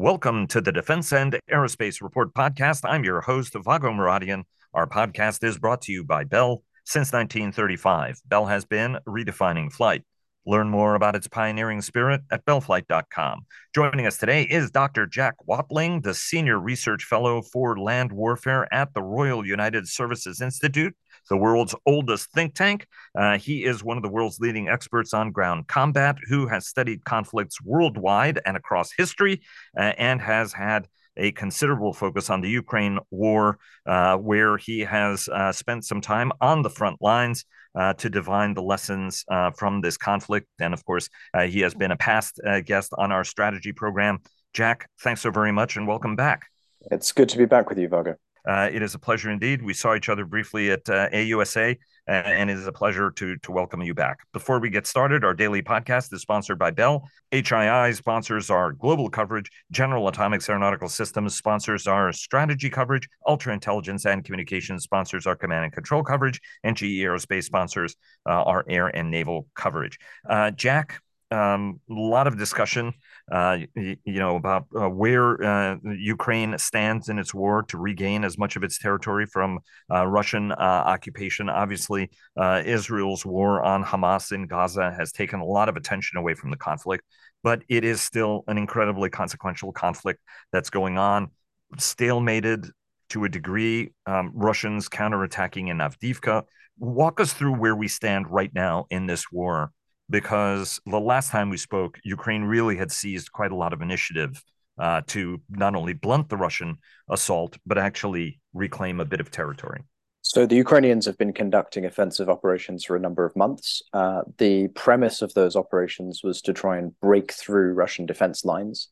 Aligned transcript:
Welcome 0.00 0.46
to 0.46 0.62
the 0.62 0.72
Defense 0.72 1.12
and 1.12 1.38
Aerospace 1.52 2.00
Report 2.00 2.32
podcast. 2.32 2.88
I'm 2.88 3.04
your 3.04 3.20
host, 3.20 3.52
Vago 3.52 3.90
Muradian. 3.90 4.44
Our 4.72 4.86
podcast 4.86 5.44
is 5.44 5.58
brought 5.58 5.82
to 5.82 5.92
you 5.92 6.04
by 6.04 6.24
Bell 6.24 6.62
since 6.86 7.12
1935. 7.12 8.22
Bell 8.24 8.46
has 8.46 8.64
been 8.64 8.96
redefining 9.06 9.70
flight. 9.70 10.02
Learn 10.46 10.70
more 10.70 10.94
about 10.94 11.16
its 11.16 11.28
pioneering 11.28 11.82
spirit 11.82 12.22
at 12.32 12.46
bellflight.com. 12.46 13.44
Joining 13.74 14.06
us 14.06 14.16
today 14.16 14.44
is 14.44 14.70
Dr. 14.70 15.04
Jack 15.04 15.34
Watling, 15.46 16.00
the 16.00 16.14
Senior 16.14 16.58
Research 16.58 17.04
Fellow 17.04 17.42
for 17.42 17.78
Land 17.78 18.10
Warfare 18.10 18.72
at 18.72 18.94
the 18.94 19.02
Royal 19.02 19.46
United 19.46 19.86
Services 19.86 20.40
Institute 20.40 20.96
the 21.28 21.36
world's 21.36 21.74
oldest 21.86 22.30
think 22.32 22.54
tank. 22.54 22.86
Uh, 23.16 23.38
he 23.38 23.64
is 23.64 23.84
one 23.84 23.96
of 23.96 24.02
the 24.02 24.08
world's 24.08 24.40
leading 24.40 24.68
experts 24.68 25.12
on 25.12 25.30
ground 25.30 25.66
combat 25.68 26.16
who 26.28 26.46
has 26.46 26.66
studied 26.66 27.04
conflicts 27.04 27.60
worldwide 27.62 28.40
and 28.46 28.56
across 28.56 28.92
history 28.92 29.42
uh, 29.78 29.92
and 29.98 30.20
has 30.20 30.52
had 30.52 30.88
a 31.16 31.32
considerable 31.32 31.92
focus 31.92 32.30
on 32.30 32.40
the 32.40 32.48
Ukraine 32.48 32.98
war, 33.10 33.58
uh, 33.86 34.16
where 34.16 34.56
he 34.56 34.80
has 34.80 35.28
uh, 35.28 35.52
spent 35.52 35.84
some 35.84 36.00
time 36.00 36.32
on 36.40 36.62
the 36.62 36.70
front 36.70 37.00
lines 37.02 37.44
uh, 37.74 37.92
to 37.94 38.08
divine 38.08 38.54
the 38.54 38.62
lessons 38.62 39.24
uh, 39.30 39.50
from 39.50 39.80
this 39.80 39.96
conflict. 39.96 40.46
And 40.60 40.72
of 40.74 40.84
course, 40.84 41.08
uh, 41.34 41.42
he 41.42 41.60
has 41.60 41.74
been 41.74 41.90
a 41.90 41.96
past 41.96 42.40
uh, 42.44 42.60
guest 42.60 42.92
on 42.96 43.12
our 43.12 43.24
strategy 43.24 43.72
program. 43.72 44.20
Jack, 44.52 44.88
thanks 45.02 45.20
so 45.20 45.30
very 45.30 45.52
much 45.52 45.76
and 45.76 45.86
welcome 45.86 46.16
back. 46.16 46.46
It's 46.90 47.12
good 47.12 47.28
to 47.28 47.38
be 47.38 47.44
back 47.44 47.68
with 47.68 47.78
you, 47.78 47.88
Vago. 47.88 48.16
Uh, 48.46 48.68
it 48.72 48.82
is 48.82 48.94
a 48.94 48.98
pleasure 48.98 49.30
indeed. 49.30 49.62
We 49.62 49.74
saw 49.74 49.94
each 49.94 50.08
other 50.08 50.24
briefly 50.24 50.70
at 50.70 50.88
uh, 50.88 51.08
AUSA, 51.10 51.76
uh, 52.08 52.10
and 52.10 52.50
it 52.50 52.56
is 52.56 52.66
a 52.66 52.72
pleasure 52.72 53.10
to 53.12 53.36
to 53.36 53.52
welcome 53.52 53.82
you 53.82 53.94
back. 53.94 54.18
Before 54.32 54.58
we 54.58 54.70
get 54.70 54.86
started, 54.86 55.24
our 55.24 55.34
daily 55.34 55.62
podcast 55.62 56.12
is 56.12 56.22
sponsored 56.22 56.58
by 56.58 56.70
Bell. 56.70 57.08
HII 57.32 57.94
sponsors 57.94 58.50
our 58.50 58.72
global 58.72 59.10
coverage. 59.10 59.50
General 59.70 60.08
Atomics 60.08 60.48
Aeronautical 60.48 60.88
Systems 60.88 61.36
sponsors 61.36 61.86
our 61.86 62.12
strategy 62.12 62.70
coverage. 62.70 63.08
Ultra 63.26 63.52
Intelligence 63.52 64.06
and 64.06 64.24
Communications 64.24 64.82
sponsors 64.82 65.26
our 65.26 65.36
command 65.36 65.64
and 65.64 65.72
control 65.72 66.02
coverage, 66.02 66.40
and 66.64 66.76
GE 66.76 66.82
Aerospace 66.82 67.44
sponsors 67.44 67.94
uh, 68.28 68.42
our 68.42 68.64
air 68.68 68.88
and 68.88 69.10
naval 69.10 69.46
coverage. 69.54 69.98
Uh, 70.28 70.50
Jack, 70.50 71.00
um, 71.30 71.80
a 71.88 71.94
lot 71.94 72.26
of 72.26 72.36
discussion, 72.36 72.92
uh, 73.30 73.58
you, 73.76 73.96
you, 74.04 74.18
know, 74.18 74.36
about 74.36 74.66
uh, 74.74 74.88
where 74.88 75.42
uh, 75.42 75.76
Ukraine 75.84 76.58
stands 76.58 77.08
in 77.08 77.18
its 77.18 77.32
war 77.32 77.62
to 77.64 77.78
regain 77.78 78.24
as 78.24 78.36
much 78.36 78.56
of 78.56 78.64
its 78.64 78.78
territory 78.78 79.26
from 79.26 79.60
uh, 79.92 80.06
Russian 80.06 80.52
uh, 80.52 80.54
occupation. 80.56 81.48
Obviously, 81.48 82.10
uh, 82.36 82.62
Israel's 82.64 83.24
war 83.24 83.62
on 83.62 83.84
Hamas 83.84 84.32
in 84.32 84.46
Gaza 84.46 84.92
has 84.96 85.12
taken 85.12 85.40
a 85.40 85.44
lot 85.44 85.68
of 85.68 85.76
attention 85.76 86.18
away 86.18 86.34
from 86.34 86.50
the 86.50 86.56
conflict, 86.56 87.04
but 87.42 87.62
it 87.68 87.84
is 87.84 88.00
still 88.00 88.44
an 88.48 88.58
incredibly 88.58 89.10
consequential 89.10 89.72
conflict 89.72 90.20
that's 90.52 90.70
going 90.70 90.98
on, 90.98 91.30
stalemated 91.76 92.70
to 93.10 93.24
a 93.24 93.28
degree. 93.28 93.92
Um, 94.06 94.32
Russians 94.34 94.88
counterattacking 94.88 95.68
in 95.68 95.78
Avdiivka. 95.78 96.44
Walk 96.78 97.20
us 97.20 97.32
through 97.32 97.56
where 97.56 97.76
we 97.76 97.88
stand 97.88 98.30
right 98.30 98.52
now 98.54 98.86
in 98.90 99.06
this 99.06 99.30
war 99.30 99.72
because 100.10 100.80
the 100.86 101.00
last 101.00 101.30
time 101.30 101.48
we 101.48 101.56
spoke, 101.56 101.98
Ukraine 102.04 102.42
really 102.42 102.76
had 102.76 102.90
seized 102.90 103.32
quite 103.32 103.52
a 103.52 103.56
lot 103.56 103.72
of 103.72 103.80
initiative 103.80 104.42
uh, 104.78 105.02
to 105.08 105.40
not 105.48 105.74
only 105.74 105.92
blunt 105.92 106.28
the 106.28 106.36
Russian 106.36 106.78
assault, 107.08 107.56
but 107.64 107.78
actually 107.78 108.40
reclaim 108.52 109.00
a 109.00 109.04
bit 109.04 109.20
of 109.20 109.30
territory. 109.30 109.82
So 110.22 110.46
the 110.46 110.56
Ukrainians 110.56 111.06
have 111.06 111.16
been 111.16 111.32
conducting 111.32 111.86
offensive 111.86 112.28
operations 112.28 112.84
for 112.84 112.94
a 112.94 113.00
number 113.00 113.24
of 113.24 113.34
months. 113.36 113.82
Uh, 113.92 114.22
the 114.38 114.68
premise 114.68 115.22
of 115.22 115.32
those 115.34 115.56
operations 115.56 116.20
was 116.22 116.42
to 116.42 116.52
try 116.52 116.76
and 116.78 116.98
break 117.00 117.32
through 117.32 117.72
Russian 117.72 118.06
defense 118.06 118.44
lines. 118.44 118.88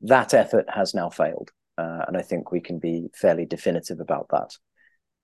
That 0.00 0.34
effort 0.34 0.66
has 0.68 0.92
now 0.92 1.10
failed, 1.10 1.52
uh, 1.78 2.04
and 2.08 2.16
I 2.16 2.22
think 2.22 2.50
we 2.50 2.60
can 2.60 2.78
be 2.78 3.08
fairly 3.14 3.46
definitive 3.46 4.00
about 4.00 4.28
that. 4.30 4.56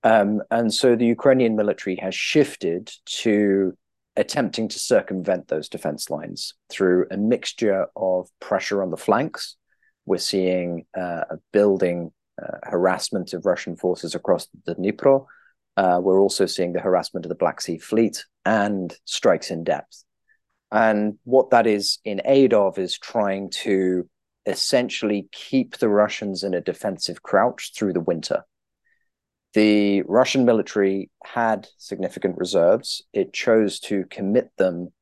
Um, 0.02 0.40
and 0.50 0.72
so 0.72 0.96
the 0.96 1.06
Ukrainian 1.06 1.56
military 1.56 1.96
has 1.96 2.14
shifted 2.14 2.90
to 3.22 3.76
attempting 4.20 4.68
to 4.68 4.78
circumvent 4.78 5.48
those 5.48 5.68
defense 5.68 6.10
lines 6.10 6.54
through 6.68 7.06
a 7.10 7.16
mixture 7.16 7.86
of 7.96 8.28
pressure 8.38 8.82
on 8.82 8.90
the 8.90 8.96
flanks. 8.96 9.56
We're 10.04 10.18
seeing 10.18 10.84
uh, 10.96 11.24
a 11.30 11.38
building 11.52 12.12
uh, 12.40 12.58
harassment 12.62 13.32
of 13.32 13.46
Russian 13.46 13.76
forces 13.76 14.14
across 14.14 14.46
the 14.66 14.74
Dnipro. 14.74 15.26
Uh, 15.76 16.00
we're 16.02 16.20
also 16.20 16.44
seeing 16.44 16.74
the 16.74 16.80
harassment 16.80 17.24
of 17.24 17.30
the 17.30 17.34
Black 17.34 17.62
Sea 17.62 17.78
Fleet 17.78 18.24
and 18.44 18.94
strikes 19.06 19.50
in 19.50 19.64
depth. 19.64 20.04
And 20.70 21.18
what 21.24 21.50
that 21.50 21.66
is 21.66 21.98
in 22.04 22.20
aid 22.26 22.52
of 22.52 22.78
is 22.78 22.98
trying 22.98 23.50
to 23.62 24.08
essentially 24.44 25.28
keep 25.32 25.78
the 25.78 25.88
Russians 25.88 26.44
in 26.44 26.52
a 26.52 26.60
defensive 26.60 27.22
crouch 27.22 27.72
through 27.74 27.94
the 27.94 28.00
winter 28.00 28.44
the 29.54 30.02
Russian 30.02 30.44
military 30.44 31.10
had 31.24 31.68
significant 31.76 32.36
reserves. 32.38 33.02
It 33.12 33.32
chose 33.32 33.80
to 33.80 34.04
commit 34.10 34.50
them 34.58 34.92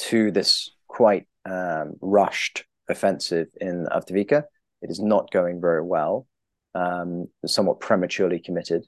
to 0.00 0.30
this 0.30 0.70
quite 0.88 1.26
um, 1.44 1.94
rushed 2.00 2.64
offensive 2.88 3.48
in 3.60 3.86
Avdiivka. 3.90 4.44
It 4.82 4.90
is 4.90 5.00
not 5.00 5.30
going 5.30 5.60
very 5.60 5.82
well, 5.82 6.26
um, 6.74 7.28
somewhat 7.46 7.80
prematurely 7.80 8.38
committed. 8.38 8.84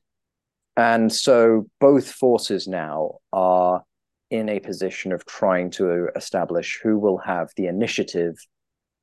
And 0.76 1.12
so 1.12 1.66
both 1.80 2.10
forces 2.10 2.68
now 2.68 3.18
are 3.32 3.82
in 4.30 4.48
a 4.48 4.60
position 4.60 5.12
of 5.12 5.26
trying 5.26 5.70
to 5.70 6.08
establish 6.14 6.78
who 6.82 6.98
will 6.98 7.18
have 7.18 7.50
the 7.56 7.66
initiative 7.66 8.36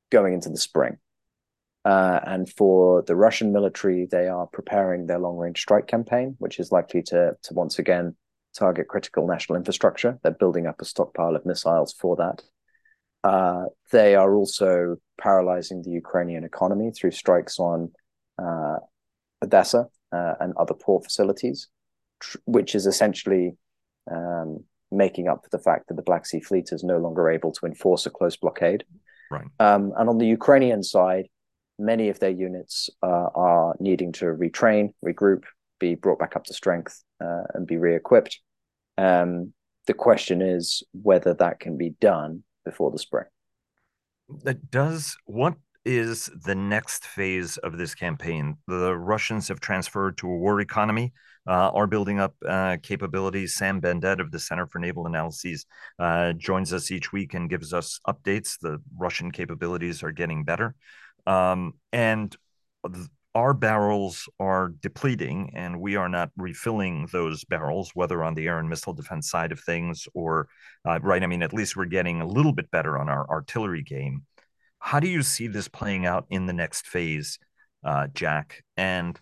going 0.09 0.33
into 0.33 0.49
the 0.49 0.57
spring. 0.57 0.97
Uh, 1.87 2.19
and 2.25 2.49
for 2.49 3.01
the 3.03 3.15
Russian 3.15 3.53
military, 3.53 4.05
they 4.11 4.27
are 4.27 4.45
preparing 4.45 5.07
their 5.07 5.19
long 5.19 5.37
range 5.37 5.61
strike 5.61 5.87
campaign, 5.87 6.35
which 6.37 6.59
is 6.59 6.69
likely 6.69 7.01
to, 7.01 7.31
to 7.43 7.53
once 7.53 7.79
again 7.79 8.13
target 8.53 8.89
critical 8.89 9.25
national 9.25 9.57
infrastructure. 9.57 10.19
They're 10.21 10.33
building 10.33 10.67
up 10.67 10.81
a 10.81 10.85
stockpile 10.85 11.33
of 11.33 11.45
missiles 11.45 11.93
for 11.93 12.17
that. 12.17 12.43
Uh, 13.23 13.67
they 13.93 14.15
are 14.15 14.35
also 14.35 14.97
paralyzing 15.17 15.81
the 15.81 15.91
Ukrainian 15.91 16.43
economy 16.43 16.91
through 16.91 17.11
strikes 17.11 17.57
on 17.57 17.89
uh, 18.37 18.79
Odessa 19.41 19.87
uh, 20.11 20.33
and 20.41 20.53
other 20.57 20.73
port 20.73 21.05
facilities, 21.05 21.69
tr- 22.19 22.39
which 22.43 22.75
is 22.75 22.85
essentially 22.85 23.55
um, 24.11 24.61
making 24.91 25.29
up 25.29 25.45
for 25.45 25.57
the 25.57 25.63
fact 25.63 25.87
that 25.87 25.95
the 25.95 26.01
Black 26.09 26.25
Sea 26.25 26.41
Fleet 26.41 26.67
is 26.73 26.83
no 26.83 26.97
longer 26.97 27.29
able 27.29 27.53
to 27.53 27.65
enforce 27.65 28.05
a 28.05 28.09
close 28.09 28.35
blockade. 28.35 28.83
Right. 29.31 29.47
Um, 29.61 29.93
and 29.97 30.09
on 30.09 30.17
the 30.17 30.27
Ukrainian 30.27 30.83
side, 30.83 31.27
many 31.79 32.09
of 32.09 32.19
their 32.19 32.29
units 32.31 32.89
uh, 33.03 33.29
are 33.35 33.75
needing 33.79 34.11
to 34.13 34.25
retrain, 34.25 34.93
regroup, 35.05 35.43
be 35.79 35.95
brought 35.95 36.19
back 36.19 36.35
up 36.35 36.43
to 36.45 36.53
strength, 36.53 37.03
uh, 37.23 37.43
and 37.53 37.67
be 37.67 37.77
re-equipped. 37.77 38.39
Um, 38.97 39.53
the 39.85 39.93
question 39.93 40.41
is 40.41 40.83
whether 40.91 41.33
that 41.35 41.59
can 41.59 41.77
be 41.77 41.91
done 42.01 42.43
before 42.65 42.91
the 42.91 42.99
spring. 42.99 43.25
That 44.43 44.69
does 44.69 45.15
what 45.25 45.55
is 45.85 46.29
the 46.43 46.55
next 46.55 47.05
phase 47.05 47.57
of 47.57 47.77
this 47.77 47.95
campaign? 47.95 48.57
The 48.67 48.97
Russians 48.97 49.47
have 49.47 49.61
transferred 49.61 50.17
to 50.17 50.27
a 50.27 50.37
war 50.37 50.59
economy, 50.59 51.13
uh, 51.47 51.69
are 51.69 51.87
building 51.87 52.19
up 52.19 52.35
uh, 52.45 52.75
capabilities. 52.83 53.55
Sam 53.55 53.79
Bendett 53.79 54.19
of 54.19 54.31
the 54.31 54.39
Center 54.39 54.67
for 54.67 54.79
Naval 54.79 55.07
Analyses 55.07 55.65
uh, 55.97 56.33
joins 56.33 56.73
us 56.73 56.91
each 56.91 57.13
week 57.13 57.33
and 57.33 57.49
gives 57.49 57.73
us 57.73 58.01
updates. 58.05 58.57
The 58.59 58.81
Russian 58.97 59.31
capabilities 59.31 60.03
are 60.03 60.11
getting 60.11 60.43
better. 60.43 60.75
Um, 61.27 61.73
and 61.91 62.35
our 63.35 63.53
barrels 63.53 64.27
are 64.39 64.73
depleting 64.81 65.51
and 65.53 65.79
we 65.79 65.95
are 65.95 66.09
not 66.09 66.31
refilling 66.37 67.07
those 67.11 67.43
barrels, 67.43 67.91
whether 67.93 68.23
on 68.23 68.33
the 68.33 68.47
air 68.47 68.57
and 68.57 68.67
missile 68.67 68.93
defense 68.93 69.29
side 69.29 69.51
of 69.51 69.59
things 69.59 70.07
or, 70.15 70.47
uh, 70.87 70.99
right, 71.01 71.21
I 71.21 71.27
mean, 71.27 71.43
at 71.43 71.53
least 71.53 71.75
we're 71.75 71.85
getting 71.85 72.21
a 72.21 72.27
little 72.27 72.53
bit 72.53 72.71
better 72.71 72.97
on 72.97 73.09
our 73.09 73.29
artillery 73.29 73.83
game. 73.83 74.25
How 74.79 74.99
do 74.99 75.07
you 75.07 75.21
see 75.21 75.47
this 75.47 75.67
playing 75.67 76.07
out 76.07 76.25
in 76.31 76.47
the 76.47 76.53
next 76.53 76.87
phase, 76.87 77.37
uh, 77.83 78.07
Jack? 78.13 78.63
And 78.75 79.19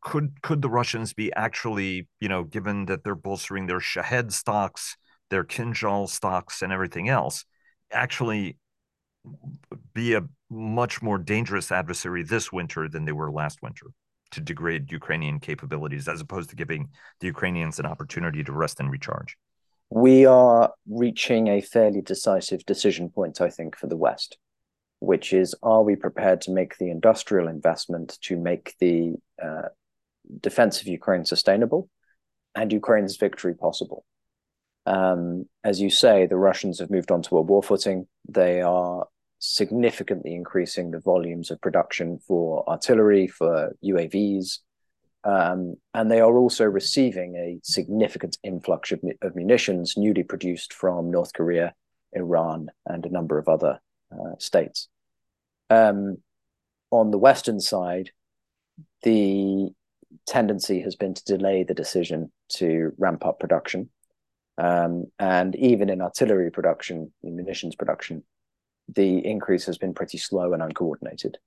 could 0.00 0.40
could 0.42 0.62
the 0.62 0.70
Russians 0.70 1.12
be 1.12 1.32
actually, 1.34 2.08
you 2.20 2.28
know, 2.28 2.44
given 2.44 2.86
that 2.86 3.04
they're 3.04 3.14
bolstering 3.14 3.66
their 3.66 3.80
Shahed 3.80 4.32
stocks, 4.32 4.96
their 5.30 5.44
Kinjal 5.44 6.08
stocks, 6.08 6.62
and 6.62 6.72
everything 6.72 7.08
else, 7.08 7.44
actually 7.90 8.58
be 9.94 10.14
a 10.14 10.22
much 10.50 11.02
more 11.02 11.18
dangerous 11.18 11.72
adversary 11.72 12.22
this 12.22 12.52
winter 12.52 12.88
than 12.88 13.04
they 13.04 13.12
were 13.12 13.30
last 13.30 13.62
winter 13.62 13.86
to 14.32 14.40
degrade 14.40 14.90
Ukrainian 14.90 15.38
capabilities, 15.40 16.08
as 16.08 16.20
opposed 16.20 16.50
to 16.50 16.56
giving 16.56 16.88
the 17.20 17.26
Ukrainians 17.26 17.78
an 17.78 17.86
opportunity 17.86 18.42
to 18.44 18.52
rest 18.52 18.80
and 18.80 18.90
recharge? 18.90 19.36
We 19.90 20.26
are 20.26 20.72
reaching 20.88 21.48
a 21.48 21.60
fairly 21.60 22.02
decisive 22.02 22.64
decision 22.66 23.10
point, 23.10 23.40
I 23.40 23.50
think, 23.50 23.76
for 23.76 23.86
the 23.86 23.96
West, 23.96 24.38
which 24.98 25.32
is 25.32 25.54
are 25.62 25.82
we 25.82 25.94
prepared 25.94 26.40
to 26.42 26.50
make 26.52 26.76
the 26.78 26.90
industrial 26.90 27.48
investment 27.48 28.18
to 28.22 28.36
make 28.36 28.74
the 28.80 29.14
uh, 29.40 29.68
defense 30.40 30.80
of 30.80 30.88
Ukraine 30.88 31.24
sustainable 31.24 31.88
and 32.54 32.72
Ukraine's 32.72 33.16
victory 33.16 33.54
possible? 33.54 34.04
Um, 34.86 35.46
as 35.62 35.80
you 35.80 35.90
say, 35.90 36.26
the 36.26 36.36
Russians 36.36 36.80
have 36.80 36.90
moved 36.90 37.10
on 37.10 37.22
to 37.22 37.38
a 37.38 37.42
war 37.42 37.62
footing. 37.62 38.06
They 38.28 38.62
are 38.62 39.06
significantly 39.44 40.34
increasing 40.34 40.90
the 40.90 41.00
volumes 41.00 41.50
of 41.50 41.60
production 41.60 42.18
for 42.18 42.68
artillery, 42.68 43.26
for 43.26 43.76
UAVs, 43.84 44.58
um, 45.24 45.76
and 45.94 46.10
they 46.10 46.20
are 46.20 46.36
also 46.36 46.64
receiving 46.64 47.36
a 47.36 47.58
significant 47.62 48.36
influx 48.42 48.92
of, 48.92 49.00
of, 49.22 49.34
munitions 49.34 49.96
newly 49.96 50.22
produced 50.22 50.74
from 50.74 51.10
North 51.10 51.32
Korea, 51.32 51.72
Iran, 52.12 52.68
and 52.84 53.06
a 53.06 53.10
number 53.10 53.38
of 53.38 53.48
other 53.48 53.80
uh, 54.12 54.36
states. 54.38 54.88
Um, 55.70 56.18
on 56.90 57.10
the 57.10 57.18
Western 57.18 57.58
side, 57.58 58.10
the 59.02 59.70
tendency 60.26 60.80
has 60.82 60.94
been 60.94 61.14
to 61.14 61.24
delay 61.24 61.64
the 61.64 61.74
decision 61.74 62.30
to 62.50 62.92
ramp 62.98 63.24
up 63.24 63.40
production. 63.40 63.88
Um, 64.58 65.06
and 65.18 65.56
even 65.56 65.88
in 65.88 66.02
artillery 66.02 66.50
production, 66.50 67.12
in 67.22 67.34
munitions 67.34 67.74
production, 67.74 68.22
the 68.94 69.24
increase 69.24 69.66
has 69.66 69.78
been 69.78 69.94
pretty 69.94 70.18
slow 70.18 70.52
and 70.52 70.62
uncoordinated. 70.62 71.38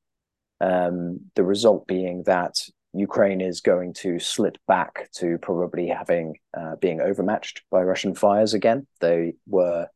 Um, 0.60 1.20
the 1.36 1.44
result 1.44 1.88
being 1.88 2.24
that 2.24 2.56
Ukraine 2.94 3.42
is 3.42 3.62
going 3.62 3.94
to 3.96 4.20
slip 4.20 4.58
back 4.68 5.10
to 5.18 5.38
probably 5.40 5.88
having 5.88 6.36
uh, 6.58 6.76
being 6.78 7.00
overmatched 7.00 7.62
by 7.70 7.84
Russian 7.84 8.16
fires 8.16 8.54
again. 8.54 8.88
They 9.02 9.36
were 9.48 9.88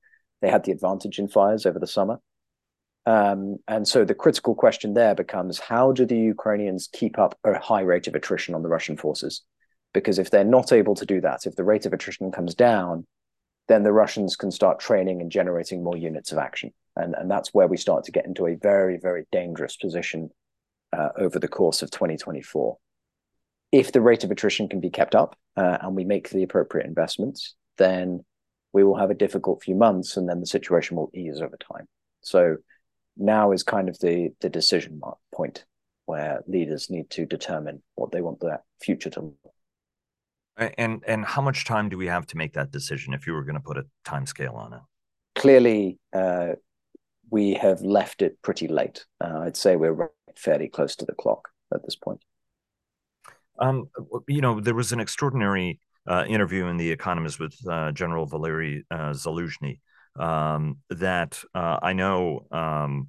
they 0.41 0.49
had 0.49 0.63
the 0.63 0.71
advantage 0.71 1.19
in 1.19 1.27
fires 1.27 1.65
over 1.65 1.79
the 1.79 1.87
summer, 1.87 2.19
um, 3.05 3.57
and 3.67 3.87
so 3.87 4.05
the 4.05 4.13
critical 4.13 4.53
question 4.53 4.93
there 4.93 5.15
becomes: 5.15 5.57
How 5.57 5.91
do 5.91 6.05
the 6.05 6.17
Ukrainians 6.17 6.89
keep 6.91 7.17
up 7.17 7.37
a 7.43 7.57
high 7.57 7.81
rate 7.81 8.07
of 8.07 8.15
attrition 8.15 8.53
on 8.53 8.61
the 8.61 8.69
Russian 8.69 8.97
forces? 8.97 9.41
Because 9.93 10.19
if 10.19 10.29
they're 10.29 10.43
not 10.43 10.71
able 10.71 10.95
to 10.95 11.05
do 11.05 11.21
that, 11.21 11.45
if 11.45 11.55
the 11.55 11.63
rate 11.63 11.85
of 11.85 11.93
attrition 11.93 12.31
comes 12.31 12.55
down, 12.55 13.07
then 13.67 13.83
the 13.83 13.91
Russians 13.91 14.35
can 14.35 14.51
start 14.51 14.79
training 14.79 15.21
and 15.21 15.31
generating 15.31 15.83
more 15.83 15.97
units 15.97 16.31
of 16.31 16.37
action. 16.37 16.71
And, 16.95 17.15
and 17.15 17.29
that's 17.29 17.53
where 17.53 17.67
we 17.67 17.77
start 17.77 18.03
to 18.05 18.11
get 18.11 18.25
into 18.25 18.47
a 18.47 18.55
very, 18.55 18.97
very 18.97 19.25
dangerous 19.31 19.77
position 19.77 20.29
uh, 20.93 21.09
over 21.17 21.39
the 21.39 21.47
course 21.47 21.81
of 21.81 21.91
2024. 21.91 22.77
If 23.71 23.91
the 23.91 24.01
rate 24.01 24.23
of 24.23 24.31
attrition 24.31 24.67
can 24.67 24.81
be 24.81 24.89
kept 24.89 25.15
up 25.15 25.37
uh, 25.55 25.77
and 25.81 25.95
we 25.95 26.03
make 26.03 26.29
the 26.29 26.43
appropriate 26.43 26.85
investments, 26.85 27.55
then 27.77 28.25
we 28.73 28.83
will 28.83 28.97
have 28.97 29.09
a 29.09 29.15
difficult 29.15 29.63
few 29.63 29.75
months 29.75 30.17
and 30.17 30.27
then 30.27 30.41
the 30.41 30.45
situation 30.45 30.97
will 30.97 31.11
ease 31.13 31.41
over 31.41 31.57
time. 31.57 31.87
So 32.21 32.57
now 33.15 33.51
is 33.51 33.63
kind 33.63 33.87
of 33.87 33.97
the, 33.99 34.31
the 34.41 34.49
decision 34.49 35.01
point 35.33 35.65
where 36.05 36.41
leaders 36.47 36.89
need 36.89 37.09
to 37.11 37.25
determine 37.25 37.81
what 37.95 38.11
they 38.11 38.21
want 38.21 38.41
their 38.41 38.61
future 38.81 39.09
to 39.11 39.21
look 39.21 39.53
and 40.77 41.03
and 41.07 41.25
how 41.25 41.41
much 41.41 41.65
time 41.65 41.89
do 41.89 41.97
we 41.97 42.07
have 42.07 42.25
to 42.27 42.37
make 42.37 42.53
that 42.53 42.71
decision 42.71 43.13
if 43.13 43.25
you 43.25 43.33
were 43.33 43.43
going 43.43 43.55
to 43.55 43.61
put 43.61 43.77
a 43.77 43.85
time 44.05 44.25
scale 44.25 44.53
on 44.55 44.73
it? 44.73 44.79
Clearly, 45.35 45.97
uh, 46.13 46.53
we 47.31 47.53
have 47.53 47.81
left 47.81 48.21
it 48.21 48.39
pretty 48.43 48.67
late. 48.67 49.05
Uh, 49.19 49.39
I'd 49.39 49.57
say 49.57 49.75
we're 49.75 50.09
fairly 50.35 50.67
close 50.67 50.95
to 50.97 51.05
the 51.05 51.15
clock 51.15 51.49
at 51.73 51.83
this 51.83 51.95
point. 51.95 52.21
Um, 53.57 53.89
you 54.27 54.41
know, 54.41 54.59
there 54.59 54.75
was 54.75 54.91
an 54.91 54.99
extraordinary 54.99 55.79
uh, 56.07 56.25
interview 56.27 56.67
in 56.67 56.77
The 56.77 56.91
Economist 56.91 57.39
with 57.39 57.55
uh, 57.67 57.91
General 57.91 58.25
Valery 58.25 58.85
uh, 58.91 59.11
Zaluzhny 59.11 59.79
um, 60.19 60.77
that 60.89 61.41
uh, 61.55 61.79
I 61.81 61.93
know 61.93 62.45
um, 62.51 63.07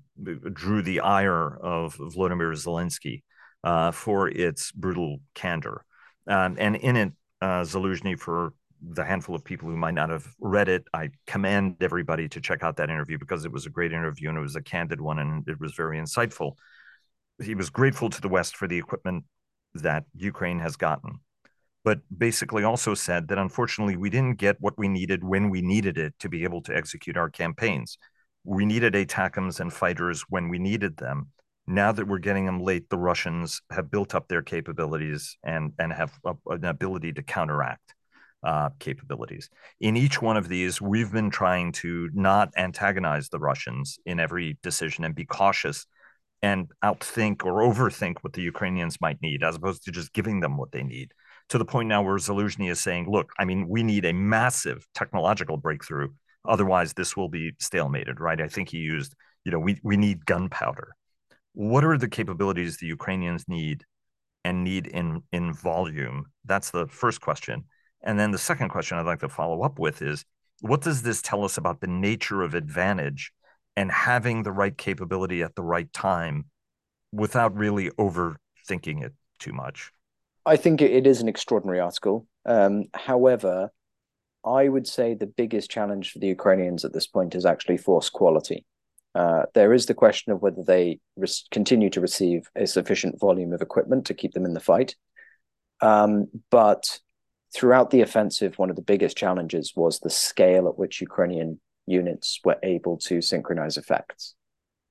drew 0.53 0.83
the 0.83 1.01
ire 1.01 1.57
of 1.57 1.97
Vladimir 1.99 2.53
Zelensky 2.53 3.23
for 3.93 4.29
its 4.29 4.73
brutal 4.73 5.19
candor. 5.35 5.85
Um, 6.29 6.57
and 6.59 6.77
in 6.77 6.97
it, 6.97 7.13
uh, 7.41 7.63
Zaluzhny 7.63 8.19
for 8.19 8.55
the 8.91 9.05
handful 9.05 9.35
of 9.35 9.45
people 9.45 9.69
who 9.69 9.77
might 9.77 9.95
not 9.95 10.11
have 10.11 10.27
read 10.41 10.69
it. 10.69 10.85
I 10.93 11.11
commend 11.27 11.83
everybody 11.83 12.29
to 12.31 12.41
check 12.41 12.63
out 12.63 12.77
that 12.77 12.91
interview 12.91 13.19
because 13.19 13.45
it 13.45 13.53
was 13.53 13.67
a 13.67 13.71
great 13.71 13.93
interview 13.93 14.29
and 14.29 14.39
it 14.39 14.43
was 14.43 14.57
a 14.57 14.63
candid 14.63 15.01
one 15.01 15.19
and 15.19 15.47
it 15.49 15.61
was 15.61 15.75
very 15.75 15.99
insightful. 15.99 16.57
He 17.43 17.55
was 17.55 17.71
grateful 17.71 18.11
to 18.11 18.21
the 18.21 18.29
West 18.29 18.57
for 18.57 18.67
the 18.67 18.79
equipment 18.79 19.25
that 19.75 20.05
Ukraine 20.15 20.59
has 20.59 20.77
gotten, 20.77 21.21
but 21.85 22.01
basically 22.17 22.65
also 22.65 22.95
said 22.95 23.29
that 23.29 23.39
unfortunately 23.39 23.97
we 23.97 24.11
didn't 24.11 24.39
get 24.39 24.57
what 24.61 24.77
we 24.77 24.89
needed 24.89 25.25
when 25.25 25.49
we 25.49 25.63
needed 25.63 25.97
it 25.97 26.15
to 26.19 26.29
be 26.29 26.45
able 26.45 26.63
to 26.63 26.77
execute 26.77 27.17
our 27.17 27.31
campaigns. 27.31 27.99
We 28.45 28.67
needed 28.67 28.95
ATACMS 28.95 29.61
and 29.61 29.73
fighters 29.73 30.23
when 30.29 30.49
we 30.49 30.59
needed 30.59 30.97
them 30.97 31.29
now 31.67 31.93
that 31.93 32.09
we're 32.09 32.19
getting 32.19 32.45
them 32.45 32.61
late, 32.61 32.91
the 32.91 32.99
Russians 32.99 33.63
have 33.71 33.89
built 33.89 34.17
up 34.17 34.27
their 34.27 34.43
capabilities 34.43 35.39
and 35.45 35.73
and 35.79 35.93
have 35.93 36.13
a, 36.25 36.35
an 36.47 36.65
ability 36.65 37.13
to 37.13 37.23
counteract 37.23 37.95
uh, 38.43 38.71
capabilities. 38.79 39.49
In 39.81 39.97
each 39.97 40.21
one 40.21 40.37
of 40.37 40.49
these, 40.49 40.81
we've 40.81 41.13
been 41.13 41.31
trying 41.31 41.73
to 41.73 42.11
not 42.13 42.51
antagonize 42.57 43.29
the 43.29 43.39
Russians 43.39 43.99
in 44.05 44.21
every 44.21 44.59
decision 44.63 45.05
and 45.05 45.15
be 45.15 45.25
cautious 45.25 45.87
and 46.43 46.71
outthink 46.85 47.45
or 47.45 47.63
overthink 47.63 48.17
what 48.23 48.33
the 48.33 48.43
Ukrainians 48.43 49.01
might 49.01 49.23
need, 49.23 49.45
as 49.45 49.57
opposed 49.57 49.85
to 49.85 49.93
just 49.93 50.13
giving 50.13 50.41
them 50.41 50.57
what 50.57 50.73
they 50.73 50.83
need. 50.83 51.13
To 51.51 51.59
the 51.59 51.65
point 51.65 51.89
now 51.89 52.03
where 52.03 52.17
Zaluzhny 52.17 52.71
is 52.71 52.81
saying, 52.81 53.09
"Look, 53.09 53.31
I 53.39 53.45
mean, 53.45 53.69
we 53.69 53.83
need 53.83 54.05
a 54.05 54.13
massive 54.13 54.87
technological 54.95 55.57
breakthrough, 55.57 56.09
otherwise 56.45 56.95
this 56.95 57.17
will 57.17 57.29
be 57.29 57.53
stalemated." 57.53 58.19
Right? 58.19 58.41
I 58.41 58.49
think 58.49 58.71
he 58.71 58.79
used, 58.79 59.15
you 59.45 59.53
know, 59.53 59.59
we 59.61 59.79
we 59.85 59.97
need 59.97 60.27
gunpowder 60.27 60.95
what 61.55 61.85
are 61.85 61.99
the 61.99 62.09
capabilities 62.09 62.77
the 62.77 62.87
Ukrainians 62.87 63.47
need 63.49 63.85
and 64.45 64.65
need 64.65 64.87
in 64.87 65.23
in 65.33 65.53
volume? 65.53 66.27
That's 66.45 66.71
the 66.71 66.87
first 66.89 67.21
question. 67.21 67.65
And 68.03 68.19
then 68.19 68.31
the 68.31 68.39
second 68.39 68.69
question 68.71 68.99
I'd 68.99 69.07
like 69.07 69.21
to 69.21 69.29
follow 69.29 69.63
up 69.63 69.79
with 69.79 70.03
is 70.03 70.25
what 70.61 70.83
does 70.83 71.03
this 71.03 71.23
tell 71.23 71.45
us 71.45 71.57
about 71.57 71.81
the 71.81 71.87
nature 71.87 72.43
of 72.43 72.55
advantage 72.55 73.33
and 73.77 73.91
having 73.91 74.43
the 74.43 74.53
right 74.53 74.77
capability 74.77 75.43
at 75.43 75.55
the 75.55 75.63
right 75.63 75.93
time 75.93 76.47
without 77.13 77.57
really 77.57 77.91
overthinking 77.91 79.03
it 79.03 79.13
too 79.39 79.53
much? 79.53 79.91
I 80.45 80.57
think 80.57 80.83
it 80.83 81.07
is 81.07 81.21
an 81.21 81.29
extraordinary 81.29 81.81
article. 81.81 82.27
Um, 82.45 82.85
however, 82.95 83.71
I 84.45 84.69
would 84.69 84.87
say 84.87 85.15
the 85.15 85.27
biggest 85.27 85.71
challenge 85.71 86.11
for 86.11 86.19
the 86.19 86.27
Ukrainians 86.27 86.85
at 86.85 86.93
this 86.93 87.07
point 87.07 87.35
is 87.35 87.47
actually 87.47 87.77
force 87.77 88.11
quality. 88.11 88.65
Uh, 89.15 89.43
there 89.55 89.73
is 89.73 89.87
the 89.87 89.95
question 89.95 90.33
of 90.33 90.43
whether 90.43 90.63
they 90.65 90.99
res- 91.17 91.45
continue 91.51 91.91
to 91.91 92.01
receive 92.01 92.49
a 92.57 92.67
sufficient 92.67 93.21
volume 93.21 93.53
of 93.53 93.61
equipment 93.61 94.07
to 94.07 94.15
keep 94.15 94.33
them 94.33 94.45
in 94.45 94.55
the 94.55 94.61
fight. 94.61 94.97
Um, 95.81 96.29
but 96.51 96.99
throughout 97.55 97.91
the 97.91 98.01
offensive, 98.01 98.59
one 98.59 98.71
of 98.71 98.77
the 98.77 98.83
biggest 98.83 99.17
challenges 99.17 99.73
was 99.77 100.01
the 100.01 100.11
scale 100.11 100.69
at 100.69 100.79
which 100.79 101.01
Ukrainian 101.01 101.61
units 101.87 102.41
were 102.45 102.59
able 102.63 102.97
to 102.99 103.21
synchronize 103.21 103.77
effects. 103.77 104.35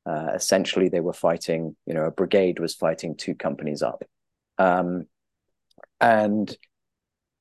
Uh, 0.06 0.31
essentially, 0.34 0.90
they 0.90 1.00
were 1.00 1.13
fighting, 1.13 1.75
you 1.86 1.94
know, 1.94 2.06
a 2.06 2.12
brigade 2.12 2.60
was 2.60 2.74
fighting 2.74 3.16
two 3.16 3.36
companies 3.36 3.81
up. 3.81 4.04
Um, 4.57 5.07
and 6.00 6.56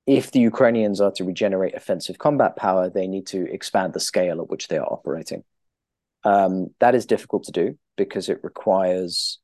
if 0.06 0.30
the 0.30 0.40
Ukrainians 0.40 1.00
are 1.00 1.12
to 1.12 1.24
regenerate 1.24 1.74
offensive 1.74 2.18
combat 2.18 2.56
power, 2.56 2.90
they 2.90 3.06
need 3.06 3.26
to 3.28 3.50
expand 3.52 3.92
the 3.92 4.00
scale 4.00 4.40
at 4.40 4.48
which 4.48 4.68
they 4.68 4.78
are 4.78 4.92
operating. 4.92 5.44
Um, 6.24 6.74
that 6.80 6.94
is 6.94 7.06
difficult 7.06 7.44
to 7.44 7.52
do 7.52 7.78
because 7.96 8.28
it 8.28 8.40
requires 8.42 9.38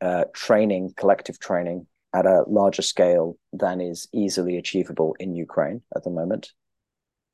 uh, 0.00 0.24
training, 0.32 0.92
collective 0.96 1.38
training 1.38 1.86
at 2.14 2.26
a 2.26 2.44
larger 2.46 2.82
scale 2.82 3.36
than 3.52 3.80
is 3.80 4.08
easily 4.12 4.56
achievable 4.56 5.16
in 5.18 5.34
Ukraine 5.34 5.82
at 5.94 6.04
the 6.04 6.10
moment. 6.10 6.52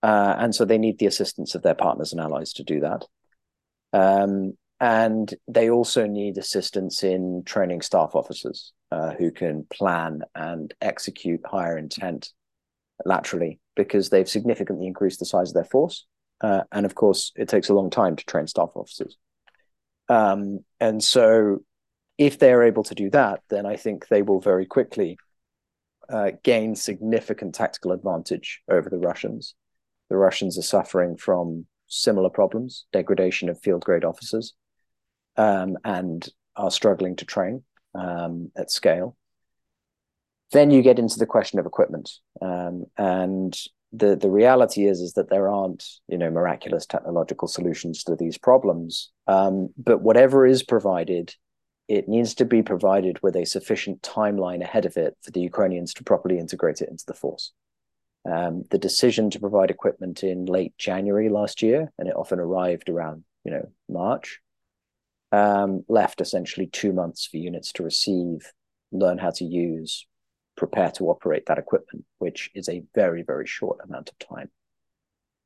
Uh, 0.02 0.34
and 0.38 0.54
so 0.54 0.64
they 0.64 0.78
need 0.78 0.98
the 0.98 1.06
assistance 1.06 1.54
of 1.54 1.62
their 1.62 1.74
partners 1.74 2.12
and 2.12 2.20
allies 2.20 2.54
to 2.54 2.64
do 2.64 2.80
that. 2.80 3.04
Um, 3.92 4.56
and 4.80 5.32
they 5.46 5.68
also 5.68 6.06
need 6.06 6.38
assistance 6.38 7.02
in 7.02 7.42
training 7.44 7.82
staff 7.82 8.14
officers 8.14 8.72
uh, 8.90 9.12
who 9.12 9.30
can 9.30 9.66
plan 9.70 10.22
and 10.34 10.72
execute 10.80 11.40
higher 11.44 11.76
intent 11.76 12.30
laterally 13.04 13.60
because 13.76 14.08
they've 14.08 14.28
significantly 14.28 14.86
increased 14.86 15.18
the 15.18 15.26
size 15.26 15.50
of 15.50 15.54
their 15.54 15.64
force 15.64 16.06
uh, 16.40 16.62
and 16.72 16.86
of 16.86 16.94
course, 16.94 17.32
it 17.36 17.48
takes 17.48 17.68
a 17.68 17.74
long 17.74 17.90
time 17.90 18.16
to 18.16 18.24
train 18.24 18.46
staff 18.46 18.70
officers. 18.74 19.16
Um, 20.08 20.60
and 20.80 21.02
so, 21.02 21.58
if 22.20 22.38
they're 22.38 22.62
able 22.62 22.82
to 22.82 22.94
do 22.94 23.08
that, 23.08 23.40
then 23.48 23.64
I 23.64 23.76
think 23.76 24.08
they 24.08 24.20
will 24.20 24.40
very 24.40 24.66
quickly 24.66 25.16
uh, 26.10 26.32
gain 26.42 26.74
significant 26.74 27.54
tactical 27.54 27.92
advantage 27.92 28.60
over 28.68 28.90
the 28.90 28.98
Russians. 28.98 29.54
The 30.10 30.18
Russians 30.18 30.58
are 30.58 30.62
suffering 30.62 31.16
from 31.16 31.64
similar 31.86 32.28
problems, 32.28 32.84
degradation 32.92 33.48
of 33.48 33.58
field 33.62 33.84
grade 33.84 34.04
officers, 34.04 34.52
um, 35.38 35.78
and 35.82 36.28
are 36.56 36.70
struggling 36.70 37.16
to 37.16 37.24
train 37.24 37.62
um, 37.94 38.52
at 38.54 38.70
scale. 38.70 39.16
Then 40.52 40.70
you 40.70 40.82
get 40.82 40.98
into 40.98 41.18
the 41.18 41.24
question 41.24 41.58
of 41.58 41.64
equipment. 41.64 42.10
Um, 42.42 42.84
and 42.98 43.58
the 43.92 44.14
the 44.14 44.30
reality 44.30 44.86
is 44.86 45.00
is 45.00 45.14
that 45.14 45.30
there 45.30 45.48
aren't 45.48 45.84
you 46.06 46.18
know 46.18 46.30
miraculous 46.30 46.84
technological 46.86 47.48
solutions 47.48 48.04
to 48.04 48.14
these 48.14 48.38
problems 48.38 49.10
um, 49.26 49.70
but 49.76 50.00
whatever 50.00 50.46
is 50.46 50.62
provided 50.62 51.34
it 51.90 52.08
needs 52.08 52.34
to 52.34 52.44
be 52.44 52.62
provided 52.62 53.20
with 53.22 53.36
a 53.36 53.44
sufficient 53.44 54.00
timeline 54.02 54.62
ahead 54.62 54.86
of 54.86 54.96
it 54.96 55.16
for 55.22 55.30
the 55.30 55.40
ukrainians 55.40 55.92
to 55.94 56.04
properly 56.04 56.38
integrate 56.38 56.80
it 56.80 56.88
into 56.88 57.04
the 57.06 57.14
force 57.14 57.52
um, 58.30 58.64
the 58.70 58.78
decision 58.78 59.30
to 59.30 59.40
provide 59.40 59.70
equipment 59.70 60.22
in 60.22 60.44
late 60.46 60.76
january 60.78 61.28
last 61.28 61.62
year 61.62 61.92
and 61.98 62.08
it 62.08 62.16
often 62.16 62.38
arrived 62.38 62.88
around 62.88 63.24
you 63.44 63.50
know 63.50 63.68
march 63.88 64.40
um, 65.32 65.84
left 65.88 66.20
essentially 66.20 66.66
two 66.66 66.92
months 66.92 67.26
for 67.26 67.36
units 67.36 67.72
to 67.72 67.82
receive, 67.82 68.52
learn 68.92 69.18
how 69.18 69.30
to 69.30 69.44
use, 69.44 70.06
prepare 70.56 70.90
to 70.92 71.08
operate 71.08 71.46
that 71.46 71.58
equipment, 71.58 72.04
which 72.18 72.50
is 72.54 72.68
a 72.68 72.82
very, 72.94 73.22
very 73.22 73.46
short 73.46 73.78
amount 73.84 74.10
of 74.10 74.28
time. 74.28 74.50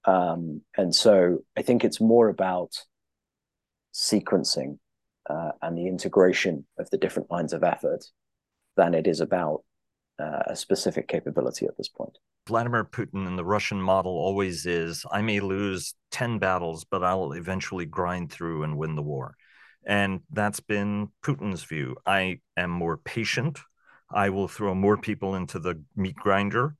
Um, 0.06 0.62
and 0.76 0.94
so 0.94 1.44
I 1.56 1.62
think 1.62 1.84
it's 1.84 2.00
more 2.00 2.28
about 2.28 2.84
sequencing 3.94 4.78
uh, 5.28 5.52
and 5.62 5.76
the 5.76 5.86
integration 5.86 6.66
of 6.78 6.90
the 6.90 6.98
different 6.98 7.30
lines 7.30 7.52
of 7.52 7.62
effort 7.62 8.04
than 8.76 8.94
it 8.94 9.06
is 9.06 9.20
about 9.20 9.62
uh, 10.18 10.42
a 10.46 10.56
specific 10.56 11.08
capability 11.08 11.66
at 11.66 11.76
this 11.76 11.88
point. 11.88 12.18
Vladimir 12.46 12.84
Putin 12.84 13.26
and 13.26 13.38
the 13.38 13.44
Russian 13.44 13.80
model 13.80 14.12
always 14.12 14.66
is 14.66 15.04
I 15.10 15.22
may 15.22 15.40
lose 15.40 15.94
10 16.10 16.38
battles, 16.38 16.84
but 16.84 17.02
I'll 17.02 17.32
eventually 17.32 17.86
grind 17.86 18.30
through 18.30 18.64
and 18.64 18.76
win 18.76 18.96
the 18.96 19.02
war. 19.02 19.36
And 19.86 20.20
that's 20.30 20.60
been 20.60 21.08
Putin's 21.22 21.64
view. 21.64 21.96
I 22.06 22.40
am 22.56 22.70
more 22.70 22.98
patient. 22.98 23.60
I 24.10 24.30
will 24.30 24.48
throw 24.48 24.74
more 24.74 24.96
people 24.96 25.34
into 25.34 25.58
the 25.58 25.82
meat 25.96 26.16
grinder. 26.16 26.76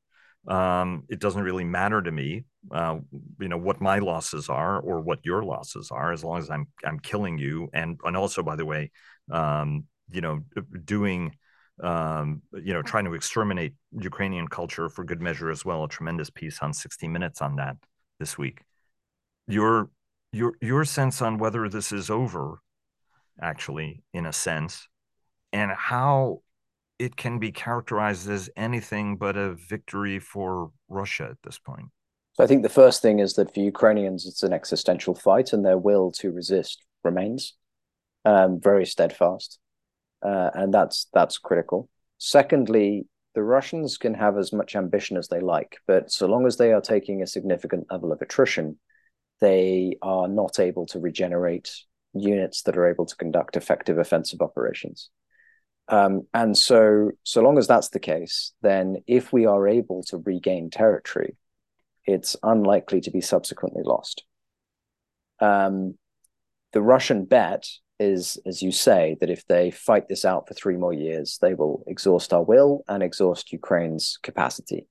Um, 0.47 1.05
it 1.09 1.21
doesn't 1.21 1.43
really 1.43 1.65
matter 1.65 2.03
to 2.03 2.13
me, 2.13 2.45
uh, 2.71 2.99
you 3.41 3.49
know, 3.49 3.57
what 3.57 3.81
my 3.81 3.99
losses 3.99 4.49
are 4.49 4.79
or 4.79 5.01
what 5.01 5.21
your 5.25 5.43
losses 5.43 5.91
are, 5.91 6.13
as 6.13 6.23
long 6.23 6.39
as 6.39 6.51
I'm 6.51 6.67
I'm 6.85 6.99
killing 6.99 7.39
you. 7.39 7.69
And 7.73 7.99
and 8.05 8.17
also, 8.17 8.43
by 8.43 8.57
the 8.57 8.67
way, 8.67 8.91
um, 9.31 9.85
you 10.11 10.21
know, 10.21 10.41
doing 10.85 11.35
um, 11.83 12.43
you 12.53 12.73
know, 12.73 12.83
trying 12.83 13.05
to 13.07 13.15
exterminate 13.15 13.75
Ukrainian 13.99 14.47
culture 14.47 14.89
for 14.89 15.05
good 15.05 15.21
measure 15.21 15.51
as 15.51 15.65
well. 15.65 15.85
A 15.85 15.89
tremendous 15.89 16.31
piece 16.31 16.61
on 16.61 16.73
60 16.73 17.09
Minutes 17.09 17.43
on 17.43 17.57
that 17.57 17.77
this 18.21 18.39
week. 18.39 18.61
Your 19.49 19.91
your 20.33 20.55
your 20.61 20.85
sense 20.85 21.21
on 21.21 21.39
whether 21.39 21.69
this 21.69 21.91
is 21.91 22.11
over, 22.11 22.61
actually, 23.41 24.03
in 24.13 24.27
a 24.27 24.33
sense, 24.33 24.89
and 25.53 25.73
how 25.73 26.43
it 27.05 27.17
can 27.17 27.39
be 27.39 27.53
characterized 27.53 28.29
as 28.29 28.51
anything 28.57 29.17
but 29.17 29.37
a 29.37 29.55
victory 29.55 30.19
for 30.19 30.71
Russia 30.89 31.29
at 31.31 31.43
this 31.43 31.59
point. 31.59 31.89
So 32.35 32.45
I 32.45 32.47
think 32.47 32.63
the 32.63 32.69
first 32.69 33.03
thing 33.03 33.21
is 33.21 33.35
that 33.35 33.55
for 33.55 33.61
Ukrainians, 33.61 34.27
it's 34.27 34.43
an 34.43 34.53
existential 34.53 35.15
fight, 35.15 35.53
and 35.53 35.65
their 35.65 35.79
will 35.79 36.11
to 36.13 36.33
resist 36.33 36.83
remains 37.05 37.55
um, 38.25 38.61
very 38.61 38.87
steadfast 38.87 39.59
uh, 40.25 40.51
and 40.55 40.73
that's 40.73 41.07
that's 41.13 41.39
critical. 41.39 41.89
Secondly, 42.19 43.07
the 43.35 43.43
Russians 43.43 43.99
can 43.99 44.15
have 44.15 44.39
as 44.39 44.53
much 44.53 44.75
ambition 44.75 45.17
as 45.17 45.29
they 45.29 45.41
like, 45.41 45.79
but 45.87 46.11
so 46.11 46.27
long 46.27 46.47
as 46.47 46.57
they 46.57 46.73
are 46.73 46.81
taking 46.81 47.23
a 47.23 47.27
significant 47.27 47.87
level 47.91 48.11
of 48.11 48.23
attrition, 48.23 48.79
they 49.41 49.97
are 50.01 50.27
not 50.27 50.59
able 50.59 50.87
to 50.87 50.99
regenerate 50.99 51.71
units 52.15 52.63
that 52.63 52.77
are 52.77 52.89
able 52.89 53.05
to 53.05 53.17
conduct 53.17 53.57
effective 53.57 53.99
offensive 53.99 54.41
operations. 54.41 55.11
Um, 55.89 56.27
and 56.33 56.57
so, 56.57 57.11
so 57.25 57.43
long 57.43 57.59
as 57.59 57.67
that's 57.67 57.91
the 57.91 58.01
case, 58.01 58.53
then 58.63 58.97
if 59.07 59.33
we 59.33 59.47
are 59.47 59.69
able 59.69 60.03
to 60.05 60.19
regain 60.19 60.71
territory, 60.71 61.37
it's 62.07 62.37
unlikely 62.43 63.01
to 63.03 63.11
be 63.11 63.21
subsequently 63.21 63.83
lost. 63.85 64.25
Um, 65.41 65.99
the 66.73 66.83
Russian 66.83 67.25
bet 67.25 67.67
is, 68.01 68.39
as 68.47 68.63
you 68.63 68.73
say, 68.73 69.17
that 69.21 69.31
if 69.31 69.47
they 69.47 69.71
fight 69.71 70.09
this 70.09 70.25
out 70.25 70.49
for 70.49 70.55
three 70.55 70.77
more 70.77 70.93
years, 70.93 71.39
they 71.41 71.55
will 71.55 71.85
exhaust 71.87 72.33
our 72.33 72.43
will 72.43 72.83
and 72.89 73.03
exhaust 73.03 73.53
Ukraine's 73.53 74.19
capacity. 74.23 74.89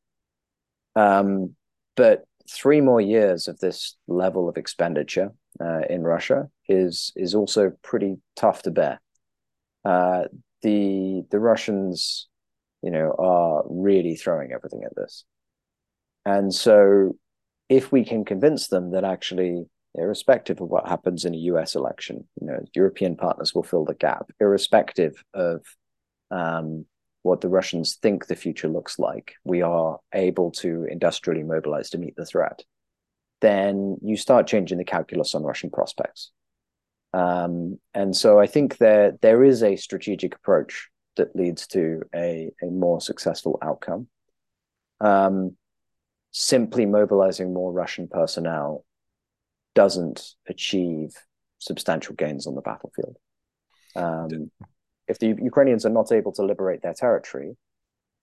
Um, 0.95 1.55
but 1.95 2.23
three 2.49 2.81
more 2.81 3.01
years 3.01 3.47
of 3.47 3.59
this 3.59 3.95
level 4.07 4.49
of 4.49 4.57
expenditure 4.57 5.31
uh, 5.59 5.81
in 5.89 6.03
Russia 6.03 6.49
is 6.67 7.11
is 7.15 7.35
also 7.35 7.71
pretty 7.81 8.17
tough 8.35 8.63
to 8.63 8.71
bear. 8.71 9.01
Uh, 9.85 10.25
the 10.63 11.23
the 11.29 11.39
Russians, 11.39 12.27
you 12.81 12.91
know, 12.91 13.13
are 13.19 13.63
really 13.69 14.15
throwing 14.15 14.51
everything 14.51 14.83
at 14.83 14.95
this, 14.95 15.23
and 16.25 16.53
so 16.53 17.15
if 17.69 17.91
we 17.91 18.03
can 18.03 18.25
convince 18.25 18.67
them 18.67 18.91
that 18.91 19.03
actually 19.03 19.65
irrespective 19.95 20.59
of 20.59 20.69
what 20.69 20.87
happens 20.87 21.25
in 21.25 21.33
a 21.33 21.37
US 21.37 21.75
election. 21.75 22.27
You 22.39 22.47
know, 22.47 22.65
European 22.73 23.15
partners 23.15 23.53
will 23.53 23.63
fill 23.63 23.85
the 23.85 23.93
gap, 23.93 24.31
irrespective 24.39 25.23
of 25.33 25.61
um, 26.31 26.85
what 27.21 27.41
the 27.41 27.49
Russians 27.49 27.95
think 28.01 28.25
the 28.25 28.35
future 28.35 28.67
looks 28.67 28.97
like. 28.99 29.35
We 29.43 29.61
are 29.61 29.99
able 30.13 30.51
to 30.51 30.85
industrially 30.89 31.43
mobilize 31.43 31.89
to 31.91 31.97
meet 31.97 32.15
the 32.15 32.25
threat. 32.25 32.63
Then 33.41 33.97
you 34.01 34.17
start 34.17 34.47
changing 34.47 34.77
the 34.77 34.85
calculus 34.85 35.35
on 35.35 35.43
Russian 35.43 35.69
prospects. 35.69 36.31
Um, 37.13 37.79
and 37.93 38.15
so 38.15 38.39
I 38.39 38.47
think 38.47 38.77
there 38.77 39.13
there 39.21 39.43
is 39.43 39.61
a 39.61 39.75
strategic 39.75 40.35
approach 40.35 40.89
that 41.15 41.35
leads 41.35 41.67
to 41.67 42.01
a, 42.13 42.51
a 42.61 42.65
more 42.65 42.99
successful 42.99 43.59
outcome. 43.61 44.07
Um, 44.99 45.55
simply 46.31 46.85
mobilizing 46.85 47.53
more 47.53 47.71
Russian 47.71 48.07
personnel 48.07 48.83
doesn't 49.75 50.33
achieve 50.47 51.13
substantial 51.59 52.15
gains 52.15 52.47
on 52.47 52.55
the 52.55 52.61
battlefield. 52.61 53.17
Um, 53.95 54.51
if 55.07 55.19
the 55.19 55.27
Ukrainians 55.27 55.85
are 55.85 55.89
not 55.89 56.11
able 56.11 56.31
to 56.33 56.43
liberate 56.43 56.81
their 56.81 56.93
territory 56.93 57.55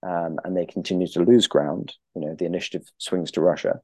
um, 0.03 0.39
and 0.43 0.57
they 0.57 0.65
continue 0.65 1.07
to 1.07 1.23
lose 1.23 1.47
ground, 1.47 1.93
you 2.15 2.21
know, 2.21 2.35
the 2.35 2.45
initiative 2.45 2.87
swings 2.97 3.31
to 3.31 3.41
Russia 3.41 3.79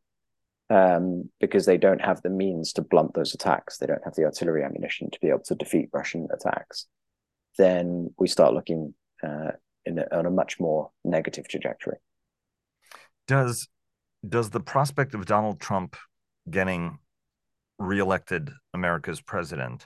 um, 0.69 1.29
because 1.39 1.65
they 1.65 1.77
don't 1.77 2.01
have 2.01 2.21
the 2.21 2.29
means 2.29 2.73
to 2.73 2.81
blunt 2.81 3.13
those 3.13 3.33
attacks. 3.33 3.77
They 3.77 3.87
don't 3.87 4.03
have 4.03 4.15
the 4.15 4.25
artillery 4.25 4.63
ammunition 4.63 5.09
to 5.11 5.19
be 5.19 5.29
able 5.29 5.43
to 5.45 5.55
defeat 5.55 5.89
Russian 5.93 6.27
attacks. 6.33 6.87
Then 7.57 8.13
we 8.19 8.27
start 8.27 8.53
looking 8.53 8.93
uh, 9.23 9.51
in 9.85 9.99
a, 9.99 10.05
on 10.11 10.25
a 10.25 10.31
much 10.31 10.59
more 10.59 10.91
negative 11.03 11.47
trajectory. 11.47 11.97
Does 13.27 13.67
does 14.27 14.49
the 14.49 14.59
prospect 14.59 15.13
of 15.13 15.25
Donald 15.25 15.59
Trump 15.59 15.95
getting 16.49 16.99
reelected 17.77 18.51
America's 18.73 19.21
president 19.21 19.85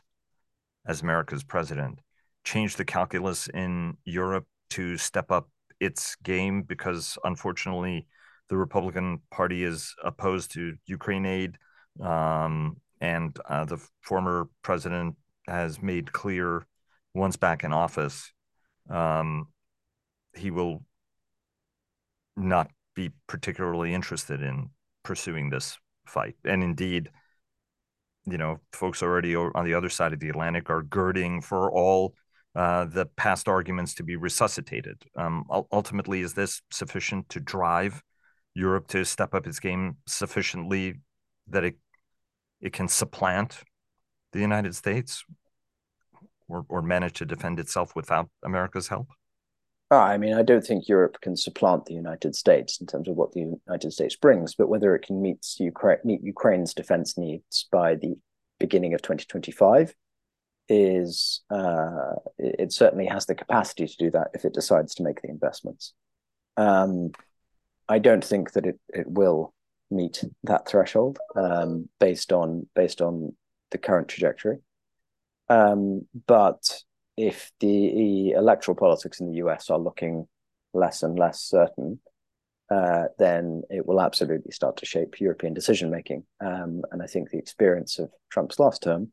as 0.86 1.02
America's 1.02 1.44
president 1.44 2.00
change 2.44 2.76
the 2.76 2.86
calculus 2.86 3.48
in 3.50 3.98
Europe 4.06 4.46
to 4.72 4.98
step 4.98 5.32
up 5.32 5.50
its 5.80 6.16
game 6.24 6.62
because 6.64 7.18
unfortunately 7.24 8.08
the 8.52 8.58
Republican 8.58 9.22
Party 9.32 9.64
is 9.64 9.96
opposed 10.04 10.52
to 10.52 10.76
Ukraine 10.86 11.26
aid, 11.26 11.58
um, 12.02 12.76
and 13.00 13.36
uh, 13.48 13.64
the 13.64 13.78
former 14.02 14.50
president 14.62 15.16
has 15.48 15.82
made 15.82 16.12
clear 16.12 16.68
once 17.14 17.38
back 17.38 17.64
in 17.64 17.72
office 17.72 18.34
um, 18.90 19.48
he 20.36 20.52
will 20.52 20.84
not 22.36 22.70
be 22.94 23.12
particularly 23.26 23.94
interested 23.94 24.42
in 24.42 24.70
pursuing 25.04 25.50
this 25.50 25.78
fight, 26.06 26.36
and 26.44 26.62
indeed 26.62 27.10
you 28.26 28.38
know, 28.38 28.60
folks 28.74 29.02
already 29.02 29.34
on 29.36 29.66
the 29.66 29.74
other 29.74 29.90
side 29.90 30.14
of 30.14 30.20
the 30.20 30.30
Atlantic 30.30 30.70
are 30.70 30.84
girding 30.84 31.42
for 31.42 31.72
all 31.72 32.14
uh, 32.54 32.86
the 32.86 33.06
past 33.16 33.48
arguments 33.48 33.96
to 33.96 34.04
be 34.04 34.16
resuscitated. 34.16 35.02
Um, 35.16 35.46
ultimately, 35.72 36.22
is 36.22 36.34
this 36.34 36.62
sufficient 36.70 37.30
to 37.30 37.40
drive 37.40 38.04
Europe 38.54 38.88
to 38.90 39.06
step 39.06 39.34
up 39.34 39.48
its 39.48 39.60
game 39.60 39.98
sufficiently 40.06 41.00
that 41.48 41.64
it 41.64 41.76
it 42.60 42.74
can 42.74 42.88
supplant 42.88 43.64
the 44.34 44.40
United 44.40 44.76
States 44.76 45.26
or, 46.48 46.66
or 46.70 46.82
manage 46.82 47.14
to 47.14 47.26
defend 47.26 47.60
itself 47.60 47.96
without 47.96 48.30
America's 48.44 48.88
help? 48.90 49.08
Oh, 49.90 49.98
I 49.98 50.18
mean, 50.18 50.34
I 50.34 50.42
don't 50.42 50.66
think 50.66 50.88
Europe 50.88 51.18
can 51.22 51.36
supplant 51.36 51.86
the 51.86 51.94
United 51.94 52.36
States 52.36 52.80
in 52.80 52.88
terms 52.88 53.10
of 53.10 53.16
what 53.16 53.34
the 53.34 53.58
United 53.68 53.92
States 53.92 54.16
brings, 54.16 54.56
but 54.56 54.70
whether 54.70 54.96
it 54.96 55.02
can 55.06 55.22
meet, 55.22 55.46
Ukraine, 55.60 55.98
meet 56.06 56.24
Ukraine's 56.24 56.74
defense 56.74 57.18
needs 57.18 57.68
by 57.72 57.96
the 57.96 58.16
beginning 58.58 58.94
of 58.94 59.02
2025 59.02 59.94
is 60.70 61.42
uh, 61.50 62.14
it, 62.38 62.72
certainly 62.72 63.06
has 63.08 63.26
the 63.26 63.36
capacity 63.36 63.86
to 63.86 63.98
do 63.98 64.12
that 64.12 64.30
if 64.34 64.46
it 64.46 64.54
decides 64.54 64.96
to 64.96 65.04
make 65.04 65.22
the 65.22 65.30
investments. 65.30 65.94
Um, 66.56 67.12
I 67.90 68.00
don't 68.00 68.24
think 68.24 68.54
that 68.54 68.66
it, 68.66 68.80
it 68.90 69.08
will 69.08 69.54
meet 69.90 70.24
that 70.44 70.68
threshold 70.68 71.20
um, 71.36 71.90
based 72.00 72.32
on 72.32 72.68
based 72.76 73.02
on 73.02 73.36
the 73.72 73.78
current 73.78 74.08
trajectory. 74.08 74.58
Um, 75.50 76.08
but 76.28 76.82
if 77.18 77.52
the 77.60 78.32
electoral 78.32 78.76
politics 78.76 79.20
in 79.20 79.28
the 79.28 79.36
US 79.36 79.70
are 79.70 79.80
looking 79.80 80.28
less 80.74 81.04
and 81.04 81.20
less 81.20 81.42
certain, 81.42 82.00
uh, 82.70 83.06
then 83.20 83.64
it 83.70 83.86
will 83.86 84.00
absolutely 84.00 84.52
start 84.52 84.78
to 84.78 84.86
shape 84.86 85.20
European 85.20 85.54
decision 85.54 85.92
making. 85.92 86.24
Um, 86.40 86.84
and 86.92 87.02
I 87.04 87.06
think 87.06 87.30
the 87.30 87.38
experience 87.38 88.00
of 88.00 88.10
Trump's 88.30 88.60
last 88.60 88.82
term 88.82 89.12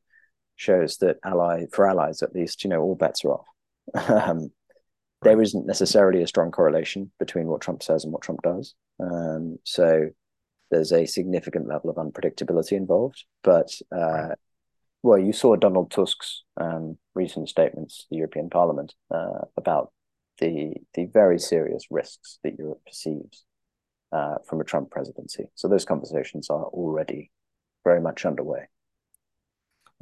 shows 0.55 0.99
that 0.99 1.17
ally 1.25 1.67
for 1.73 1.87
allies 1.89 2.23
at 2.23 2.35
least, 2.35 2.63
you 2.63 2.71
know, 2.71 2.81
all 2.81 2.95
bets 2.95 3.25
are 3.25 3.33
off. 3.33 3.47
um, 4.09 4.51
there 5.23 5.43
isn't 5.43 5.67
necessarily 5.67 6.23
a 6.23 6.27
strong 6.27 6.51
correlation 6.51 7.11
between 7.19 7.47
what 7.47 7.61
Trump 7.61 7.83
says 7.83 8.05
and 8.05 8.13
what 8.13 8.23
Trump 8.23 8.43
does. 8.43 8.75
Um, 9.01 9.59
so 9.65 10.11
there's 10.71 10.93
a 10.93 11.07
significant 11.07 11.67
level 11.67 11.91
of 11.91 11.97
unpredictability 11.97 12.73
involved, 12.73 13.25
but 13.43 13.71
uh, 13.91 14.35
well, 15.03 15.19
you 15.19 15.33
saw 15.33 15.57
Donald 15.57 15.91
Tusk's 15.91 16.43
um, 16.61 16.99
recent 17.15 17.49
statements 17.49 17.99
to 17.99 18.05
the 18.11 18.17
European 18.17 18.51
Parliament 18.51 18.95
uh, 19.11 19.45
about 19.57 19.93
the 20.39 20.75
the 20.95 21.07
very 21.07 21.39
serious 21.39 21.87
risks 21.91 22.39
that 22.45 22.59
Europe 22.59 22.81
perceives 22.87 23.45
uh, 24.13 24.37
from 24.47 24.61
a 24.61 24.65
Trump 24.65 24.91
presidency. 24.91 25.47
So 25.55 25.69
those 25.69 25.85
conversations 25.85 26.51
are 26.51 26.65
already 26.65 27.31
very 27.85 28.01
much 28.01 28.25
underway. 28.25 28.69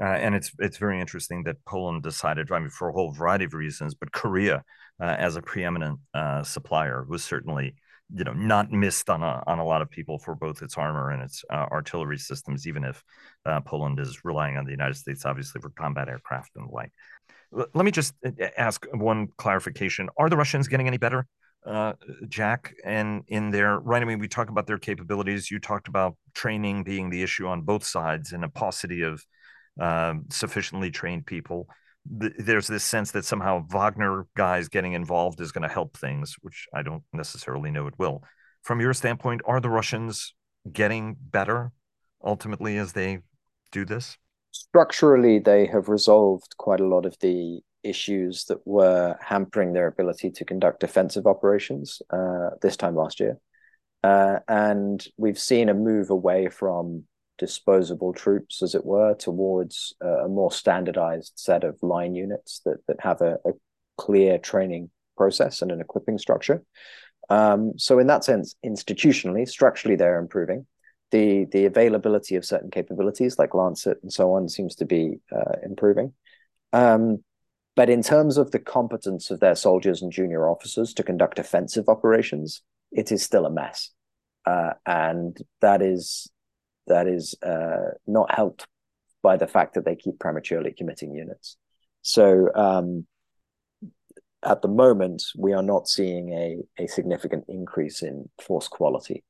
Uh, 0.00 0.04
and 0.04 0.34
it's 0.34 0.52
it's 0.58 0.76
very 0.76 1.00
interesting 1.00 1.44
that 1.44 1.56
Poland 1.64 2.02
decided, 2.02 2.50
I 2.52 2.58
mean, 2.58 2.68
for 2.68 2.88
a 2.88 2.92
whole 2.92 3.12
variety 3.12 3.46
of 3.46 3.54
reasons, 3.54 3.94
but 3.94 4.12
Korea, 4.12 4.62
uh, 5.00 5.04
as 5.04 5.36
a 5.36 5.42
preeminent 5.42 6.00
uh, 6.12 6.42
supplier, 6.42 7.04
was 7.08 7.24
certainly 7.24 7.76
you 8.14 8.24
know 8.24 8.34
not 8.34 8.70
missed 8.70 9.08
on 9.08 9.22
a 9.22 9.42
on 9.46 9.58
a 9.58 9.64
lot 9.64 9.82
of 9.82 9.90
people 9.90 10.18
for 10.18 10.34
both 10.34 10.60
its 10.60 10.76
armor 10.76 11.10
and 11.10 11.22
its 11.22 11.44
uh, 11.50 11.66
artillery 11.72 12.18
systems, 12.18 12.66
even 12.66 12.84
if 12.84 13.02
uh, 13.46 13.60
Poland 13.62 13.98
is 13.98 14.24
relying 14.24 14.58
on 14.58 14.66
the 14.66 14.70
United 14.70 14.96
States, 14.96 15.24
obviously, 15.24 15.60
for 15.60 15.70
combat 15.70 16.08
aircraft 16.08 16.50
and 16.56 16.68
the 16.68 16.72
like. 16.72 16.92
L- 17.56 17.66
let 17.74 17.84
me 17.84 17.90
just 17.90 18.14
uh, 18.24 18.30
ask 18.58 18.86
one 18.92 19.28
clarification: 19.38 20.10
Are 20.18 20.28
the 20.28 20.36
Russians 20.36 20.68
getting 20.68 20.88
any 20.88 20.98
better? 20.98 21.26
uh, 21.66 21.94
Jack, 22.28 22.74
and 22.84 23.24
in 23.28 23.50
their 23.50 23.78
right. 23.80 24.00
I 24.00 24.04
mean, 24.04 24.20
we 24.20 24.28
talk 24.28 24.50
about 24.50 24.66
their 24.66 24.78
capabilities. 24.78 25.50
You 25.50 25.58
talked 25.58 25.88
about 25.88 26.16
training 26.34 26.84
being 26.84 27.10
the 27.10 27.22
issue 27.22 27.46
on 27.46 27.62
both 27.62 27.84
sides 27.84 28.32
and 28.32 28.44
a 28.44 28.48
paucity 28.48 29.02
of 29.02 29.24
um, 29.80 30.24
sufficiently 30.30 30.90
trained 30.90 31.26
people. 31.26 31.68
there's 32.08 32.68
this 32.68 32.84
sense 32.84 33.10
that 33.10 33.24
somehow 33.24 33.66
Wagner 33.68 34.26
guys 34.36 34.68
getting 34.68 34.92
involved 34.92 35.40
is 35.40 35.50
going 35.50 35.68
to 35.68 35.74
help 35.74 35.96
things, 35.96 36.36
which 36.40 36.68
I 36.72 36.82
don't 36.82 37.02
necessarily 37.12 37.70
know 37.70 37.88
it 37.88 37.98
will. 37.98 38.22
From 38.62 38.80
your 38.80 38.94
standpoint, 38.94 39.42
are 39.44 39.60
the 39.60 39.70
Russians 39.70 40.34
getting 40.72 41.16
better 41.18 41.72
ultimately 42.24 42.76
as 42.78 42.92
they 42.92 43.18
do 43.72 43.84
this? 43.84 44.16
Structurally, 44.52 45.38
they 45.38 45.66
have 45.66 45.88
resolved 45.88 46.56
quite 46.56 46.80
a 46.80 46.86
lot 46.86 47.06
of 47.06 47.16
the 47.20 47.60
issues 47.82 48.44
that 48.46 48.58
were 48.66 49.16
hampering 49.20 49.72
their 49.72 49.86
ability 49.86 50.30
to 50.30 50.44
conduct 50.44 50.80
defensive 50.80 51.26
operations 51.26 52.02
uh, 52.10 52.50
this 52.62 52.76
time 52.76 52.96
last 52.96 53.20
year. 53.20 53.38
Uh, 54.02 54.38
and 54.48 55.06
we've 55.16 55.38
seen 55.38 55.68
a 55.68 55.74
move 55.74 56.10
away 56.10 56.48
from 56.48 57.04
disposable 57.38 58.12
troops, 58.12 58.62
as 58.62 58.74
it 58.74 58.84
were, 58.84 59.14
towards 59.14 59.94
a 60.00 60.28
more 60.28 60.50
standardized 60.52 61.32
set 61.36 61.64
of 61.64 61.82
line 61.82 62.14
units 62.14 62.60
that, 62.64 62.78
that 62.88 63.00
have 63.00 63.20
a, 63.20 63.38
a 63.44 63.52
clear 63.96 64.38
training 64.38 64.90
process 65.16 65.62
and 65.62 65.72
an 65.72 65.80
equipping 65.80 66.18
structure. 66.18 66.62
Um, 67.28 67.72
so, 67.76 67.98
in 67.98 68.06
that 68.06 68.24
sense, 68.24 68.54
institutionally, 68.64 69.48
structurally, 69.48 69.96
they're 69.96 70.18
improving. 70.18 70.66
The, 71.12 71.46
the 71.52 71.66
availability 71.66 72.34
of 72.36 72.44
certain 72.44 72.70
capabilities 72.70 73.38
like 73.38 73.54
Lancet 73.54 73.98
and 74.02 74.12
so 74.12 74.32
on 74.32 74.48
seems 74.48 74.74
to 74.76 74.84
be 74.84 75.20
uh, 75.34 75.52
improving. 75.64 76.12
Um, 76.72 77.22
but 77.76 77.90
in 77.90 78.02
terms 78.02 78.38
of 78.38 78.50
the 78.50 78.58
competence 78.58 79.30
of 79.30 79.38
their 79.38 79.54
soldiers 79.54 80.02
and 80.02 80.10
junior 80.10 80.48
officers 80.48 80.94
to 80.94 81.02
conduct 81.02 81.38
offensive 81.38 81.88
operations, 81.88 82.62
it 82.90 83.12
is 83.12 83.22
still 83.22 83.46
a 83.46 83.50
mess. 83.50 83.90
Uh, 84.46 84.72
and 84.84 85.36
that 85.60 85.82
is 85.82 86.30
that 86.86 87.06
is 87.08 87.34
uh, 87.42 87.90
not 88.06 88.34
helped 88.34 88.66
by 89.22 89.36
the 89.36 89.46
fact 89.46 89.74
that 89.74 89.84
they 89.84 89.96
keep 89.96 90.18
prematurely 90.18 90.72
committing 90.72 91.14
units. 91.14 91.56
So 92.02 92.48
um, 92.54 93.06
at 94.44 94.62
the 94.62 94.68
moment, 94.68 95.22
we 95.36 95.52
are 95.52 95.62
not 95.62 95.88
seeing 95.88 96.32
a, 96.32 96.82
a 96.82 96.86
significant 96.86 97.44
increase 97.48 98.02
in 98.02 98.28
force 98.40 98.68
quality. 98.68 99.24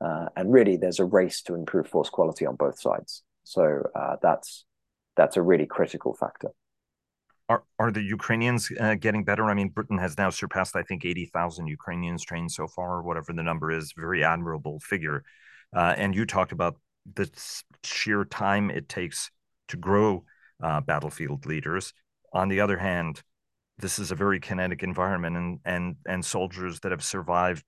Uh, 0.00 0.26
and 0.36 0.50
really, 0.50 0.76
there's 0.76 0.98
a 0.98 1.04
race 1.04 1.42
to 1.42 1.54
improve 1.54 1.86
force 1.86 2.08
quality 2.08 2.46
on 2.46 2.56
both 2.56 2.80
sides. 2.80 3.22
So 3.44 3.82
uh, 3.94 4.16
that's 4.22 4.64
that's 5.16 5.36
a 5.36 5.42
really 5.42 5.66
critical 5.66 6.14
factor. 6.14 6.48
Are, 7.48 7.64
are 7.78 7.90
the 7.90 8.02
Ukrainians 8.02 8.70
uh, 8.80 8.94
getting 8.94 9.24
better? 9.24 9.44
I 9.44 9.54
mean, 9.54 9.68
Britain 9.68 9.98
has 9.98 10.16
now 10.16 10.30
surpassed, 10.30 10.74
I 10.74 10.82
think, 10.82 11.04
80,000 11.04 11.66
Ukrainians 11.66 12.24
trained 12.24 12.50
so 12.50 12.66
far, 12.66 13.02
whatever 13.02 13.32
the 13.34 13.42
number 13.42 13.70
is. 13.70 13.92
Very 13.96 14.24
admirable 14.24 14.80
figure. 14.80 15.22
Uh, 15.76 15.94
and 15.96 16.14
you 16.14 16.24
talked 16.24 16.52
about 16.52 16.76
the 17.14 17.30
sheer 17.82 18.24
time 18.24 18.70
it 18.70 18.88
takes 18.88 19.30
to 19.68 19.76
grow 19.76 20.24
uh, 20.62 20.80
battlefield 20.80 21.46
leaders. 21.46 21.92
On 22.32 22.48
the 22.48 22.60
other 22.60 22.78
hand, 22.78 23.22
this 23.78 23.98
is 23.98 24.10
a 24.10 24.14
very 24.14 24.40
kinetic 24.40 24.82
environment, 24.82 25.36
and 25.36 25.58
and 25.64 25.96
and 26.06 26.24
soldiers 26.24 26.80
that 26.80 26.92
have 26.92 27.02
survived 27.02 27.64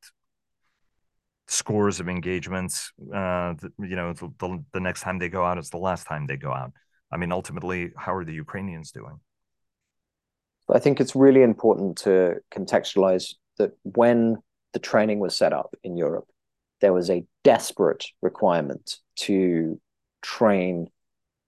scores 1.46 2.00
of 2.00 2.08
engagements. 2.08 2.92
Uh, 3.12 3.54
you 3.78 3.96
know, 3.96 4.12
the, 4.12 4.32
the, 4.38 4.64
the 4.72 4.80
next 4.80 5.02
time 5.02 5.18
they 5.18 5.28
go 5.28 5.44
out, 5.44 5.58
it's 5.58 5.70
the 5.70 5.76
last 5.76 6.06
time 6.06 6.26
they 6.26 6.36
go 6.36 6.52
out. 6.52 6.72
I 7.10 7.16
mean, 7.16 7.32
ultimately, 7.32 7.92
how 7.96 8.14
are 8.14 8.24
the 8.24 8.32
Ukrainians 8.32 8.90
doing? 8.92 9.20
I 10.72 10.78
think 10.78 11.00
it's 11.00 11.14
really 11.14 11.42
important 11.42 11.98
to 11.98 12.36
contextualize 12.50 13.34
that 13.58 13.72
when 13.82 14.38
the 14.72 14.78
training 14.78 15.20
was 15.20 15.36
set 15.36 15.52
up 15.52 15.74
in 15.84 15.96
Europe, 15.96 16.26
there 16.84 16.92
was 16.92 17.08
a 17.08 17.24
desperate 17.44 18.04
requirement 18.20 18.98
to 19.16 19.80
train 20.20 20.86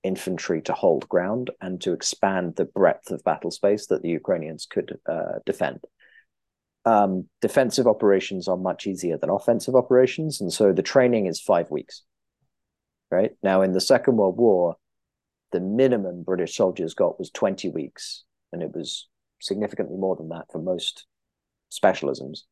infantry 0.03 0.63
to 0.63 0.73
hold 0.73 1.07
ground 1.11 1.51
and 1.61 1.79
to 1.83 1.93
expand 1.93 2.57
the 2.57 2.65
breadth 2.65 3.11
of 3.11 3.23
battle 3.23 3.51
space 3.51 3.89
that 3.89 4.01
the 4.01 4.09
Ukrainians 4.09 4.65
could 4.65 4.99
uh, 5.07 5.41
defend. 5.45 5.81
Um, 6.87 7.27
defensive 7.43 7.87
operations 7.87 8.49
are 8.49 8.57
much 8.57 8.87
easier 8.87 9.19
than 9.19 9.29
offensive 9.29 9.75
operations, 9.75 10.41
and 10.41 10.51
so 10.51 10.73
the 10.73 10.83
training 10.83 11.27
is 11.27 11.39
five 11.39 11.71
weeks. 11.71 12.03
Right 13.11 13.33
now, 13.43 13.61
in 13.61 13.73
the 13.73 13.81
Second 13.83 14.17
World 14.17 14.39
War, 14.39 14.77
the 15.53 15.61
minimum 15.61 16.23
British 16.23 16.57
soldiers 16.57 16.95
got 16.95 17.19
was 17.19 17.31
20 17.31 17.69
weeks 17.69 18.25
and 18.55 18.63
it 18.63 18.75
was 18.75 19.07
significantly 19.43 19.99
more 19.99 20.17
than 20.17 20.31
that 20.31 20.51
for 20.51 20.61
most 20.63 21.05
specialisms 21.71 22.45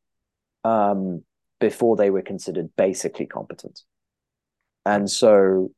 um, 0.63 1.23
before 1.59 1.95
they 1.95 2.09
were 2.09 2.21
considered 2.21 2.69
basically 2.75 3.25
competent. 3.25 3.81
And 4.85 5.09
so 5.09 5.71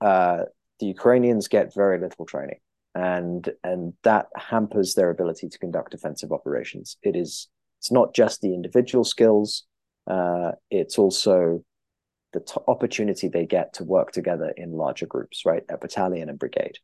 uh, 0.00 0.44
the 0.80 0.86
Ukrainians 0.86 1.48
get 1.48 1.74
very 1.74 1.98
little 1.98 2.26
training, 2.26 2.60
and 2.94 3.48
and 3.62 3.94
that 4.02 4.26
hampers 4.36 4.94
their 4.94 5.10
ability 5.10 5.48
to 5.48 5.58
conduct 5.58 5.94
offensive 5.94 6.32
operations. 6.32 6.96
It 7.02 7.16
is 7.16 7.48
it's 7.80 7.90
not 7.90 8.14
just 8.14 8.40
the 8.40 8.54
individual 8.54 9.04
skills; 9.04 9.64
uh, 10.06 10.52
it's 10.70 10.98
also 10.98 11.64
the 12.32 12.40
t- 12.40 12.60
opportunity 12.68 13.28
they 13.28 13.46
get 13.46 13.72
to 13.74 13.84
work 13.84 14.12
together 14.12 14.52
in 14.56 14.72
larger 14.72 15.06
groups, 15.06 15.44
right? 15.46 15.62
A 15.68 15.78
battalion 15.78 16.28
and 16.28 16.38
brigade. 16.38 16.78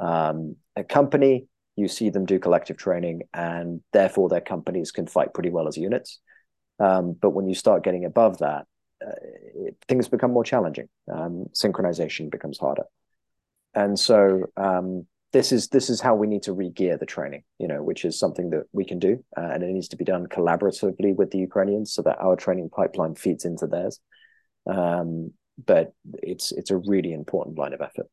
Um, 0.00 0.56
a 0.74 0.84
company 0.84 1.46
you 1.76 1.88
see 1.88 2.10
them 2.10 2.24
do 2.24 2.38
collective 2.38 2.78
training, 2.78 3.22
and 3.32 3.80
therefore 3.92 4.28
their 4.28 4.40
companies 4.40 4.90
can 4.90 5.06
fight 5.06 5.34
pretty 5.34 5.50
well 5.50 5.68
as 5.68 5.76
units. 5.76 6.20
Um, 6.78 7.16
but 7.20 7.30
when 7.30 7.48
you 7.48 7.54
start 7.54 7.84
getting 7.84 8.04
above 8.04 8.38
that, 8.38 8.66
uh, 9.04 9.10
it, 9.54 9.76
things 9.88 10.08
become 10.08 10.32
more 10.32 10.44
challenging. 10.44 10.88
Um, 11.12 11.46
synchronization 11.52 12.30
becomes 12.30 12.58
harder, 12.58 12.84
and 13.74 13.98
so 13.98 14.44
um, 14.56 15.06
this 15.32 15.52
is 15.52 15.68
this 15.68 15.90
is 15.90 16.00
how 16.00 16.14
we 16.14 16.26
need 16.26 16.42
to 16.44 16.52
re-gear 16.52 16.96
the 16.96 17.06
training. 17.06 17.42
You 17.58 17.68
know, 17.68 17.82
which 17.82 18.04
is 18.04 18.18
something 18.18 18.50
that 18.50 18.64
we 18.72 18.84
can 18.84 18.98
do, 18.98 19.24
uh, 19.36 19.48
and 19.52 19.62
it 19.62 19.68
needs 19.68 19.88
to 19.88 19.96
be 19.96 20.04
done 20.04 20.26
collaboratively 20.26 21.14
with 21.14 21.30
the 21.30 21.38
Ukrainians 21.38 21.92
so 21.92 22.02
that 22.02 22.18
our 22.20 22.36
training 22.36 22.70
pipeline 22.70 23.14
feeds 23.14 23.44
into 23.44 23.66
theirs. 23.66 24.00
Um, 24.66 25.32
but 25.64 25.92
it's 26.22 26.52
it's 26.52 26.70
a 26.70 26.76
really 26.76 27.12
important 27.12 27.58
line 27.58 27.72
of 27.72 27.80
effort. 27.80 28.08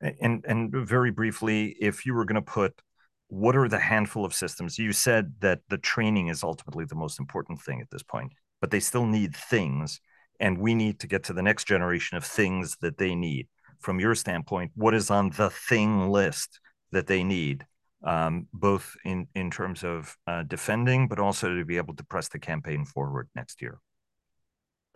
And 0.00 0.44
and 0.46 0.72
very 0.72 1.10
briefly, 1.10 1.76
if 1.80 2.04
you 2.04 2.14
were 2.14 2.24
going 2.24 2.42
to 2.42 2.42
put 2.42 2.80
what 3.28 3.56
are 3.56 3.68
the 3.68 3.78
handful 3.78 4.24
of 4.24 4.34
systems 4.34 4.78
you 4.78 4.92
said 4.92 5.32
that 5.40 5.60
the 5.68 5.78
training 5.78 6.28
is 6.28 6.42
ultimately 6.42 6.84
the 6.84 6.94
most 6.94 7.18
important 7.18 7.60
thing 7.60 7.80
at 7.80 7.90
this 7.90 8.02
point 8.02 8.32
but 8.60 8.70
they 8.70 8.80
still 8.80 9.06
need 9.06 9.34
things 9.34 10.00
and 10.38 10.58
we 10.58 10.74
need 10.74 11.00
to 11.00 11.06
get 11.06 11.24
to 11.24 11.32
the 11.32 11.42
next 11.42 11.66
generation 11.66 12.16
of 12.16 12.24
things 12.24 12.76
that 12.80 12.98
they 12.98 13.14
need 13.14 13.48
from 13.80 14.00
your 14.00 14.14
standpoint 14.14 14.70
what 14.74 14.94
is 14.94 15.10
on 15.10 15.30
the 15.30 15.50
thing 15.50 16.08
list 16.10 16.60
that 16.92 17.06
they 17.06 17.24
need 17.24 17.64
um, 18.04 18.46
both 18.52 18.94
in 19.04 19.26
in 19.34 19.50
terms 19.50 19.82
of 19.82 20.16
uh, 20.26 20.42
defending 20.44 21.08
but 21.08 21.18
also 21.18 21.54
to 21.54 21.64
be 21.64 21.76
able 21.76 21.94
to 21.94 22.04
press 22.04 22.28
the 22.28 22.38
campaign 22.38 22.84
forward 22.84 23.28
next 23.34 23.60
year 23.60 23.80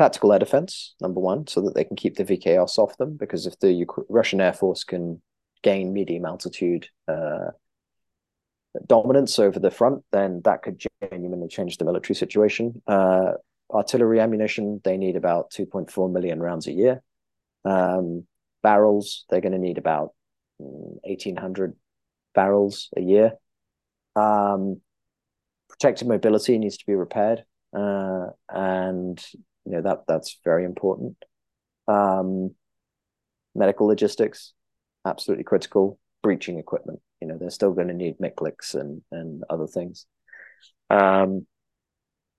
tactical 0.00 0.32
air 0.32 0.38
defense, 0.38 0.94
number 1.02 1.20
one, 1.20 1.46
so 1.46 1.60
that 1.60 1.74
they 1.74 1.84
can 1.84 1.94
keep 1.94 2.16
the 2.16 2.24
VKRs 2.24 2.78
off 2.78 2.96
them. 2.96 3.18
Because 3.18 3.44
if 3.46 3.58
the 3.58 3.84
Russian 4.08 4.40
Air 4.40 4.54
Force 4.54 4.82
can 4.82 5.20
gain 5.62 5.92
medium 5.92 6.24
altitude 6.24 6.88
uh, 7.06 7.50
dominance 8.86 9.38
over 9.38 9.58
the 9.58 9.70
front, 9.70 10.02
then 10.12 10.40
that 10.44 10.62
could 10.62 10.84
genuinely 11.10 11.48
change 11.48 11.78
the 11.78 11.84
military 11.84 12.14
situation. 12.14 12.82
Uh, 12.86 13.32
artillery 13.70 14.20
ammunition, 14.20 14.80
they 14.84 14.96
need 14.96 15.16
about 15.16 15.50
2.4 15.50 16.12
million 16.12 16.40
rounds 16.40 16.66
a 16.66 16.72
year. 16.72 17.02
Um, 17.64 18.26
barrels, 18.62 19.24
they're 19.28 19.40
going 19.40 19.52
to 19.52 19.58
need 19.58 19.78
about 19.78 20.12
1,800 20.58 21.70
mm, 21.70 21.74
barrels 22.34 22.88
a 22.96 23.00
year. 23.00 23.32
Um, 24.16 24.80
protected 25.68 26.08
mobility 26.08 26.58
needs 26.58 26.76
to 26.78 26.86
be 26.86 26.94
repaired. 26.94 27.44
Uh, 27.72 28.26
and 28.48 29.24
you 29.64 29.72
know 29.72 29.82
that 29.82 30.04
that's 30.08 30.38
very 30.44 30.64
important. 30.64 31.16
Um, 31.86 32.54
medical 33.54 33.86
logistics, 33.86 34.52
absolutely 35.04 35.44
critical. 35.44 35.98
Breaching 36.22 36.58
equipment, 36.58 37.00
you 37.20 37.28
know, 37.28 37.38
they're 37.38 37.50
still 37.50 37.72
going 37.72 37.88
to 37.88 37.94
need 37.94 38.18
MICLICs 38.18 38.74
and 38.74 39.02
and 39.10 39.44
other 39.50 39.66
things. 39.66 40.06
Um, 40.88 41.46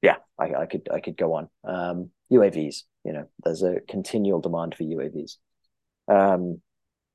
yeah, 0.02 0.18
I, 0.40 0.54
I 0.54 0.66
could 0.66 0.90
I 0.92 1.00
could 1.00 1.18
go 1.18 1.34
on. 1.34 1.50
Um, 1.64 2.12
UAVs, 2.32 2.84
you 3.04 3.14
know, 3.14 3.28
there's 3.44 3.64
a 3.64 3.80
continual 3.88 4.40
demand 4.40 4.76
for 4.76 4.84
UAVs, 4.84 5.38
um, 6.08 6.62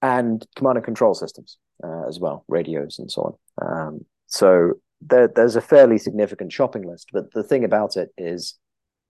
and 0.02 0.46
command 0.56 0.78
and 0.78 0.84
control 0.84 1.14
systems 1.14 1.58
uh, 1.82 2.06
as 2.06 2.20
well, 2.20 2.44
radios 2.48 2.98
and 2.98 3.10
so 3.10 3.38
on. 3.60 3.68
Um, 3.68 4.04
so 4.26 4.74
there, 5.00 5.28
there's 5.28 5.56
a 5.56 5.60
fairly 5.60 5.98
significant 5.98 6.52
shopping 6.52 6.86
list. 6.86 7.10
But 7.12 7.32
the 7.32 7.42
thing 7.42 7.64
about 7.64 7.96
it 7.96 8.10
is, 8.16 8.58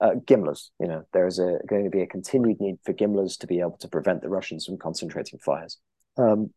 uh, 0.00 0.12
GMLRS. 0.24 0.70
You 0.80 0.88
know, 0.88 1.04
there 1.12 1.26
is 1.26 1.38
a, 1.38 1.58
going 1.66 1.84
to 1.84 1.90
be 1.90 2.02
a 2.02 2.06
continued 2.06 2.60
need 2.60 2.78
for 2.84 2.92
GMLRS 2.92 3.38
to 3.38 3.46
be 3.46 3.60
able 3.60 3.78
to 3.80 3.88
prevent 3.88 4.22
the 4.22 4.28
Russians 4.28 4.66
from 4.66 4.78
concentrating 4.78 5.38
fires. 5.38 5.78
Um, 6.16 6.50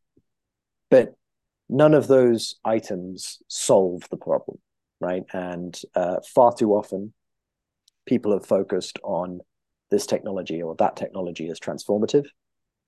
but 0.90 1.14
none 1.70 1.94
of 1.94 2.08
those 2.08 2.56
items 2.66 3.42
solve 3.48 4.04
the 4.10 4.18
problem, 4.18 4.58
right? 5.00 5.24
And 5.32 5.80
uh, 5.96 6.18
far 6.34 6.54
too 6.54 6.74
often, 6.74 7.14
people 8.06 8.34
have 8.34 8.46
focused 8.46 9.00
on 9.04 9.42
this 9.92 10.08
technology 10.08 10.62
or 10.62 10.76
that 10.76 10.96
technology 10.96 11.50
as 11.50 11.60
transformative. 11.60 12.26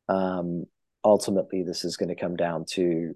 Um, 0.09 0.65
ultimately, 1.03 1.63
this 1.63 1.85
is 1.85 1.95
going 1.95 2.09
to 2.09 2.15
come 2.15 2.35
down 2.35 2.65
to 2.71 3.15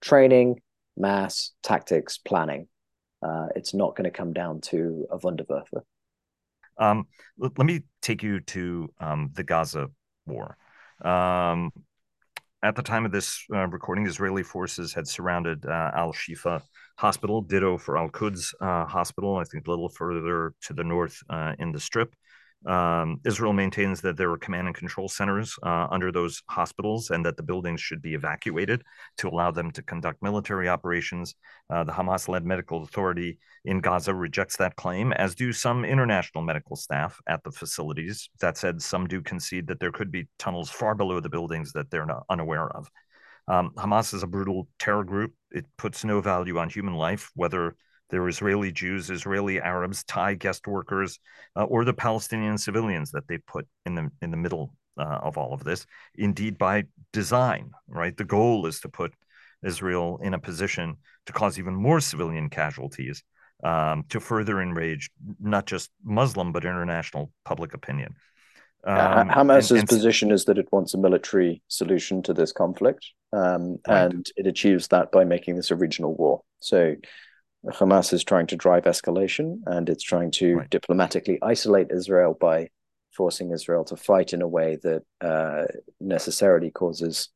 training, 0.00 0.60
mass, 0.96 1.52
tactics, 1.62 2.18
planning. 2.18 2.66
Uh, 3.22 3.46
it's 3.54 3.74
not 3.74 3.96
going 3.96 4.04
to 4.04 4.10
come 4.10 4.32
down 4.32 4.60
to 4.60 5.06
a 5.10 5.18
Wunderwaffe. 5.18 5.82
Um, 6.78 7.06
let, 7.38 7.58
me 7.58 7.82
take 8.00 8.22
you 8.22 8.40
to 8.40 8.90
um, 8.98 9.30
the 9.34 9.44
Gaza 9.44 9.88
war. 10.26 10.56
Um, 11.02 11.70
at 12.62 12.76
the 12.76 12.82
time 12.82 13.04
of 13.06 13.12
this 13.12 13.44
uh, 13.52 13.66
recording, 13.68 14.06
Israeli 14.06 14.42
forces 14.42 14.92
had 14.92 15.08
surrounded 15.08 15.64
uh, 15.64 15.90
Al 15.94 16.12
Shifa 16.12 16.62
Hospital, 16.98 17.40
ditto 17.40 17.78
for 17.78 17.96
Al 17.96 18.10
Quds 18.10 18.54
uh, 18.60 18.84
Hospital, 18.84 19.36
I 19.36 19.44
think 19.44 19.66
a 19.66 19.70
little 19.70 19.88
further 19.88 20.54
to 20.62 20.72
the 20.74 20.84
north 20.84 21.22
uh, 21.30 21.54
in 21.58 21.72
the 21.72 21.80
strip. 21.80 22.14
Um, 22.66 23.20
Israel 23.24 23.54
maintains 23.54 24.02
that 24.02 24.16
there 24.16 24.28
were 24.28 24.36
command 24.36 24.66
and 24.66 24.76
control 24.76 25.08
centers 25.08 25.56
uh, 25.62 25.86
under 25.90 26.12
those 26.12 26.42
hospitals 26.46 27.10
and 27.10 27.24
that 27.24 27.36
the 27.36 27.42
buildings 27.42 27.80
should 27.80 28.02
be 28.02 28.14
evacuated 28.14 28.82
to 29.18 29.28
allow 29.28 29.50
them 29.50 29.70
to 29.72 29.82
conduct 29.82 30.22
military 30.22 30.68
operations. 30.68 31.34
Uh, 31.70 31.84
the 31.84 31.92
Hamas 31.92 32.28
led 32.28 32.44
medical 32.44 32.82
authority 32.82 33.38
in 33.64 33.80
Gaza 33.80 34.14
rejects 34.14 34.56
that 34.58 34.76
claim, 34.76 35.12
as 35.12 35.34
do 35.34 35.52
some 35.52 35.84
international 35.84 36.44
medical 36.44 36.76
staff 36.76 37.18
at 37.26 37.42
the 37.44 37.50
facilities. 37.50 38.28
That 38.40 38.58
said, 38.58 38.82
some 38.82 39.06
do 39.06 39.22
concede 39.22 39.66
that 39.68 39.80
there 39.80 39.92
could 39.92 40.10
be 40.10 40.28
tunnels 40.38 40.70
far 40.70 40.94
below 40.94 41.20
the 41.20 41.30
buildings 41.30 41.72
that 41.72 41.90
they're 41.90 42.06
not 42.06 42.24
unaware 42.28 42.68
of. 42.68 42.90
Um, 43.48 43.70
Hamas 43.76 44.12
is 44.14 44.22
a 44.22 44.28
brutal 44.28 44.68
terror 44.78 45.04
group. 45.04 45.32
It 45.50 45.64
puts 45.78 46.04
no 46.04 46.20
value 46.20 46.58
on 46.58 46.68
human 46.68 46.94
life, 46.94 47.30
whether 47.34 47.74
there 48.10 48.22
are 48.22 48.28
Israeli 48.28 48.72
Jews, 48.72 49.10
Israeli 49.10 49.60
Arabs, 49.60 50.04
Thai 50.04 50.34
guest 50.34 50.66
workers, 50.66 51.18
uh, 51.56 51.64
or 51.64 51.84
the 51.84 51.92
Palestinian 51.92 52.58
civilians 52.58 53.12
that 53.12 53.26
they 53.28 53.38
put 53.38 53.66
in 53.86 53.94
the 53.94 54.10
in 54.22 54.30
the 54.30 54.36
middle 54.36 54.74
uh, 54.98 55.18
of 55.22 55.38
all 55.38 55.52
of 55.54 55.64
this. 55.64 55.86
Indeed, 56.14 56.58
by 56.58 56.84
design, 57.12 57.70
right? 57.88 58.16
The 58.16 58.24
goal 58.24 58.66
is 58.66 58.80
to 58.80 58.88
put 58.88 59.14
Israel 59.64 60.18
in 60.22 60.34
a 60.34 60.38
position 60.38 60.96
to 61.26 61.32
cause 61.32 61.58
even 61.58 61.74
more 61.74 62.00
civilian 62.00 62.50
casualties, 62.50 63.22
um, 63.62 64.04
to 64.08 64.20
further 64.20 64.60
enrage 64.60 65.10
not 65.40 65.66
just 65.66 65.90
Muslim 66.04 66.52
but 66.52 66.64
international 66.64 67.30
public 67.44 67.74
opinion. 67.74 68.14
Um, 68.82 69.28
Hamas's 69.28 69.72
and, 69.72 69.80
and, 69.80 69.88
position 69.88 70.30
is 70.30 70.46
that 70.46 70.56
it 70.56 70.66
wants 70.72 70.94
a 70.94 70.98
military 70.98 71.62
solution 71.68 72.22
to 72.22 72.32
this 72.32 72.50
conflict, 72.50 73.06
um, 73.32 73.78
right. 73.86 74.06
and 74.06 74.26
it 74.36 74.46
achieves 74.46 74.88
that 74.88 75.12
by 75.12 75.24
making 75.24 75.56
this 75.56 75.70
a 75.70 75.76
regional 75.76 76.14
war. 76.14 76.40
So 76.60 76.96
Hamas 77.66 78.12
is 78.12 78.24
trying 78.24 78.46
to 78.48 78.56
drive 78.56 78.84
escalation 78.84 79.58
and 79.66 79.88
it's 79.88 80.02
trying 80.02 80.30
to 80.32 80.56
right. 80.56 80.70
diplomatically 80.70 81.38
isolate 81.42 81.90
Israel 81.90 82.36
by 82.38 82.68
forcing 83.12 83.50
Israel 83.50 83.84
to 83.84 83.96
fight 83.96 84.32
in 84.32 84.40
a 84.40 84.48
way 84.48 84.78
that 84.82 85.02
uh, 85.20 85.64
necessarily 86.00 86.70
causes 86.70 87.28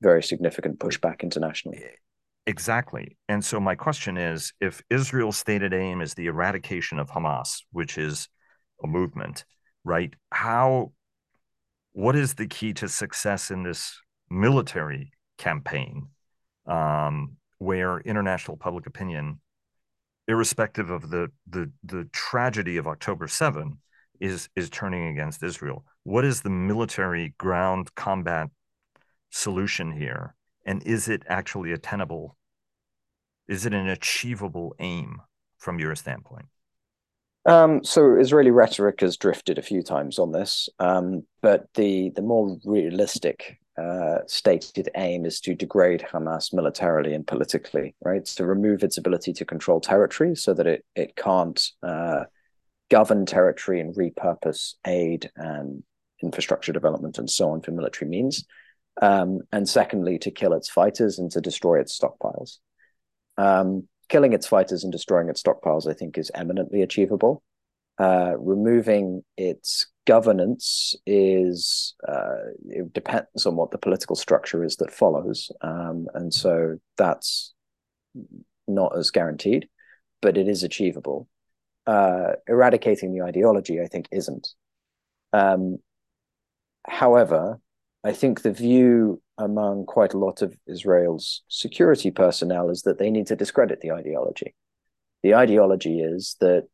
very 0.00 0.22
significant 0.22 0.78
pushback 0.78 1.22
internationally. 1.22 1.82
Exactly. 2.46 3.16
And 3.28 3.44
so 3.44 3.58
my 3.58 3.74
question 3.74 4.16
is 4.16 4.52
if 4.60 4.82
Israel's 4.90 5.38
stated 5.38 5.72
aim 5.72 6.00
is 6.00 6.14
the 6.14 6.26
eradication 6.26 6.98
of 6.98 7.10
Hamas, 7.10 7.62
which 7.72 7.96
is 7.96 8.28
a 8.82 8.86
movement, 8.86 9.44
right? 9.82 10.12
How 10.30 10.92
what 11.92 12.16
is 12.16 12.34
the 12.34 12.46
key 12.46 12.74
to 12.74 12.88
success 12.88 13.50
in 13.50 13.62
this 13.62 13.98
military 14.28 15.12
campaign 15.38 16.08
um, 16.66 17.36
where 17.58 18.00
international 18.00 18.56
public 18.56 18.86
opinion 18.86 19.40
irrespective 20.28 20.90
of 20.90 21.10
the 21.10 21.30
the 21.48 21.70
the 21.82 22.08
tragedy 22.12 22.76
of 22.76 22.86
October 22.86 23.28
7 23.28 23.78
is 24.20 24.48
is 24.56 24.70
turning 24.70 25.06
against 25.06 25.42
Israel. 25.42 25.84
What 26.04 26.24
is 26.24 26.42
the 26.42 26.50
military 26.50 27.34
ground 27.38 27.94
combat 27.94 28.48
solution 29.30 29.92
here? 29.92 30.34
And 30.66 30.82
is 30.84 31.08
it 31.08 31.22
actually 31.28 31.72
a 31.72 31.78
tenable? 31.78 32.36
Is 33.48 33.66
it 33.66 33.74
an 33.74 33.88
achievable 33.88 34.74
aim 34.78 35.20
from 35.58 35.78
your 35.78 35.94
standpoint? 35.94 36.46
Um, 37.46 37.84
so 37.84 38.16
Israeli 38.18 38.50
rhetoric 38.50 39.00
has 39.00 39.18
drifted 39.18 39.58
a 39.58 39.62
few 39.62 39.82
times 39.82 40.18
on 40.18 40.32
this, 40.32 40.70
um, 40.78 41.24
but 41.42 41.66
the 41.74 42.10
the 42.16 42.22
more 42.22 42.56
realistic 42.64 43.58
uh, 43.76 44.18
stated 44.26 44.88
aim 44.96 45.24
is 45.24 45.40
to 45.40 45.54
degrade 45.54 46.06
Hamas 46.12 46.52
militarily 46.52 47.14
and 47.14 47.26
politically, 47.26 47.94
right? 48.04 48.24
To 48.24 48.46
remove 48.46 48.84
its 48.84 48.98
ability 48.98 49.32
to 49.34 49.44
control 49.44 49.80
territory 49.80 50.36
so 50.36 50.54
that 50.54 50.66
it, 50.66 50.84
it 50.94 51.16
can't 51.16 51.60
uh, 51.82 52.24
govern 52.90 53.26
territory 53.26 53.80
and 53.80 53.94
repurpose 53.94 54.74
aid 54.86 55.30
and 55.36 55.82
infrastructure 56.22 56.72
development 56.72 57.18
and 57.18 57.28
so 57.28 57.50
on 57.50 57.60
for 57.62 57.72
military 57.72 58.08
means. 58.08 58.44
Um, 59.02 59.40
and 59.50 59.68
secondly, 59.68 60.18
to 60.20 60.30
kill 60.30 60.52
its 60.52 60.70
fighters 60.70 61.18
and 61.18 61.30
to 61.32 61.40
destroy 61.40 61.80
its 61.80 61.98
stockpiles. 61.98 62.58
Um, 63.36 63.88
killing 64.08 64.32
its 64.32 64.46
fighters 64.46 64.84
and 64.84 64.92
destroying 64.92 65.28
its 65.28 65.42
stockpiles, 65.42 65.90
I 65.90 65.94
think, 65.94 66.16
is 66.16 66.30
eminently 66.34 66.82
achievable. 66.82 67.42
Uh, 67.98 68.34
removing 68.38 69.22
its 69.36 69.86
governance 70.06 70.94
is 71.06 71.94
uh, 72.06 72.52
it 72.68 72.92
depends 72.92 73.46
on 73.46 73.56
what 73.56 73.70
the 73.70 73.78
political 73.78 74.16
structure 74.16 74.64
is 74.64 74.76
that 74.76 74.92
follows, 74.92 75.50
um, 75.60 76.06
and 76.14 76.32
so 76.32 76.78
that's 76.96 77.54
not 78.66 78.96
as 78.96 79.10
guaranteed, 79.10 79.68
but 80.22 80.36
it 80.36 80.48
is 80.48 80.62
achievable. 80.62 81.28
Uh, 81.86 82.32
eradicating 82.48 83.12
the 83.12 83.22
ideology, 83.22 83.80
I 83.80 83.86
think, 83.86 84.08
isn't. 84.10 84.48
Um, 85.32 85.78
however, 86.86 87.60
I 88.02 88.12
think 88.12 88.42
the 88.42 88.52
view 88.52 89.20
among 89.38 89.86
quite 89.86 90.14
a 90.14 90.18
lot 90.18 90.42
of 90.42 90.56
Israel's 90.66 91.42
security 91.48 92.10
personnel 92.10 92.70
is 92.70 92.82
that 92.82 92.98
they 92.98 93.10
need 93.10 93.26
to 93.28 93.36
discredit 93.36 93.80
the 93.80 93.92
ideology. 93.92 94.54
The 95.22 95.34
ideology 95.34 96.00
is 96.00 96.36
that 96.40 96.68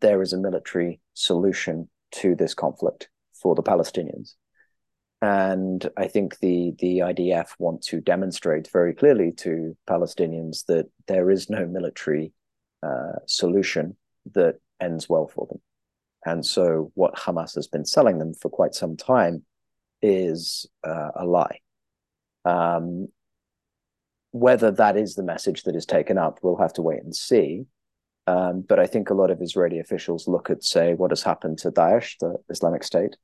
there 0.00 0.22
is 0.22 0.32
a 0.32 0.38
military 0.38 1.00
solution 1.14 1.88
to 2.12 2.34
this 2.34 2.54
conflict 2.54 3.08
for 3.32 3.54
the 3.54 3.62
Palestinians. 3.62 4.34
And 5.22 5.88
I 5.98 6.06
think 6.08 6.38
the 6.38 6.72
the 6.78 6.98
IDF 7.00 7.50
want 7.58 7.82
to 7.84 8.00
demonstrate 8.00 8.70
very 8.72 8.94
clearly 8.94 9.32
to 9.38 9.76
Palestinians 9.88 10.64
that 10.66 10.86
there 11.08 11.30
is 11.30 11.50
no 11.50 11.66
military 11.66 12.32
uh, 12.82 13.18
solution 13.26 13.96
that 14.32 14.56
ends 14.80 15.08
well 15.08 15.28
for 15.28 15.46
them. 15.46 15.60
And 16.24 16.44
so, 16.44 16.90
what 16.94 17.16
Hamas 17.16 17.54
has 17.54 17.66
been 17.66 17.84
selling 17.84 18.18
them 18.18 18.34
for 18.34 18.48
quite 18.48 18.74
some 18.74 18.96
time 18.96 19.44
is 20.02 20.66
uh, 20.86 21.10
a 21.14 21.26
lie. 21.26 21.60
Um, 22.44 23.08
whether 24.32 24.70
that 24.70 24.96
is 24.96 25.14
the 25.14 25.22
message 25.22 25.64
that 25.64 25.76
is 25.76 25.86
taken 25.86 26.16
up, 26.16 26.38
we'll 26.42 26.56
have 26.56 26.72
to 26.74 26.82
wait 26.82 27.02
and 27.02 27.14
see. 27.14 27.66
Um, 28.30 28.64
but 28.70 28.78
I 28.78 28.86
think 28.86 29.10
a 29.10 29.14
lot 29.14 29.30
of 29.32 29.42
Israeli 29.42 29.80
officials 29.80 30.28
look 30.28 30.50
at, 30.50 30.62
say, 30.62 30.94
what 30.94 31.10
has 31.10 31.22
happened 31.22 31.58
to 31.58 31.70
Daesh, 31.70 32.10
the 32.20 32.36
Islamic 32.48 32.84
State, 32.84 33.16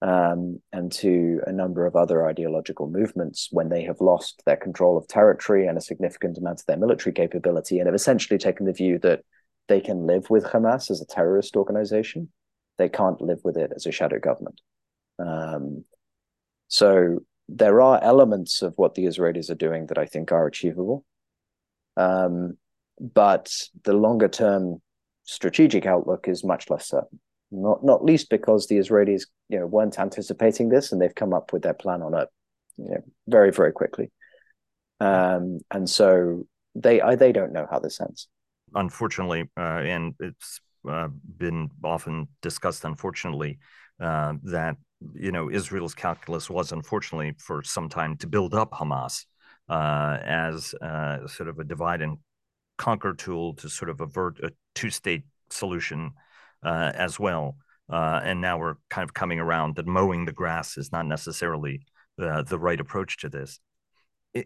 um, 0.00 0.60
and 0.72 0.90
to 1.02 1.40
a 1.46 1.52
number 1.52 1.86
of 1.86 1.94
other 1.94 2.26
ideological 2.26 2.88
movements 2.98 3.48
when 3.52 3.68
they 3.68 3.84
have 3.84 4.00
lost 4.00 4.42
their 4.44 4.56
control 4.56 4.94
of 4.98 5.06
territory 5.06 5.66
and 5.68 5.78
a 5.78 5.88
significant 5.90 6.38
amount 6.38 6.60
of 6.60 6.66
their 6.66 6.76
military 6.84 7.12
capability, 7.12 7.78
and 7.78 7.86
have 7.86 7.94
essentially 7.94 8.38
taken 8.38 8.66
the 8.66 8.72
view 8.72 8.98
that 8.98 9.20
they 9.68 9.80
can 9.80 10.06
live 10.12 10.28
with 10.28 10.44
Hamas 10.44 10.90
as 10.90 11.00
a 11.00 11.06
terrorist 11.06 11.54
organization. 11.54 12.28
They 12.78 12.88
can't 12.88 13.20
live 13.20 13.42
with 13.44 13.56
it 13.56 13.70
as 13.76 13.86
a 13.86 13.92
shadow 13.92 14.18
government. 14.18 14.60
Um, 15.20 15.84
so 16.66 17.20
there 17.48 17.80
are 17.80 18.02
elements 18.02 18.62
of 18.62 18.72
what 18.76 18.94
the 18.96 19.04
Israelis 19.04 19.50
are 19.50 19.66
doing 19.66 19.86
that 19.86 19.98
I 19.98 20.06
think 20.06 20.32
are 20.32 20.46
achievable. 20.48 21.04
Um, 21.96 22.56
but 23.02 23.52
the 23.84 23.92
longer 23.92 24.28
term 24.28 24.80
strategic 25.24 25.86
outlook 25.86 26.28
is 26.28 26.44
much 26.44 26.70
less 26.70 26.88
certain. 26.88 27.20
Not 27.50 27.84
not 27.84 28.04
least 28.04 28.30
because 28.30 28.66
the 28.66 28.78
Israelis, 28.78 29.22
you 29.48 29.58
know, 29.58 29.66
weren't 29.66 29.98
anticipating 29.98 30.68
this, 30.68 30.92
and 30.92 31.00
they've 31.00 31.14
come 31.14 31.34
up 31.34 31.52
with 31.52 31.62
their 31.62 31.74
plan 31.74 32.00
on 32.00 32.14
it, 32.14 32.28
you 32.78 32.90
know, 32.90 33.02
very 33.26 33.50
very 33.50 33.72
quickly. 33.72 34.10
Um, 35.00 35.58
and 35.70 35.90
so 35.90 36.46
they 36.74 37.00
I, 37.00 37.16
they 37.16 37.32
don't 37.32 37.52
know 37.52 37.66
how 37.70 37.80
this 37.80 38.00
ends. 38.00 38.28
Unfortunately, 38.74 39.50
uh, 39.58 39.82
and 39.84 40.14
it's 40.20 40.60
uh, 40.88 41.08
been 41.36 41.70
often 41.84 42.28
discussed. 42.40 42.84
Unfortunately, 42.84 43.58
uh, 44.00 44.34
that 44.44 44.76
you 45.14 45.32
know 45.32 45.50
Israel's 45.50 45.94
calculus 45.94 46.48
was 46.48 46.72
unfortunately 46.72 47.34
for 47.38 47.62
some 47.62 47.88
time 47.88 48.16
to 48.18 48.26
build 48.26 48.54
up 48.54 48.72
Hamas 48.72 49.26
uh, 49.68 50.18
as 50.24 50.74
uh, 50.80 51.26
sort 51.26 51.48
of 51.48 51.58
a 51.58 51.64
divide 51.64 52.00
and 52.00 52.16
conquer 52.86 53.14
tool 53.14 53.54
to 53.54 53.68
sort 53.68 53.90
of 53.90 54.00
avert 54.00 54.34
a 54.40 54.50
two-state 54.74 55.24
solution 55.50 56.12
uh, 56.62 56.90
as 56.94 57.18
well. 57.18 57.56
and 58.28 58.40
now 58.40 58.58
we're 58.58 58.76
kind 58.94 59.04
of 59.08 59.12
coming 59.14 59.40
around 59.40 59.76
that 59.76 59.86
mowing 59.86 60.24
the 60.24 60.38
grass 60.40 60.76
is 60.76 60.90
not 60.96 61.06
necessarily 61.06 61.74
the 62.16 62.58
right 62.68 62.80
approach 62.80 63.12
to 63.18 63.28
this 63.28 63.60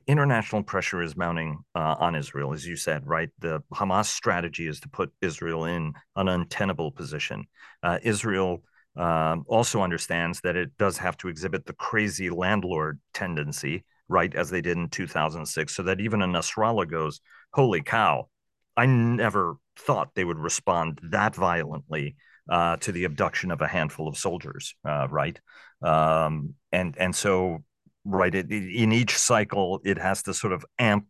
international 0.07 0.63
pressure 0.63 1.03
is 1.03 1.17
mounting 1.17 1.59
uh, 1.75 1.95
on 1.99 2.17
Israel, 2.17 2.53
as 2.53 2.67
you 2.67 2.77
said, 2.77 3.07
right? 3.07 3.31
The 3.39 3.63
Hamas 3.73 4.07
strategy 4.07 4.67
is 4.67 4.81
to 4.81 4.89
put 4.89 5.13
Israel 5.21 5.65
in 5.65 5.93
an 6.17 6.29
untenable 6.29 6.91
position. 6.91 7.45
Uh, 7.83 7.99
Israel 8.03 8.63
uh, 8.97 9.37
also 9.47 9.83
understands 9.83 10.41
that 10.41 10.57
it 10.57 10.77
does 10.79 10.99
have 10.99 11.17
to 11.19 11.29
exhibit 11.29 11.67
the 11.67 11.73
crazy 11.75 12.31
landlord 12.31 12.99
tendency, 13.15 13.85
right, 14.09 14.35
as 14.35 14.51
they 14.51 14.61
did 14.61 14.77
in 14.77 14.89
2006, 14.89 15.75
so 15.75 15.83
that 15.83 16.01
even 16.01 16.23
a 16.23 16.27
Nasrallah 16.27 16.89
goes, 16.89 17.21
holy 17.53 17.83
cow, 17.83 18.29
I 18.77 18.87
never 18.87 19.57
thought 19.79 20.15
they 20.15 20.25
would 20.25 20.39
respond 20.39 21.01
that 21.11 21.35
violently 21.35 22.17
uh, 22.51 22.77
to 22.77 22.93
the 22.93 23.05
abduction 23.05 23.51
of 23.51 23.61
a 23.61 23.67
handful 23.67 24.09
of 24.09 24.17
soldiers, 24.17 24.75
uh, 24.85 25.09
right? 25.11 25.39
Um, 25.83 26.55
and 26.73 26.97
and 26.99 27.15
so 27.15 27.65
right 28.05 28.35
it, 28.35 28.51
in 28.51 28.93
each 28.93 29.17
cycle 29.19 29.81
it 29.85 29.99
has 29.99 30.23
to 30.23 30.33
sort 30.33 30.53
of 30.53 30.65
amp 30.79 31.07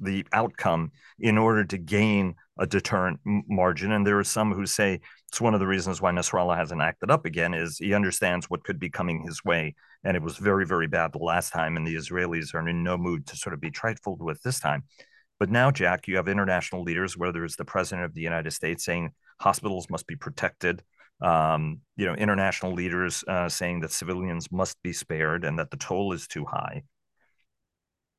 the 0.00 0.26
outcome 0.32 0.92
in 1.18 1.38
order 1.38 1.64
to 1.64 1.78
gain 1.78 2.34
a 2.58 2.66
deterrent 2.66 3.20
margin. 3.24 3.92
And 3.92 4.06
there 4.06 4.18
are 4.18 4.24
some 4.24 4.52
who 4.52 4.66
say 4.66 5.00
it's 5.28 5.40
one 5.40 5.54
of 5.54 5.60
the 5.60 5.66
reasons 5.66 6.00
why 6.00 6.10
Nasrallah 6.10 6.56
hasn't 6.56 6.82
acted 6.82 7.10
up 7.10 7.24
again 7.24 7.54
is 7.54 7.78
he 7.78 7.94
understands 7.94 8.46
what 8.50 8.64
could 8.64 8.78
be 8.78 8.90
coming 8.90 9.22
his 9.22 9.44
way. 9.44 9.74
And 10.04 10.16
it 10.16 10.22
was 10.22 10.36
very 10.36 10.66
very 10.66 10.86
bad 10.86 11.12
the 11.12 11.18
last 11.18 11.52
time 11.52 11.76
and 11.76 11.86
the 11.86 11.94
Israelis 11.94 12.54
are 12.54 12.68
in 12.68 12.82
no 12.82 12.96
mood 12.98 13.26
to 13.28 13.36
sort 13.36 13.54
of 13.54 13.60
be 13.60 13.70
trifled 13.70 14.22
with 14.22 14.42
this 14.42 14.60
time. 14.60 14.84
But 15.38 15.50
now 15.50 15.70
Jack 15.70 16.08
you 16.08 16.16
have 16.16 16.28
international 16.28 16.82
leaders 16.82 17.16
whether 17.16 17.44
it's 17.44 17.56
the 17.56 17.64
president 17.64 18.04
of 18.04 18.14
the 18.14 18.20
United 18.20 18.50
States 18.52 18.84
saying 18.84 19.10
hospitals 19.38 19.88
must 19.88 20.06
be 20.06 20.16
protected 20.16 20.82
um, 21.22 21.80
you 21.96 22.06
know, 22.06 22.14
international 22.14 22.72
leaders 22.72 23.22
uh, 23.28 23.48
saying 23.48 23.80
that 23.80 23.92
civilians 23.92 24.50
must 24.50 24.82
be 24.82 24.92
spared 24.92 25.44
and 25.44 25.58
that 25.58 25.70
the 25.70 25.76
toll 25.76 26.12
is 26.12 26.26
too 26.26 26.44
high. 26.44 26.82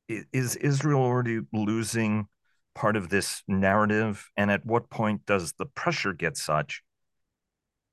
Is 0.08 0.56
Israel 0.56 1.00
already 1.00 1.40
losing 1.52 2.26
part 2.74 2.96
of 2.96 3.08
this 3.08 3.42
narrative? 3.48 4.30
And 4.36 4.50
at 4.50 4.64
what 4.66 4.90
point 4.90 5.26
does 5.26 5.52
the 5.54 5.66
pressure 5.66 6.12
get 6.12 6.36
such 6.36 6.82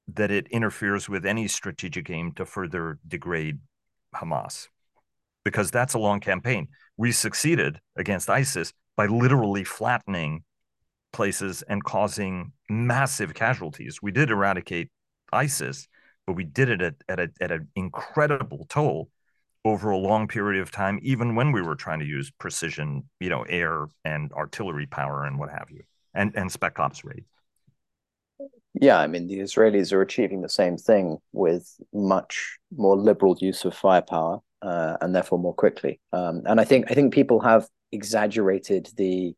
that 0.08 0.32
it 0.32 0.48
interferes 0.48 1.08
with 1.08 1.26
any 1.26 1.48
strategic 1.48 2.10
aim 2.10 2.34
to 2.34 2.45
further 2.45 3.00
degrade 3.08 3.60
Hamas? 4.15 4.67
Because 5.45 5.72
that's 5.72 5.93
a 5.93 6.00
long 6.00 6.19
campaign. 6.19 6.67
We 6.98 7.12
succeeded 7.12 7.80
against 7.95 8.30
ISIS 8.30 8.74
by 8.98 9.06
literally 9.06 9.63
flattening 9.63 10.43
places 11.13 11.62
and 11.63 11.84
causing 11.84 12.52
massive 12.69 13.34
casualties. 13.34 14.02
We 14.02 14.12
did 14.12 14.30
eradicate 14.30 14.89
ISIS, 15.32 15.88
but 16.28 16.34
we 16.34 16.43
did 16.43 16.69
it 16.69 16.82
at, 16.82 16.95
at, 17.08 17.19
a, 17.19 17.30
at 17.41 17.52
an 17.52 17.69
incredible 17.76 18.65
toll 18.69 19.10
over 19.65 19.89
a 19.91 19.98
long 19.98 20.28
period 20.28 20.62
of 20.62 20.72
time, 20.72 21.00
even 21.02 21.36
when 21.36 21.52
we 21.52 21.62
were 21.62 21.76
trying 21.76 22.00
to 22.00 22.06
use 22.06 22.32
precision, 22.39 23.04
you 23.19 23.30
know, 23.30 23.43
air 23.43 23.88
and 24.06 24.32
artillery 24.34 24.86
power 24.86 25.26
and 25.26 25.38
what 25.38 25.50
have 25.50 25.69
you, 25.69 25.84
and, 26.13 26.34
and 26.36 26.52
spec 26.52 26.80
ops 26.80 27.04
raids. 27.04 27.28
Yeah, 28.74 29.00
I 29.00 29.08
mean, 29.08 29.28
the 29.28 29.39
Israelis 29.39 29.91
are 29.91 30.02
achieving 30.02 30.41
the 30.41 30.50
same 30.50 30.78
thing 30.78 31.17
with 31.34 31.76
much 31.93 32.58
more 32.76 32.95
liberal 32.95 33.36
use 33.39 33.65
of 33.65 33.76
firepower 33.76 34.39
uh, 34.62 34.98
and 35.02 35.13
therefore 35.13 35.39
more 35.39 35.54
quickly. 35.54 36.00
Um, 36.13 36.43
and 36.45 36.60
I 36.60 36.63
think 36.63 36.89
I 36.89 36.93
think 36.93 37.13
people 37.13 37.39
have 37.41 37.67
exaggerated 37.91 38.89
the 38.95 39.34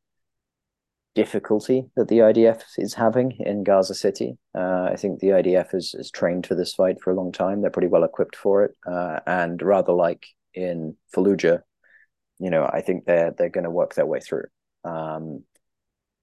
difficulty 1.14 1.86
that 1.96 2.08
the 2.08 2.20
IDF 2.20 2.62
is 2.78 2.94
having 2.94 3.34
in 3.40 3.64
Gaza 3.64 3.94
City. 3.94 4.38
Uh, 4.56 4.90
I 4.92 4.96
think 4.96 5.20
the 5.20 5.28
IDF 5.28 5.74
is, 5.76 5.94
is 5.98 6.10
trained 6.10 6.48
for 6.48 6.56
this 6.56 6.74
fight 6.74 7.02
for 7.02 7.12
a 7.12 7.16
long 7.16 7.32
time. 7.32 7.62
They're 7.62 7.70
pretty 7.70 7.88
well 7.88 8.04
equipped 8.04 8.36
for 8.36 8.64
it. 8.64 8.76
Uh, 8.86 9.20
and 9.28 9.62
rather 9.62 9.94
like 9.94 10.26
in 10.54 10.96
Fallujah, 11.16 11.62
you 12.40 12.50
know, 12.50 12.70
I 12.72 12.82
think 12.82 13.06
they're 13.06 13.34
they're 13.38 13.50
going 13.50 13.66
to 13.66 13.70
work 13.70 13.94
their 13.94 14.06
way 14.06 14.20
through. 14.20 14.46
Um, 14.84 15.44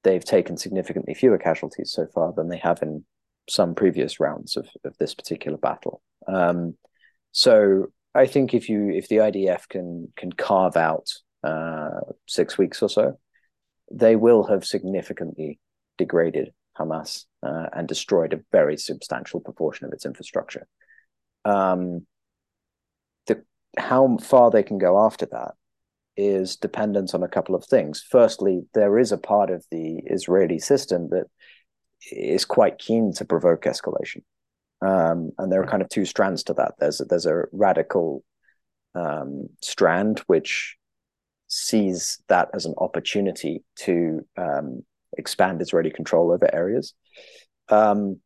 they've 0.05 0.25
taken 0.25 0.57
significantly 0.57 1.15
fewer 1.15 1.39
casualties 1.39 1.93
so 1.93 2.07
far 2.15 2.33
than 2.33 2.49
they 2.49 2.59
have 2.59 2.83
in 2.83 3.05
some 3.49 3.75
previous 3.75 4.21
rounds 4.21 4.57
of, 4.57 4.69
of 4.85 4.97
this 4.99 5.15
particular 5.15 5.59
battle. 5.59 6.03
Um, 6.27 6.77
so 7.33 7.87
I 8.15 8.27
think 8.27 8.55
if 8.55 8.69
you 8.69 8.91
if 8.91 9.09
the 9.09 9.17
IDF 9.17 9.69
can 9.69 10.13
can 10.17 10.33
carve 10.33 10.77
out 10.77 11.07
uh, 11.45 12.01
six 12.27 12.59
weeks 12.59 12.83
or 12.83 12.89
so, 12.89 13.19
they 13.91 14.17
will 14.17 14.45
have 14.45 14.65
significantly 14.65 15.59
degraded 15.97 16.53
Hamas 16.79 17.25
uh, 17.43 17.67
and 17.73 17.89
destroyed 17.89 18.33
a 18.33 18.41
very 18.53 18.77
substantial 18.77 19.41
proportion 19.41 19.87
of 19.87 19.93
its 19.93 20.07
infrastructure. 20.07 20.67
Um, 21.45 22.07
the 23.27 23.43
how 23.77 24.17
far 24.19 24.51
they 24.51 24.63
can 24.63 24.79
go 24.79 25.05
after 25.05 25.27
that 25.27 25.53
is 26.17 26.57
dependent 26.57 27.15
on 27.15 27.23
a 27.23 27.29
couple 27.29 27.55
of 27.55 27.65
things. 27.65 28.05
Firstly, 28.09 28.63
there 28.75 28.99
is 28.99 29.13
a 29.13 29.19
part 29.19 29.51
of 29.51 29.65
the 29.71 29.99
Israeli 30.07 30.59
system 30.59 31.09
that 31.11 31.27
is 32.11 32.45
quite 32.45 32.79
keen 32.79 33.13
to 33.15 33.25
provoke 33.25 33.63
escalation, 33.63 34.23
um, 34.83 35.33
and 35.39 35.51
there 35.51 35.63
are 35.63 35.67
kind 35.67 35.83
of 35.83 35.89
two 35.89 36.05
strands 36.05 36.45
to 36.45 36.55
that. 36.55 36.75
There's 36.79 37.01
a, 37.01 37.05
there's 37.05 37.27
a 37.27 37.45
radical 37.53 38.25
um, 38.95 39.49
strand 39.63 40.21
which 40.27 40.77
sees 41.49 42.23
that 42.29 42.49
as 42.55 42.67
an 42.67 42.75
opportunity 42.79 43.65
to 43.77 44.25
um, 44.37 44.85
expand 45.17 45.61
Israeli 45.61 45.91
control 45.91 46.31
over 46.31 46.49
areas. 46.55 46.95
Um, 47.69 48.21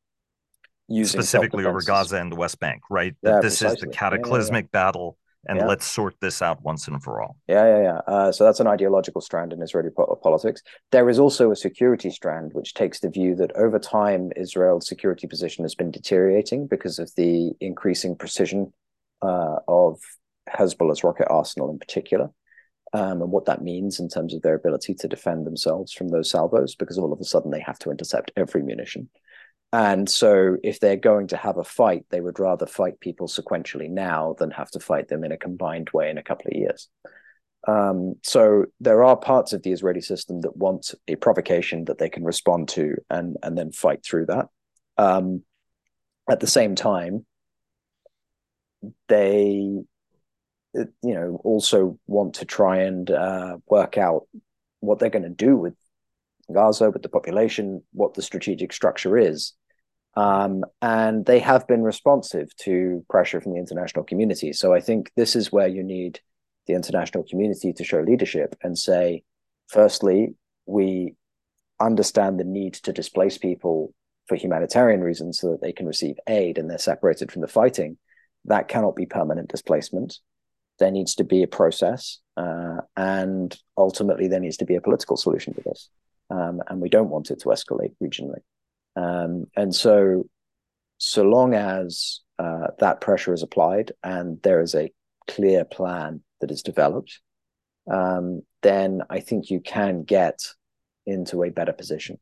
Specifically 1.05 1.65
over 1.65 1.81
Gaza 1.81 2.17
and 2.17 2.31
the 2.31 2.37
West 2.37 2.61
Bank, 2.61 2.83
right? 2.91 3.15
Yeah, 3.23 3.41
this 3.41 3.61
precisely. 3.61 3.77
is 3.77 3.81
the 3.81 3.87
cataclysmic 3.87 4.65
yeah, 4.65 4.81
yeah, 4.81 4.85
battle, 4.85 5.17
and 5.47 5.67
let's 5.67 5.87
sort 5.87 6.17
this 6.21 6.43
out 6.43 6.63
once 6.63 6.87
and 6.87 7.03
for 7.03 7.23
all. 7.23 7.37
Yeah, 7.49 7.65
yeah, 7.65 7.83
yeah. 7.83 7.99
Uh, 8.07 8.33
so 8.33 8.45
that's 8.45 8.61
an 8.61 8.67
ideological 8.67 9.23
strand 9.23 9.55
in 9.55 9.63
Israeli 9.63 9.89
po- 9.89 10.19
politics. 10.23 10.61
There 10.91 11.09
is 11.09 11.19
also 11.19 11.51
a 11.51 11.57
security 11.57 12.11
strand, 12.11 12.53
which 12.53 12.75
takes 12.75 13.01
the 13.01 13.09
view 13.09 13.35
that 13.37 13.53
over 13.53 13.79
time, 13.79 14.33
Israel's 14.37 14.87
security 14.87 15.27
position 15.27 15.65
has 15.65 15.75
been 15.75 15.91
deteriorating 15.91 16.67
because 16.67 16.99
of 16.99 17.11
the 17.17 17.53
increasing 17.61 18.15
precision 18.15 18.71
uh, 19.23 19.57
of 19.69 19.99
Hezbollah's 20.51 21.03
rocket 21.03 21.29
arsenal 21.31 21.71
in 21.71 21.79
particular 21.79 22.29
um, 22.93 23.23
and 23.23 23.31
what 23.31 23.47
that 23.47 23.63
means 23.63 24.01
in 24.01 24.09
terms 24.09 24.35
of 24.35 24.43
their 24.43 24.55
ability 24.55 24.95
to 24.95 25.09
defend 25.09 25.47
themselves 25.47 25.93
from 25.93 26.09
those 26.09 26.31
salvos, 26.31 26.75
because 26.75 26.99
all 26.99 27.13
of 27.13 27.21
a 27.21 27.25
sudden 27.25 27.51
they 27.51 27.61
have 27.61 27.79
to 27.81 27.91
intercept 27.91 28.33
every 28.37 28.63
munition. 28.63 29.09
And 29.73 30.09
so, 30.09 30.59
if 30.63 30.81
they're 30.81 30.97
going 30.97 31.29
to 31.29 31.37
have 31.37 31.57
a 31.57 31.65
fight, 31.65 32.05
they 32.11 32.21
would 32.21 32.39
rather 32.39 32.67
fight 32.67 33.01
people 33.01 33.27
sequentially 33.27 33.89
now 33.89 34.37
than 34.39 34.51
have 34.51 34.71
to 34.73 34.81
fight 34.81 35.09
them 35.09 35.25
in 35.25 35.33
a 35.33 35.39
combined 35.39 35.89
way 35.95 36.11
in 36.11 36.19
a 36.19 36.23
couple 36.23 36.49
of 36.49 36.59
years. 36.59 36.89
Um, 37.67 38.17
so, 38.23 38.67
there 38.81 39.03
are 39.03 39.17
parts 39.17 39.55
of 39.55 39.63
the 39.63 39.73
Israeli 39.73 40.03
system 40.03 40.43
that 40.43 40.59
want 40.59 40.95
a 41.09 41.17
provocation 41.17 41.87
that 41.87 41.97
they 41.97 42.11
can 42.11 42.23
respond 42.23 42.69
to 42.71 42.97
and, 43.09 43.39
and 43.43 43.57
then 43.57 43.73
fight 43.73 44.05
through 44.05 44.27
that. 44.27 44.49
Um, 44.99 45.43
at 46.31 46.41
the 46.41 46.47
same 46.47 46.75
time, 46.75 47.25
they 49.09 49.83
you 50.75 50.89
know 51.03 51.41
also 51.45 51.99
want 52.07 52.35
to 52.35 52.45
try 52.45 52.79
and 52.79 53.11
uh, 53.11 53.59
work 53.67 53.99
out 53.99 54.27
what 54.81 54.99
they're 54.99 55.11
going 55.11 55.23
to 55.23 55.29
do 55.29 55.57
with 55.57 55.75
Gaza, 56.53 56.91
with 56.91 57.03
the 57.03 57.09
population, 57.09 57.83
what 57.93 58.15
the 58.15 58.23
strategic 58.23 58.73
structure 58.73 59.17
is. 59.17 59.53
Um, 60.15 60.65
and 60.83 61.25
they 61.25 61.39
have 61.39 61.67
been 61.67 61.83
responsive 61.83 62.55
to 62.57 63.05
pressure 63.09 63.41
from 63.41 63.53
the 63.53 63.59
international 63.59 64.05
community. 64.05 64.53
So 64.53 64.75
I 64.75 64.81
think 64.81 65.11
this 65.17 65.35
is 65.37 65.53
where 65.53 65.69
you 65.69 65.83
need 65.83 66.21
the 66.67 66.75
international 66.75 67.25
community 67.25 67.73
to 67.73 67.85
show 67.85 68.01
leadership 68.01 68.55
and 68.63 68.77
say, 68.77 69.23
firstly, 69.69 70.35
we 70.67 71.15
understand 71.81 72.39
the 72.39 72.45
need 72.45 72.75
to 72.75 72.93
displace 72.93 73.39
people 73.39 73.95
for 74.27 74.37
humanitarian 74.37 75.01
reasons 75.01 75.41
so 75.41 75.53
that 75.53 75.63
they 75.63 75.73
can 75.73 75.87
receive 75.87 76.17
aid 76.29 76.59
and 76.59 76.69
they're 76.69 76.79
separated 76.79 77.33
from 77.33 77.43
the 77.43 77.49
fighting. 77.49 77.97
That 78.45 78.69
cannot 78.69 78.97
be 78.97 79.07
permanent 79.07 79.49
displacement 79.49 80.19
there 80.83 80.90
needs 80.90 81.14
to 81.14 81.25
be 81.25 81.45
a 81.45 81.47
process, 81.47 82.18
uh, 82.37 82.79
and 82.97 83.57
ultimately 83.79 84.27
there 84.27 84.40
needs 84.40 84.57
to 84.57 84.64
be 84.64 84.75
a 84.75 84.81
political 84.81 85.16
solution 85.16 85.55
to 85.55 85.62
this. 85.64 85.88
Um, 86.29 86.61
and 86.68 86.81
we 86.81 86.88
don't 86.88 87.09
want 87.09 87.31
it 87.31 87.38
to 87.40 87.51
escalate 87.51 87.95
regionally. 88.03 88.40
Um, 88.97 89.47
and 89.55 89.73
so, 89.73 90.25
so 90.99 91.23
long 91.23 91.55
as 91.55 92.21
uh, 92.38 92.68
that 92.81 93.01
pressure 93.01 93.33
is 93.33 93.42
applied 93.42 93.92
and 94.03 94.42
there 94.42 94.61
is 94.61 94.75
a 94.75 94.90
clear 95.31 95.64
plan 95.64 96.23
that 96.40 96.51
is 96.51 96.62
developed, 96.62 97.21
um, 97.90 98.42
then 98.62 99.03
I 99.09 99.21
think 99.21 99.51
you 99.51 99.61
can 99.61 100.03
get 100.03 100.40
into 101.07 101.45
a 101.45 101.51
better 101.51 101.73
position. 101.73 102.18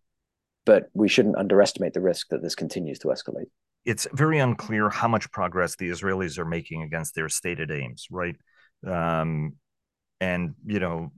But 0.66 0.90
we 0.92 1.08
shouldn't 1.08 1.38
underestimate 1.38 1.94
the 1.94 2.02
risk 2.02 2.28
that 2.28 2.42
this 2.42 2.54
continues 2.54 2.98
to 3.00 3.08
escalate. 3.08 3.48
It's 3.86 4.06
very 4.12 4.38
unclear 4.38 4.90
how 4.90 5.08
much 5.08 5.30
progress 5.32 5.76
the 5.76 5.88
Israelis 5.88 6.36
are 6.38 6.44
making 6.44 6.82
against 6.82 7.14
their 7.14 7.30
stated 7.30 7.70
aims, 7.70 8.06
right? 8.10 8.36
Um, 8.86 9.56
and 10.20 10.54
you 10.66 10.80
know 10.80 11.12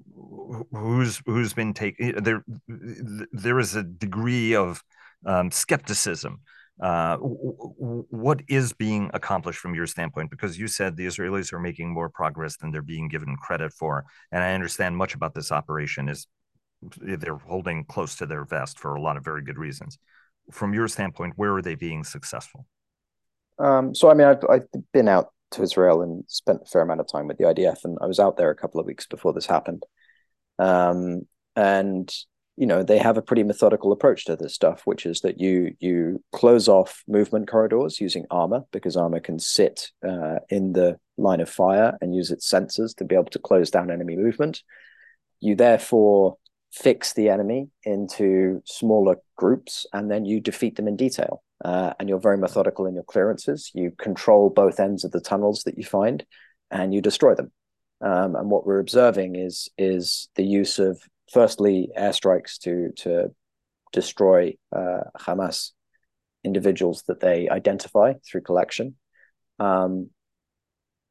who's 0.73 1.21
who's 1.27 1.53
been 1.55 1.75
taken 1.75 2.23
there 2.23 2.45
there 3.33 3.59
is 3.59 3.75
a 3.75 3.83
degree 3.83 4.55
of 4.55 4.83
um, 5.27 5.51
skepticism 5.51 6.41
uh, 6.81 7.17
what 7.19 8.43
is 8.49 8.73
being 8.73 9.11
accomplished 9.15 9.61
from 9.61 9.75
your 9.75 9.87
standpoint? 9.87 10.31
Because 10.31 10.59
you 10.59 10.67
said 10.67 10.97
the 10.97 11.07
Israelis 11.07 11.53
are 11.53 11.61
making 11.61 11.93
more 11.93 12.09
progress 12.09 12.57
than 12.57 12.73
they're 12.73 12.83
being 12.83 13.09
given 13.09 13.37
credit 13.37 13.73
for, 13.73 14.05
and 14.33 14.43
I 14.43 14.55
understand 14.55 14.97
much 14.97 15.15
about 15.15 15.35
this 15.35 15.53
operation 15.53 16.09
is 16.09 16.27
they're 17.01 17.37
holding 17.37 17.85
close 17.85 18.17
to 18.17 18.27
their 18.27 18.45
vest 18.45 18.81
for 18.81 18.95
a 18.95 19.01
lot 19.01 19.17
of 19.17 19.25
very 19.25 19.43
good 19.43 19.59
reasons. 19.59 19.99
From 20.51 20.75
your 20.75 20.89
standpoint, 20.89 21.35
where 21.37 21.55
are 21.55 21.63
they 21.63 21.77
being 21.77 22.03
successful? 22.03 22.67
Um, 23.61 23.95
so, 23.95 24.11
I 24.11 24.15
mean, 24.15 24.27
I've, 24.27 24.45
I've 24.51 24.67
been 24.93 25.07
out 25.07 25.29
to 25.53 25.63
Israel 25.63 26.03
and 26.03 26.25
spent 26.29 26.63
a 26.63 26.67
fair 26.67 26.83
amount 26.83 27.01
of 27.01 27.11
time 27.11 27.27
with 27.27 27.39
the 27.39 27.45
IDF, 27.45 27.85
and 27.85 27.99
I 28.01 28.07
was 28.07 28.19
out 28.19 28.37
there 28.37 28.51
a 28.51 28.57
couple 28.57 28.81
of 28.81 28.87
weeks 28.87 29.07
before 29.07 29.33
this 29.33 29.47
happened. 29.47 29.85
Um, 30.59 31.27
and 31.57 32.13
you 32.57 32.67
know 32.67 32.83
they 32.83 32.99
have 32.99 33.17
a 33.17 33.23
pretty 33.23 33.43
methodical 33.43 33.93
approach 33.93 34.25
to 34.25 34.37
this 34.37 34.55
stuff 34.55 34.83
which 34.85 35.07
is 35.07 35.21
that 35.21 35.41
you 35.41 35.75
you 35.81 36.23
close 36.33 36.69
off 36.69 37.03
movement 37.09 37.49
corridors 37.49 38.01
using 38.01 38.27
armor 38.31 38.63
because 38.73 38.97
armor 38.97 39.21
can 39.21 39.39
sit 39.39 39.91
uh, 40.07 40.39
in 40.49 40.73
the 40.73 40.99
line 41.17 41.41
of 41.41 41.49
fire 41.49 41.97
and 42.01 42.15
use 42.15 42.31
its 42.31 42.51
sensors 42.51 42.95
to 42.97 43.05
be 43.05 43.15
able 43.15 43.25
to 43.25 43.39
close 43.39 43.71
down 43.71 43.91
enemy 43.91 44.17
movement 44.17 44.63
you 45.41 45.55
therefore 45.55 46.37
fix 46.73 47.13
the 47.13 47.29
enemy 47.29 47.69
into 47.85 48.63
smaller 48.65 49.17
groups 49.37 49.87
and 49.93 50.11
then 50.11 50.25
you 50.25 50.41
defeat 50.41 50.77
them 50.77 50.89
in 50.89 50.97
detail 50.97 51.43
uh, 51.65 51.93
and 51.99 52.09
you're 52.09 52.19
very 52.19 52.39
methodical 52.39 52.87
in 52.87 52.95
your 52.95 53.05
clearances. 53.05 53.71
You 53.75 53.93
control 53.93 54.51
both 54.51 54.81
ends 54.81 55.05
of 55.05 55.13
the 55.13 55.21
tunnels 55.21 55.63
that 55.65 55.79
you 55.79 55.85
find 55.85 56.25
and 56.71 56.93
you 56.93 57.01
destroy 57.01 57.35
them. 57.35 57.53
Um, 58.01 58.35
and 58.35 58.51
what 58.51 58.67
we're 58.67 58.81
observing 58.81 59.37
is 59.37 59.69
is 59.79 60.29
the 60.35 60.45
use 60.45 60.79
of 60.81 61.01
firstly 61.33 61.89
airstrikes 61.97 62.59
to 62.61 62.91
to 62.97 63.33
destroy 63.93 64.55
uh, 64.75 65.05
Hamas 65.19 65.71
individuals 66.43 67.05
that 67.07 67.21
they 67.21 67.49
identify 67.49 68.15
through 68.27 68.41
collection. 68.41 68.97
Um, 69.61 70.11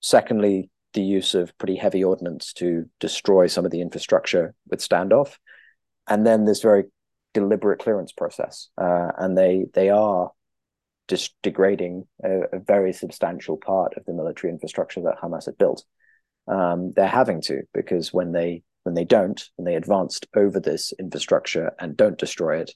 secondly, 0.02 0.70
the 0.94 1.02
use 1.02 1.36
of 1.36 1.58
pretty 1.58 1.78
heavy 1.78 2.04
ordnance 2.04 2.52
to 2.54 2.90
destroy 3.00 3.48
some 3.48 3.64
of 3.64 3.72
the 3.72 3.80
infrastructure 3.80 4.54
with 4.68 4.82
standoff, 4.82 5.38
and 6.10 6.26
then 6.26 6.44
this 6.44 6.62
very 6.62 6.86
deliberate 7.34 7.80
clearance 7.80 8.12
process, 8.12 8.68
uh, 8.78 9.12
and 9.18 9.38
they 9.38 9.68
they 9.74 9.90
are 9.90 10.32
just 11.12 11.36
degrading 11.44 12.08
a, 12.24 12.40
a, 12.54 12.60
very 12.60 12.94
substantial 12.94 13.58
part 13.58 13.94
of 13.98 14.06
the 14.06 14.14
military 14.14 14.50
infrastructure 14.50 15.02
that 15.02 15.20
Hamas 15.22 15.46
had 15.46 15.58
built. 15.58 15.84
Um, 16.48 16.94
they're 16.96 17.06
having 17.06 17.42
to 17.42 17.64
because 17.74 18.14
when 18.14 18.32
they 18.32 18.64
when 18.84 18.96
they 18.96 19.04
don't, 19.04 19.44
and 19.58 19.68
they 19.68 19.76
advanced 19.76 20.26
over 20.36 20.60
this 20.60 20.94
infrastructure 20.98 21.74
and 21.80 21.98
don't 21.98 22.18
destroy 22.18 22.62
it, 22.62 22.72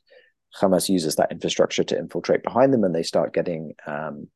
Hamas 0.61 0.89
uses 0.89 1.15
that 1.15 1.31
infrastructure 1.31 1.85
to 1.85 1.97
infiltrate 1.97 2.43
behind 2.43 2.73
them, 2.73 2.83
and 2.83 2.93
they 2.93 3.03
start 3.03 3.33
getting 3.33 3.73
um, 3.87 4.27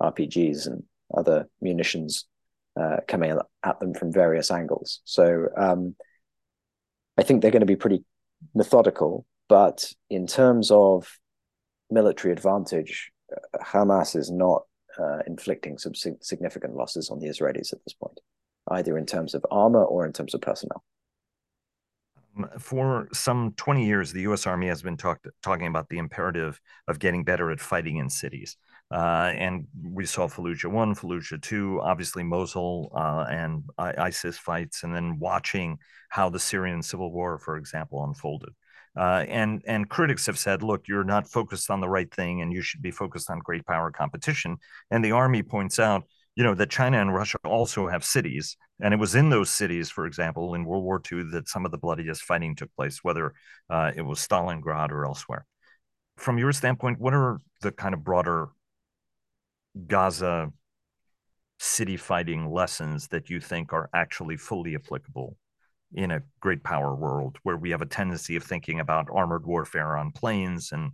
RPGs 0.00 0.68
and 0.68 0.84
other 1.16 1.48
munitions 1.60 2.26
uh, 2.80 2.98
coming 3.08 3.36
at 3.64 3.80
them 3.80 3.92
from 3.92 4.12
various 4.12 4.52
angles. 4.52 5.00
So 5.04 5.48
um, 5.56 5.96
I 7.18 7.24
think 7.24 7.42
they're 7.42 7.50
going 7.50 7.60
to 7.60 7.66
be 7.66 7.76
pretty 7.76 8.04
methodical, 8.54 9.26
but 9.48 9.92
in 10.08 10.28
terms 10.28 10.70
of 10.70 11.18
military 11.90 12.32
advantage, 12.32 13.10
Hamas 13.60 14.16
is 14.16 14.30
not 14.30 14.64
uh, 14.98 15.18
inflicting 15.26 15.78
some 15.78 15.94
significant 15.94 16.74
losses 16.74 17.10
on 17.10 17.18
the 17.18 17.28
Israelis 17.28 17.72
at 17.72 17.82
this 17.84 17.94
point, 17.94 18.20
either 18.70 18.98
in 18.98 19.06
terms 19.06 19.34
of 19.34 19.44
armor 19.50 19.84
or 19.84 20.06
in 20.06 20.12
terms 20.12 20.34
of 20.34 20.40
personnel 20.40 20.82
for 22.58 23.08
some 23.12 23.52
20 23.56 23.84
years, 23.84 24.12
the 24.12 24.22
U.S. 24.22 24.46
Army 24.46 24.68
has 24.68 24.82
been 24.82 24.96
talk- 24.96 25.26
talking 25.42 25.66
about 25.66 25.88
the 25.88 25.98
imperative 25.98 26.60
of 26.86 26.98
getting 26.98 27.24
better 27.24 27.50
at 27.50 27.60
fighting 27.60 27.96
in 27.96 28.08
cities. 28.08 28.56
Uh, 28.90 29.32
and 29.36 29.66
we 29.82 30.06
saw 30.06 30.26
Fallujah 30.26 30.70
1, 30.70 30.94
Fallujah 30.94 31.40
2, 31.40 31.80
obviously 31.82 32.22
Mosul 32.22 32.90
uh, 32.94 33.26
and 33.28 33.64
ISIS 33.78 34.38
fights, 34.38 34.82
and 34.82 34.94
then 34.94 35.18
watching 35.18 35.78
how 36.08 36.30
the 36.30 36.38
Syrian 36.38 36.82
civil 36.82 37.12
war, 37.12 37.38
for 37.38 37.56
example, 37.56 38.04
unfolded. 38.04 38.50
Uh, 38.98 39.24
and 39.28 39.62
and 39.66 39.88
critics 39.88 40.26
have 40.26 40.38
said, 40.38 40.62
look, 40.62 40.88
you're 40.88 41.04
not 41.04 41.28
focused 41.28 41.70
on 41.70 41.80
the 41.80 41.88
right 41.88 42.12
thing, 42.12 42.42
and 42.42 42.52
you 42.52 42.60
should 42.60 42.82
be 42.82 42.90
focused 42.90 43.30
on 43.30 43.38
great 43.38 43.64
power 43.64 43.92
competition. 43.92 44.56
And 44.90 45.04
the 45.04 45.12
army 45.12 45.44
points 45.44 45.78
out, 45.78 46.02
you 46.34 46.42
know, 46.42 46.54
that 46.54 46.68
China 46.68 47.00
and 47.00 47.14
Russia 47.14 47.38
also 47.44 47.86
have 47.86 48.04
cities. 48.04 48.56
And 48.80 48.92
it 48.92 48.98
was 48.98 49.14
in 49.14 49.30
those 49.30 49.50
cities, 49.50 49.88
for 49.88 50.04
example, 50.04 50.54
in 50.54 50.64
World 50.64 50.82
War 50.82 51.00
II, 51.12 51.30
that 51.30 51.48
some 51.48 51.64
of 51.64 51.70
the 51.70 51.78
bloodiest 51.78 52.22
fighting 52.22 52.56
took 52.56 52.74
place, 52.74 52.98
whether 53.04 53.34
uh, 53.70 53.92
it 53.94 54.02
was 54.02 54.18
Stalingrad 54.18 54.90
or 54.90 55.06
elsewhere. 55.06 55.46
From 56.16 56.36
your 56.36 56.52
standpoint, 56.52 56.98
what 56.98 57.14
are 57.14 57.38
the 57.60 57.70
kind 57.70 57.94
of 57.94 58.02
broader 58.02 58.48
Gaza 59.86 60.52
city 61.60 61.96
fighting 61.96 62.50
lessons 62.50 63.08
that 63.08 63.30
you 63.30 63.40
think 63.40 63.72
are 63.72 63.90
actually 63.94 64.36
fully 64.36 64.74
applicable 64.74 65.36
in 65.94 66.10
a 66.10 66.22
great 66.40 66.62
power 66.62 66.94
world 66.94 67.38
where 67.42 67.56
we 67.56 67.70
have 67.70 67.82
a 67.82 67.86
tendency 67.86 68.36
of 68.36 68.42
thinking 68.42 68.80
about 68.80 69.08
armored 69.12 69.46
warfare 69.46 69.96
on 69.96 70.12
plains 70.12 70.72
and 70.72 70.92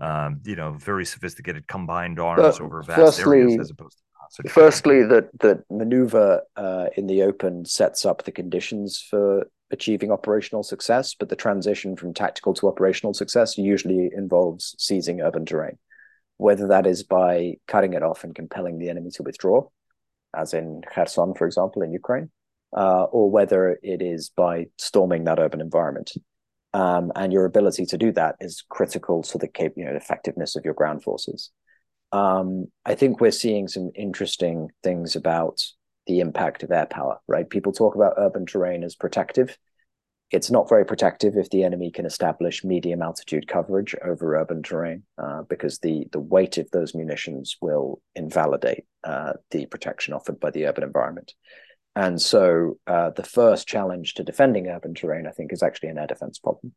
um, 0.00 0.40
you 0.44 0.56
know 0.56 0.72
very 0.72 1.04
sophisticated 1.04 1.66
combined 1.66 2.18
arms 2.18 2.58
over 2.60 2.82
vast 2.82 3.18
firstly, 3.18 3.38
areas 3.38 3.60
as 3.60 3.70
opposed 3.70 3.98
to 3.98 4.04
Firstly, 4.48 5.02
that 5.04 5.28
that 5.40 5.64
maneuver 5.70 6.42
uh, 6.56 6.86
in 6.96 7.06
the 7.06 7.22
open 7.22 7.64
sets 7.64 8.06
up 8.06 8.24
the 8.24 8.32
conditions 8.32 8.98
for 8.98 9.46
achieving 9.70 10.10
operational 10.10 10.62
success, 10.62 11.14
but 11.14 11.28
the 11.28 11.36
transition 11.36 11.96
from 11.96 12.14
tactical 12.14 12.54
to 12.54 12.68
operational 12.68 13.14
success 13.14 13.58
usually 13.58 14.10
involves 14.14 14.74
seizing 14.78 15.20
urban 15.20 15.44
terrain, 15.44 15.78
whether 16.36 16.68
that 16.68 16.86
is 16.86 17.02
by 17.02 17.54
cutting 17.66 17.92
it 17.94 18.02
off 18.02 18.24
and 18.24 18.34
compelling 18.34 18.78
the 18.78 18.88
enemy 18.88 19.10
to 19.10 19.22
withdraw, 19.22 19.66
as 20.34 20.54
in 20.54 20.82
Kherson, 20.90 21.34
for 21.34 21.46
example, 21.46 21.82
in 21.82 21.92
Ukraine, 21.92 22.30
uh, 22.76 23.04
or 23.04 23.30
whether 23.30 23.78
it 23.82 24.02
is 24.02 24.30
by 24.36 24.66
storming 24.78 25.24
that 25.24 25.38
urban 25.38 25.60
environment. 25.60 26.12
Um, 26.74 27.12
and 27.14 27.32
your 27.32 27.44
ability 27.44 27.84
to 27.86 27.98
do 27.98 28.12
that 28.12 28.36
is 28.40 28.64
critical 28.68 29.22
to 29.24 29.38
the 29.38 29.48
you 29.76 29.84
know, 29.84 29.94
effectiveness 29.94 30.56
of 30.56 30.64
your 30.64 30.72
ground 30.72 31.02
forces 31.02 31.50
um, 32.12 32.66
I 32.84 32.94
think 32.94 33.20
we're 33.20 33.30
seeing 33.30 33.68
some 33.68 33.90
interesting 33.94 34.68
things 34.82 35.16
about 35.16 35.60
the 36.06 36.20
impact 36.20 36.62
of 36.62 36.70
air 36.70 36.86
power, 36.86 37.18
right? 37.26 37.48
People 37.48 37.72
talk 37.72 37.94
about 37.94 38.14
urban 38.18 38.44
terrain 38.44 38.84
as 38.84 38.94
protective. 38.94 39.56
It's 40.30 40.50
not 40.50 40.68
very 40.68 40.84
protective 40.84 41.36
if 41.36 41.50
the 41.50 41.64
enemy 41.64 41.90
can 41.90 42.06
establish 42.06 42.64
medium 42.64 43.02
altitude 43.02 43.48
coverage 43.48 43.94
over 44.02 44.36
urban 44.36 44.62
terrain, 44.62 45.04
uh, 45.18 45.42
because 45.42 45.78
the 45.78 46.06
the 46.12 46.20
weight 46.20 46.58
of 46.58 46.70
those 46.70 46.94
munitions 46.94 47.56
will 47.60 48.00
invalidate 48.14 48.84
uh, 49.04 49.34
the 49.50 49.66
protection 49.66 50.14
offered 50.14 50.40
by 50.40 50.50
the 50.50 50.66
urban 50.66 50.84
environment. 50.84 51.34
And 51.94 52.20
so, 52.20 52.78
uh, 52.86 53.10
the 53.10 53.22
first 53.22 53.68
challenge 53.68 54.14
to 54.14 54.24
defending 54.24 54.68
urban 54.68 54.94
terrain, 54.94 55.26
I 55.26 55.30
think, 55.30 55.52
is 55.52 55.62
actually 55.62 55.90
an 55.90 55.98
air 55.98 56.06
defense 56.06 56.38
problem. 56.38 56.72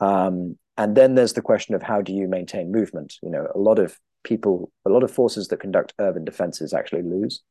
Um, 0.00 0.58
and 0.76 0.96
then 0.96 1.14
there's 1.14 1.32
the 1.32 1.42
question 1.42 1.74
of 1.74 1.82
how 1.82 2.02
do 2.02 2.12
you 2.12 2.28
maintain 2.28 2.72
movement? 2.72 3.14
You 3.22 3.30
know, 3.30 3.46
a 3.54 3.58
lot 3.58 3.78
of 3.78 3.98
people, 4.24 4.70
a 4.84 4.90
lot 4.90 5.04
of 5.04 5.10
forces 5.10 5.48
that 5.48 5.60
conduct 5.60 5.94
urban 5.98 6.24
defenses 6.24 6.74
actually 6.74 7.02
lose. 7.02 7.42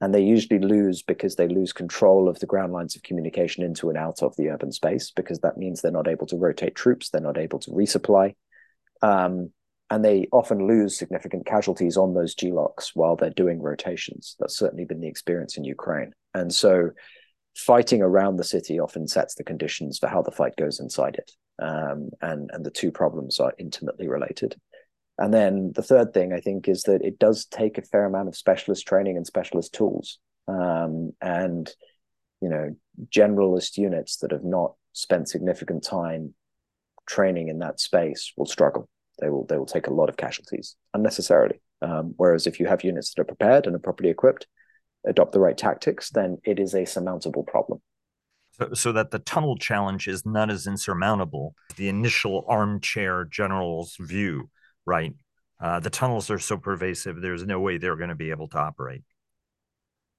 And 0.00 0.12
they 0.12 0.22
usually 0.22 0.58
lose 0.58 1.02
because 1.02 1.36
they 1.36 1.46
lose 1.46 1.72
control 1.72 2.28
of 2.28 2.38
the 2.40 2.46
ground 2.46 2.72
lines 2.72 2.96
of 2.96 3.04
communication 3.04 3.62
into 3.62 3.88
and 3.88 3.96
out 3.96 4.20
of 4.22 4.34
the 4.36 4.48
urban 4.48 4.72
space, 4.72 5.12
because 5.12 5.38
that 5.40 5.56
means 5.56 5.80
they're 5.80 5.92
not 5.92 6.08
able 6.08 6.26
to 6.26 6.36
rotate 6.36 6.74
troops, 6.74 7.08
they're 7.08 7.20
not 7.20 7.38
able 7.38 7.60
to 7.60 7.70
resupply. 7.70 8.34
Um, 9.00 9.52
and 9.92 10.02
they 10.02 10.26
often 10.32 10.66
lose 10.66 10.96
significant 10.96 11.44
casualties 11.44 11.98
on 11.98 12.14
those 12.14 12.34
GLOCs 12.34 12.92
while 12.94 13.14
they're 13.14 13.28
doing 13.28 13.60
rotations. 13.60 14.36
That's 14.40 14.56
certainly 14.56 14.86
been 14.86 15.00
the 15.00 15.06
experience 15.06 15.58
in 15.58 15.64
Ukraine. 15.64 16.14
And 16.32 16.50
so 16.50 16.92
fighting 17.54 18.00
around 18.00 18.36
the 18.36 18.44
city 18.44 18.80
often 18.80 19.06
sets 19.06 19.34
the 19.34 19.44
conditions 19.44 19.98
for 19.98 20.06
how 20.06 20.22
the 20.22 20.30
fight 20.30 20.56
goes 20.56 20.80
inside 20.80 21.16
it. 21.16 21.30
Um, 21.62 22.08
and, 22.22 22.48
and 22.54 22.64
the 22.64 22.70
two 22.70 22.90
problems 22.90 23.38
are 23.38 23.52
intimately 23.58 24.08
related. 24.08 24.56
And 25.18 25.34
then 25.34 25.72
the 25.74 25.82
third 25.82 26.14
thing 26.14 26.32
I 26.32 26.40
think 26.40 26.68
is 26.68 26.84
that 26.84 27.04
it 27.04 27.18
does 27.18 27.44
take 27.44 27.76
a 27.76 27.82
fair 27.82 28.06
amount 28.06 28.28
of 28.28 28.34
specialist 28.34 28.86
training 28.86 29.18
and 29.18 29.26
specialist 29.26 29.74
tools. 29.74 30.18
Um, 30.48 31.12
and, 31.20 31.70
you 32.40 32.48
know, 32.48 32.74
generalist 33.14 33.76
units 33.76 34.16
that 34.20 34.32
have 34.32 34.42
not 34.42 34.72
spent 34.94 35.28
significant 35.28 35.84
time 35.84 36.32
training 37.04 37.48
in 37.48 37.58
that 37.58 37.78
space 37.78 38.32
will 38.38 38.46
struggle. 38.46 38.88
They 39.20 39.28
will 39.28 39.46
they 39.46 39.58
will 39.58 39.66
take 39.66 39.86
a 39.86 39.92
lot 39.92 40.08
of 40.08 40.16
casualties 40.16 40.76
unnecessarily. 40.94 41.60
Um, 41.80 42.14
whereas 42.16 42.46
if 42.46 42.60
you 42.60 42.66
have 42.66 42.84
units 42.84 43.12
that 43.12 43.22
are 43.22 43.26
prepared 43.26 43.66
and 43.66 43.74
are 43.74 43.80
properly 43.80 44.10
equipped, 44.10 44.46
adopt 45.06 45.32
the 45.32 45.40
right 45.40 45.56
tactics, 45.56 46.10
then 46.10 46.38
it 46.44 46.58
is 46.58 46.74
a 46.74 46.84
surmountable 46.84 47.42
problem. 47.42 47.80
So, 48.52 48.68
so 48.74 48.92
that 48.92 49.10
the 49.10 49.18
tunnel 49.18 49.56
challenge 49.56 50.06
is 50.06 50.24
not 50.24 50.50
as 50.50 50.66
insurmountable. 50.66 51.54
The 51.76 51.88
initial 51.88 52.44
armchair 52.48 53.24
general's 53.24 53.96
view, 53.98 54.50
right? 54.86 55.14
Uh, 55.60 55.80
the 55.80 55.90
tunnels 55.90 56.30
are 56.30 56.38
so 56.38 56.56
pervasive, 56.56 57.20
there's 57.20 57.46
no 57.46 57.60
way 57.60 57.78
they're 57.78 57.96
going 57.96 58.08
to 58.08 58.14
be 58.14 58.30
able 58.30 58.48
to 58.48 58.58
operate. 58.58 59.02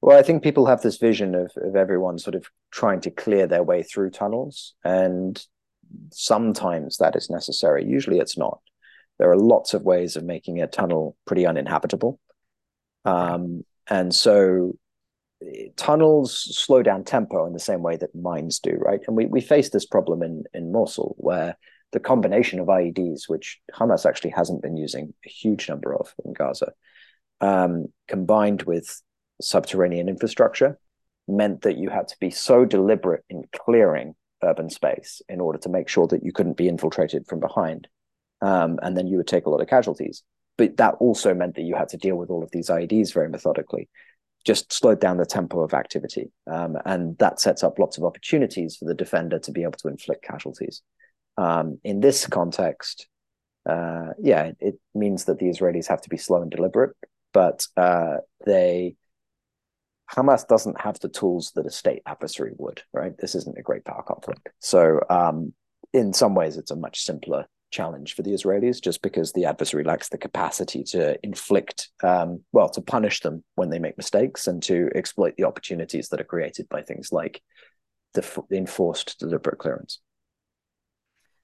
Well, 0.02 0.18
I 0.18 0.22
think 0.22 0.44
people 0.44 0.66
have 0.66 0.82
this 0.82 0.98
vision 0.98 1.34
of, 1.36 1.52
of 1.56 1.76
everyone 1.76 2.18
sort 2.18 2.36
of 2.36 2.48
trying 2.72 3.00
to 3.02 3.12
clear 3.12 3.48
their 3.48 3.64
way 3.64 3.84
through 3.84 4.10
tunnels. 4.10 4.74
And 4.84 5.42
sometimes 6.12 6.98
that 6.98 7.16
is 7.16 7.30
necessary. 7.30 7.86
Usually 7.86 8.20
it's 8.20 8.38
not. 8.38 8.60
There 9.20 9.32
are 9.32 9.38
lots 9.38 9.74
of 9.74 9.84
ways 9.84 10.16
of 10.16 10.24
making 10.24 10.62
a 10.62 10.68
tunnel 10.68 11.16
pretty 11.26 11.46
uninhabitable. 11.46 12.20
Um, 13.06 13.64
and 13.90 14.14
so 14.14 14.74
tunnels 15.76 16.58
slow 16.58 16.84
down 16.84 17.04
tempo 17.04 17.46
in 17.46 17.54
the 17.54 17.60
same 17.60 17.82
way 17.82 17.98
that 17.98 18.16
mines 18.16 18.60
do, 18.60 18.72
right? 18.80 19.02
And 19.08 19.16
we, 19.16 19.26
we 19.26 19.42
face 19.42 19.70
this 19.70 19.86
problem 19.86 20.24
in, 20.24 20.44
in 20.54 20.72
Mosul 20.72 21.16
where 21.18 21.58
the 21.92 22.00
combination 22.00 22.60
of 22.60 22.68
IEDs, 22.68 23.28
which 23.28 23.60
Hamas 23.74 24.06
actually 24.06 24.32
hasn't 24.32 24.62
been 24.62 24.78
using 24.78 25.14
a 25.26 25.30
huge 25.30 25.70
number 25.70 25.96
of 25.96 26.14
in 26.26 26.34
Gaza, 26.34 26.74
um, 27.42 27.88
combined 28.08 28.64
with 28.64 29.02
subterranean 29.42 30.10
infrastructure 30.10 30.80
meant 31.28 31.62
that 31.62 31.78
you 31.78 31.90
had 31.90 32.08
to 32.08 32.16
be 32.20 32.30
so 32.30 32.66
deliberate 32.66 33.24
in 33.30 33.44
clearing 33.56 34.16
urban 34.44 34.70
space 34.70 35.22
in 35.30 35.40
order 35.40 35.58
to 35.60 35.70
make 35.70 35.88
sure 35.88 36.08
that 36.08 36.24
you 36.24 36.32
couldn't 36.32 36.58
be 36.58 36.68
infiltrated 36.68 37.26
from 37.28 37.40
behind. 37.40 37.88
Um, 38.44 38.78
and 38.82 38.98
then 38.98 39.08
you 39.08 39.18
would 39.18 39.28
take 39.28 39.46
a 39.46 39.50
lot 39.50 39.62
of 39.62 39.70
casualties. 39.70 40.22
But 40.58 40.78
that 40.78 40.96
also 41.00 41.34
meant 41.34 41.56
that 41.56 41.64
you 41.64 41.76
had 41.76 41.90
to 41.90 41.98
deal 41.98 42.18
with 42.18 42.30
all 42.30 42.44
of 42.44 42.52
these 42.52 42.70
IEDs 42.70 43.14
very 43.14 43.30
methodically, 43.30 43.90
just 44.46 44.72
slowed 44.72 45.00
down 45.00 45.18
the 45.18 45.26
tempo 45.26 45.62
of 45.62 45.74
activity. 45.74 46.30
Um, 46.46 46.78
and 46.86 47.18
that 47.20 47.40
sets 47.40 47.64
up 47.64 47.80
lots 47.80 47.98
of 47.98 48.04
opportunities 48.04 48.76
for 48.76 48.86
the 48.86 48.94
defender 48.94 49.40
to 49.40 49.52
be 49.52 49.64
able 49.64 49.80
to 49.80 49.88
inflict 49.88 50.26
casualties. 50.26 50.82
Um, 51.38 51.80
in 51.86 52.02
this 52.02 52.28
context, 52.28 53.08
uh, 53.68 54.10
yeah, 54.22 54.52
it, 54.60 54.76
means 54.94 55.26
that 55.26 55.40
the 55.40 55.48
Israelis 55.48 55.88
have 55.88 56.02
to 56.02 56.10
be 56.10 56.18
slow 56.18 56.42
and 56.42 56.52
deliberate, 56.52 56.96
but 57.32 57.66
uh, 57.78 58.18
they 58.46 58.96
Hamas 60.12 60.46
doesn't 60.46 60.82
have 60.82 61.00
the 61.00 61.10
tools 61.10 61.54
that 61.56 61.66
a 61.66 61.72
state 61.72 62.04
adversary 62.06 62.52
would, 62.58 62.84
right? 62.94 63.18
This 63.18 63.36
isn't 63.36 63.58
a 63.58 63.64
great 63.64 63.86
power 63.86 64.04
conflict. 64.04 64.50
So, 64.60 65.00
um, 65.10 65.54
in 65.94 66.14
some 66.14 66.36
ways, 66.36 66.58
it's 66.58 66.72
a 66.72 66.76
much 66.76 67.02
simpler 67.04 67.48
challenge 67.74 68.16
for 68.16 68.22
the 68.22 68.32
Israelis 68.32 68.82
just 68.82 69.02
because 69.02 69.34
the 69.34 69.46
adversary 69.46 69.84
lacks 69.84 70.10
the 70.10 70.18
capacity 70.18 70.84
to 70.84 71.18
inflict, 71.24 71.90
um, 72.04 72.42
well, 72.54 72.70
to 72.70 72.82
punish 72.82 73.20
them 73.20 73.44
when 73.56 73.70
they 73.70 73.80
make 73.80 73.98
mistakes 73.98 74.48
and 74.48 74.64
to 74.64 74.90
exploit 74.96 75.34
the 75.36 75.44
opportunities 75.44 76.08
that 76.10 76.22
are 76.22 76.26
created 76.26 76.70
by 76.70 76.82
things 76.82 77.12
like 77.12 77.42
the, 78.14 78.44
enforced 78.52 79.20
deliberate 79.20 79.58
clearance. 79.58 80.00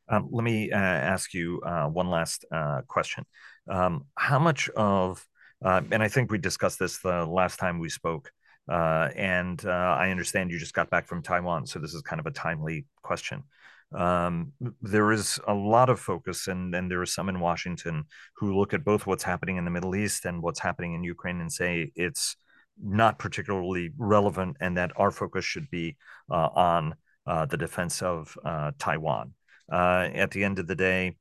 Um, 0.07 0.29
let 0.31 0.43
me 0.43 0.71
uh, 0.71 0.77
ask 0.77 1.33
you 1.33 1.61
uh, 1.61 1.87
one 1.87 2.09
last 2.09 2.45
uh, 2.51 2.81
question. 2.87 3.25
Um, 3.69 4.05
how 4.15 4.39
much 4.39 4.69
of, 4.69 5.25
uh, 5.63 5.81
and 5.91 6.01
I 6.01 6.07
think 6.07 6.31
we 6.31 6.37
discussed 6.37 6.79
this 6.79 6.99
the 6.99 7.25
last 7.25 7.59
time 7.59 7.79
we 7.79 7.89
spoke, 7.89 8.31
uh, 8.71 9.09
and 9.15 9.63
uh, 9.65 9.69
I 9.69 10.09
understand 10.11 10.51
you 10.51 10.59
just 10.59 10.73
got 10.73 10.89
back 10.89 11.07
from 11.07 11.21
Taiwan, 11.21 11.65
so 11.65 11.79
this 11.79 11.93
is 11.93 12.01
kind 12.01 12.19
of 12.19 12.25
a 12.25 12.31
timely 12.31 12.85
question. 13.01 13.43
Um, 13.91 14.53
there 14.81 15.11
is 15.11 15.39
a 15.47 15.53
lot 15.53 15.89
of 15.89 15.99
focus, 15.99 16.47
and, 16.47 16.73
and 16.75 16.89
there 16.89 17.01
are 17.01 17.07
some 17.07 17.29
in 17.29 17.39
Washington 17.39 18.05
who 18.35 18.57
look 18.57 18.73
at 18.73 18.85
both 18.85 19.07
what's 19.07 19.23
happening 19.23 19.57
in 19.57 19.65
the 19.65 19.71
Middle 19.71 19.95
East 19.95 20.25
and 20.25 20.41
what's 20.41 20.59
happening 20.59 20.93
in 20.93 21.03
Ukraine 21.03 21.41
and 21.41 21.51
say 21.51 21.91
it's 21.95 22.35
not 22.81 23.19
particularly 23.19 23.91
relevant, 23.97 24.57
and 24.59 24.77
that 24.77 24.91
our 24.95 25.11
focus 25.11 25.43
should 25.43 25.69
be 25.69 25.97
uh, 26.31 26.49
on 26.53 26.95
uh, 27.25 27.45
the 27.45 27.57
defense 27.57 28.01
of 28.01 28.37
uh, 28.45 28.71
Taiwan. 28.77 29.33
Uh, 29.71 30.09
at 30.13 30.31
the 30.31 30.43
end 30.43 30.59
of 30.59 30.67
the 30.67 30.75
day, 30.75 31.17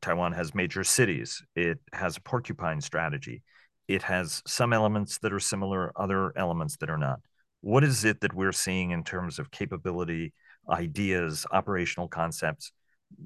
Taiwan 0.00 0.32
has 0.32 0.54
major 0.54 0.84
cities. 0.84 1.42
It 1.56 1.78
has 1.92 2.16
a 2.16 2.20
porcupine 2.20 2.80
strategy 2.80 3.42
it 3.90 4.02
has 4.04 4.40
some 4.46 4.72
elements 4.72 5.18
that 5.18 5.32
are 5.32 5.40
similar, 5.40 5.90
other 5.96 6.32
elements 6.38 6.76
that 6.76 6.90
are 6.90 6.96
not. 6.96 7.18
What 7.60 7.82
is 7.82 8.04
it 8.04 8.20
that 8.20 8.32
we're 8.32 8.52
seeing 8.52 8.92
in 8.92 9.02
terms 9.02 9.40
of 9.40 9.50
capability, 9.50 10.32
ideas, 10.68 11.46
operational 11.50 12.08
concepts 12.08 12.72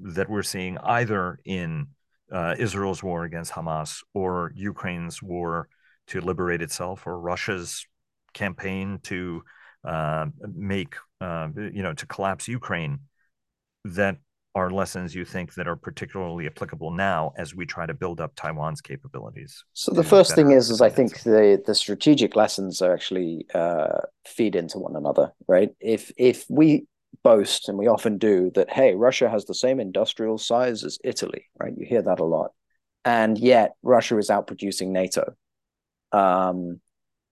that 0.01 0.29
we're 0.29 0.43
seeing 0.43 0.77
either 0.79 1.39
in 1.45 1.87
uh, 2.31 2.55
Israel's 2.57 3.03
war 3.03 3.23
against 3.23 3.51
Hamas 3.51 4.03
or 4.13 4.51
Ukraine's 4.55 5.21
war 5.21 5.69
to 6.07 6.21
liberate 6.21 6.61
itself 6.61 7.05
or 7.05 7.19
Russia's 7.19 7.85
campaign 8.33 8.99
to 9.03 9.43
uh, 9.83 10.25
make, 10.53 10.95
uh, 11.21 11.49
you 11.55 11.83
know, 11.83 11.93
to 11.93 12.05
collapse 12.07 12.47
Ukraine 12.47 12.99
that 13.83 14.17
are 14.55 14.69
lessons 14.69 15.13
you 15.13 15.25
think 15.25 15.53
that 15.55 15.67
are 15.67 15.75
particularly 15.75 16.47
applicable 16.47 16.89
now 16.89 17.33
as 17.37 17.53
we 17.53 17.65
try 17.65 17.85
to 17.85 17.93
build 17.93 18.21
up 18.21 18.33
Taiwan's 18.35 18.79
capabilities? 18.79 19.65
So 19.73 19.91
the 19.91 20.03
first 20.03 20.33
thing 20.33 20.51
is, 20.51 20.69
is 20.69 20.81
I 20.81 20.89
think 20.89 21.21
the 21.23 21.61
the 21.65 21.75
strategic 21.75 22.35
lessons 22.37 22.81
are 22.81 22.93
actually 22.93 23.45
uh, 23.53 23.99
feed 24.25 24.55
into 24.55 24.79
one 24.79 24.95
another, 24.95 25.33
right? 25.47 25.71
If 25.81 26.11
if 26.17 26.45
we 26.49 26.87
boast 27.23 27.69
and 27.69 27.77
we 27.77 27.87
often 27.87 28.17
do 28.17 28.51
that, 28.55 28.69
hey, 28.69 28.95
Russia 28.95 29.29
has 29.29 29.45
the 29.45 29.53
same 29.53 29.79
industrial 29.79 30.37
size 30.37 30.83
as 30.83 30.99
Italy, 31.03 31.45
right? 31.59 31.73
You 31.75 31.85
hear 31.85 32.01
that 32.01 32.19
a 32.19 32.25
lot, 32.25 32.51
and 33.03 33.37
yet 33.37 33.75
Russia 33.83 34.17
is 34.17 34.29
outproducing 34.29 34.89
NATO. 34.89 35.33
Um, 36.11 36.79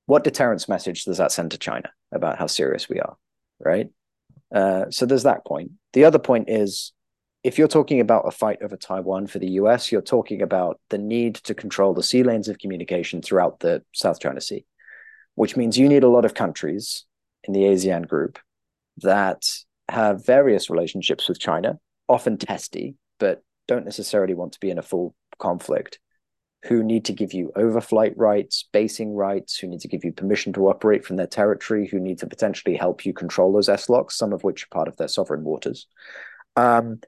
what 0.06 0.24
deterrence 0.24 0.68
message 0.68 1.06
does 1.06 1.18
that 1.18 1.32
send 1.32 1.52
to 1.52 1.58
China 1.58 1.90
about 2.12 2.38
how 2.38 2.48
serious 2.48 2.90
we 2.90 3.00
are, 3.00 3.18
right? 3.60 3.90
Uh, 4.54 4.86
so 4.90 5.06
there's 5.06 5.24
that 5.24 5.46
point. 5.46 5.72
The 5.94 6.06
other 6.06 6.20
point 6.20 6.50
is 6.50 6.92
if 7.44 7.58
you're 7.58 7.68
talking 7.68 8.00
about 8.00 8.28
a 8.28 8.32
fight 8.32 8.60
over 8.62 8.78
Taiwan 8.78 9.28
for 9.28 9.40
the 9.40 9.52
US, 9.52 9.92
you're 9.92 10.02
talking 10.02 10.42
about 10.42 10.80
the 10.90 10.98
need 10.98 11.36
to 11.36 11.54
control 11.54 11.94
the 11.94 12.04
sea 12.04 12.24
lanes 12.24 12.48
of 12.48 12.58
communication 12.58 13.22
throughout 13.22 13.60
the 13.60 13.84
South 13.94 14.20
China 14.20 14.40
Sea, 14.40 14.66
which 15.36 15.58
means 15.58 15.78
you 15.78 15.90
need 15.90 16.04
a 16.04 16.10
lot 16.10 16.26
of 16.26 16.34
countries 16.34 17.06
in 17.44 17.54
the 17.54 17.64
ASEAN 17.64 18.08
group 18.08 18.40
that 18.98 19.44
have 19.90 20.26
various 20.26 20.70
relationships 20.70 21.28
with 21.28 21.40
China, 21.40 21.80
often 22.08 22.38
testy, 22.38 22.96
but 23.20 23.44
don't 23.68 23.86
necessarily 23.86 24.34
want 24.34 24.54
to 24.54 24.60
be 24.60 24.70
in 24.70 24.78
a 24.78 24.84
full 24.84 25.16
conflict, 25.40 26.00
who 26.66 26.82
need 26.82 27.06
to 27.06 27.14
give 27.14 27.34
you 27.34 27.52
overflight 27.58 28.14
rights, 28.16 28.68
basing 28.72 29.14
rights, 29.14 29.58
who 29.58 29.68
need 29.68 29.82
to 29.82 29.88
give 29.88 30.06
you 30.06 30.14
permission 30.14 30.54
to 30.54 30.70
operate 30.70 31.06
from 31.06 31.18
their 31.18 31.28
territory, 31.28 31.88
who 31.88 32.00
need 32.00 32.18
to 32.20 32.28
potentially 32.28 32.76
help 32.76 33.06
you 33.06 33.14
control 33.14 33.52
those 33.52 33.68
SLOCs, 33.68 34.14
some 34.14 34.32
of 34.32 34.44
which 34.44 34.64
are 34.64 34.68
part 34.72 34.88
of 34.88 34.96
their 34.96 35.10
sovereign 35.10 35.44
waters. 35.44 35.88
Um, 36.56 37.02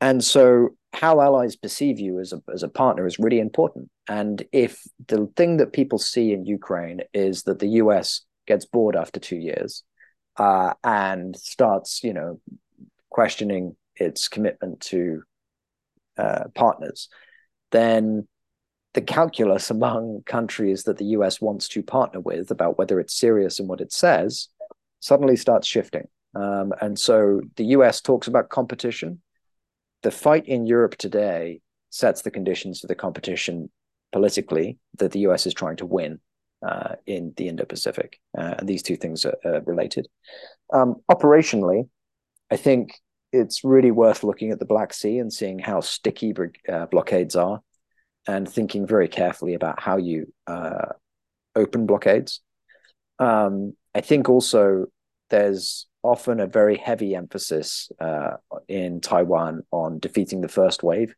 and 0.00 0.24
so 0.24 0.70
how 0.94 1.20
allies 1.20 1.56
perceive 1.56 1.98
you 1.98 2.18
as 2.18 2.32
a, 2.32 2.42
as 2.52 2.62
a 2.62 2.68
partner 2.68 3.06
is 3.06 3.18
really 3.18 3.38
important. 3.38 3.90
And 4.08 4.42
if 4.50 4.82
the 5.08 5.30
thing 5.36 5.58
that 5.58 5.72
people 5.72 5.98
see 5.98 6.32
in 6.32 6.46
Ukraine 6.46 7.02
is 7.12 7.44
that 7.44 7.58
the 7.58 7.68
US 7.68 8.22
gets 8.46 8.64
bored 8.64 8.96
after 8.96 9.20
two 9.20 9.36
years 9.36 9.84
uh, 10.36 10.74
and 10.82 11.36
starts, 11.36 12.02
you 12.02 12.12
know, 12.12 12.40
questioning 13.10 13.76
its 13.96 14.28
commitment 14.28 14.80
to 14.80 15.22
uh, 16.16 16.44
partners, 16.54 17.08
then 17.70 18.26
the 18.94 19.00
calculus 19.00 19.70
among 19.70 20.22
countries 20.26 20.84
that 20.84 20.98
the 20.98 21.06
US 21.16 21.40
wants 21.40 21.68
to 21.68 21.82
partner 21.82 22.20
with 22.20 22.50
about 22.50 22.78
whether 22.78 23.00
it's 23.00 23.14
serious 23.14 23.58
in 23.58 23.66
what 23.66 23.80
it 23.80 23.92
says 23.92 24.48
suddenly 25.00 25.36
starts 25.36 25.66
shifting. 25.66 26.08
Um, 26.34 26.72
and 26.80 26.98
so 26.98 27.40
the 27.56 27.66
US 27.66 28.00
talks 28.00 28.26
about 28.26 28.48
competition 28.48 29.20
the 30.02 30.10
fight 30.10 30.46
in 30.46 30.66
Europe 30.66 30.96
today 30.96 31.60
sets 31.90 32.22
the 32.22 32.30
conditions 32.30 32.80
for 32.80 32.88
the 32.88 32.94
competition 32.94 33.70
politically 34.10 34.78
that 34.98 35.12
the 35.12 35.20
US 35.20 35.46
is 35.46 35.54
trying 35.54 35.76
to 35.76 35.86
win 35.86 36.20
uh, 36.66 36.96
in 37.06 37.32
the 37.36 37.48
Indo 37.48 37.64
Pacific. 37.64 38.20
Uh, 38.36 38.54
and 38.58 38.68
these 38.68 38.82
two 38.82 38.96
things 38.96 39.24
are, 39.24 39.36
are 39.44 39.60
related. 39.62 40.08
Um, 40.72 40.96
operationally, 41.10 41.88
I 42.50 42.56
think 42.56 42.94
it's 43.32 43.64
really 43.64 43.90
worth 43.90 44.24
looking 44.24 44.50
at 44.50 44.58
the 44.58 44.66
Black 44.66 44.92
Sea 44.92 45.18
and 45.18 45.32
seeing 45.32 45.58
how 45.58 45.80
sticky 45.80 46.34
uh, 46.68 46.86
blockades 46.86 47.34
are 47.34 47.60
and 48.26 48.48
thinking 48.48 48.86
very 48.86 49.08
carefully 49.08 49.54
about 49.54 49.80
how 49.80 49.96
you 49.96 50.32
uh, 50.46 50.92
open 51.56 51.86
blockades. 51.86 52.40
Um, 53.18 53.74
I 53.94 54.00
think 54.00 54.28
also 54.28 54.86
there's 55.30 55.86
often 56.02 56.40
a 56.40 56.46
very 56.46 56.76
heavy 56.76 57.14
emphasis 57.14 57.90
uh, 58.00 58.36
in 58.68 59.00
Taiwan 59.00 59.62
on 59.70 59.98
defeating 59.98 60.40
the 60.40 60.48
first 60.48 60.82
wave. 60.82 61.14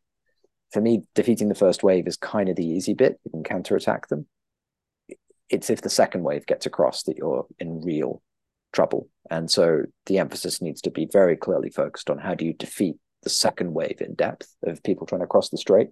For 0.71 0.81
me, 0.81 1.03
defeating 1.15 1.49
the 1.49 1.55
first 1.55 1.83
wave 1.83 2.07
is 2.07 2.17
kind 2.17 2.49
of 2.49 2.55
the 2.55 2.65
easy 2.65 2.93
bit. 2.93 3.19
You 3.23 3.31
can 3.31 3.43
counterattack 3.43 4.07
them. 4.07 4.27
It's 5.49 5.69
if 5.69 5.81
the 5.81 5.89
second 5.89 6.23
wave 6.23 6.45
gets 6.45 6.65
across 6.65 7.03
that 7.03 7.17
you're 7.17 7.45
in 7.59 7.81
real 7.81 8.21
trouble. 8.73 9.07
And 9.29 9.49
so 9.49 9.83
the 10.05 10.19
emphasis 10.19 10.61
needs 10.61 10.81
to 10.81 10.91
be 10.91 11.07
very 11.11 11.37
clearly 11.37 11.69
focused 11.69 12.09
on 12.09 12.17
how 12.17 12.35
do 12.35 12.45
you 12.45 12.53
defeat 12.53 12.97
the 13.23 13.29
second 13.29 13.73
wave 13.73 14.01
in 14.01 14.13
depth 14.13 14.55
of 14.63 14.83
people 14.83 15.07
trying 15.07 15.21
to 15.21 15.27
cross 15.27 15.49
the 15.49 15.57
strait. 15.57 15.89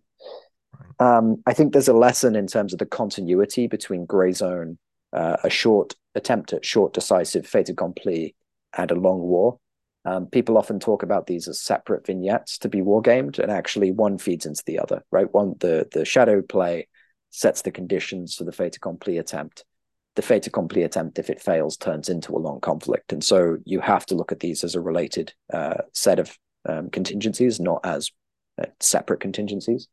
Um, 1.00 1.42
I 1.46 1.54
think 1.54 1.74
there's 1.74 1.88
a 1.88 1.94
lesson 1.94 2.36
in 2.36 2.48
terms 2.48 2.74
of 2.74 2.80
the 2.80 2.86
continuity 2.86 3.68
between 3.68 4.06
gray 4.06 4.32
zone, 4.32 4.78
uh, 5.12 5.38
a 5.44 5.50
short 5.50 5.96
attempt 6.16 6.54
at 6.54 6.66
short, 6.66 6.94
decisive 6.94 7.48
fait 7.48 7.70
accompli 7.70 8.36
and 8.78 8.92
a 8.92 8.96
long 8.96 9.20
war. 9.20 9.60
Um, 10.06 10.28
people 10.28 10.58
often 10.58 10.80
talk 10.80 11.02
about 11.02 11.28
these 11.28 11.48
as 11.48 11.62
separate 11.62 12.06
vignettes 12.06 12.58
to 12.60 12.70
be 12.70 12.82
wargamed, 12.82 13.40
and 13.40 13.52
actually 13.52 13.92
one 13.92 14.18
feeds 14.18 14.46
into 14.46 14.64
the 14.66 14.80
other, 14.80 15.04
right? 15.12 15.32
One 15.34 15.56
the 15.60 15.88
the 15.92 16.04
shadow 16.06 16.42
play 16.42 16.88
sets 17.34 17.64
the 17.64 17.72
conditions 17.72 18.36
for 18.36 18.44
the 18.44 18.52
fait 18.52 18.76
accompli 18.76 19.18
attempt. 19.18 19.66
The 20.16 20.22
fait 20.22 20.46
accompli 20.46 20.84
attempt, 20.84 21.18
if 21.18 21.32
it 21.32 21.42
fails, 21.42 21.76
turns 21.76 22.08
into 22.08 22.36
a 22.36 22.38
long 22.38 22.62
conflict, 22.62 23.12
and 23.12 23.24
so 23.24 23.58
you 23.66 23.80
have 23.80 24.06
to 24.06 24.16
look 24.16 24.32
at 24.32 24.40
these 24.40 24.64
as 24.64 24.76
a 24.76 24.82
related 24.82 25.34
uh, 25.52 25.82
set 25.94 26.20
of 26.20 26.38
um, 26.70 26.92
contingencies, 26.92 27.60
not 27.60 27.82
as 27.84 28.12
uh, 28.62 28.68
separate 28.80 29.20
contingencies. 29.20 29.88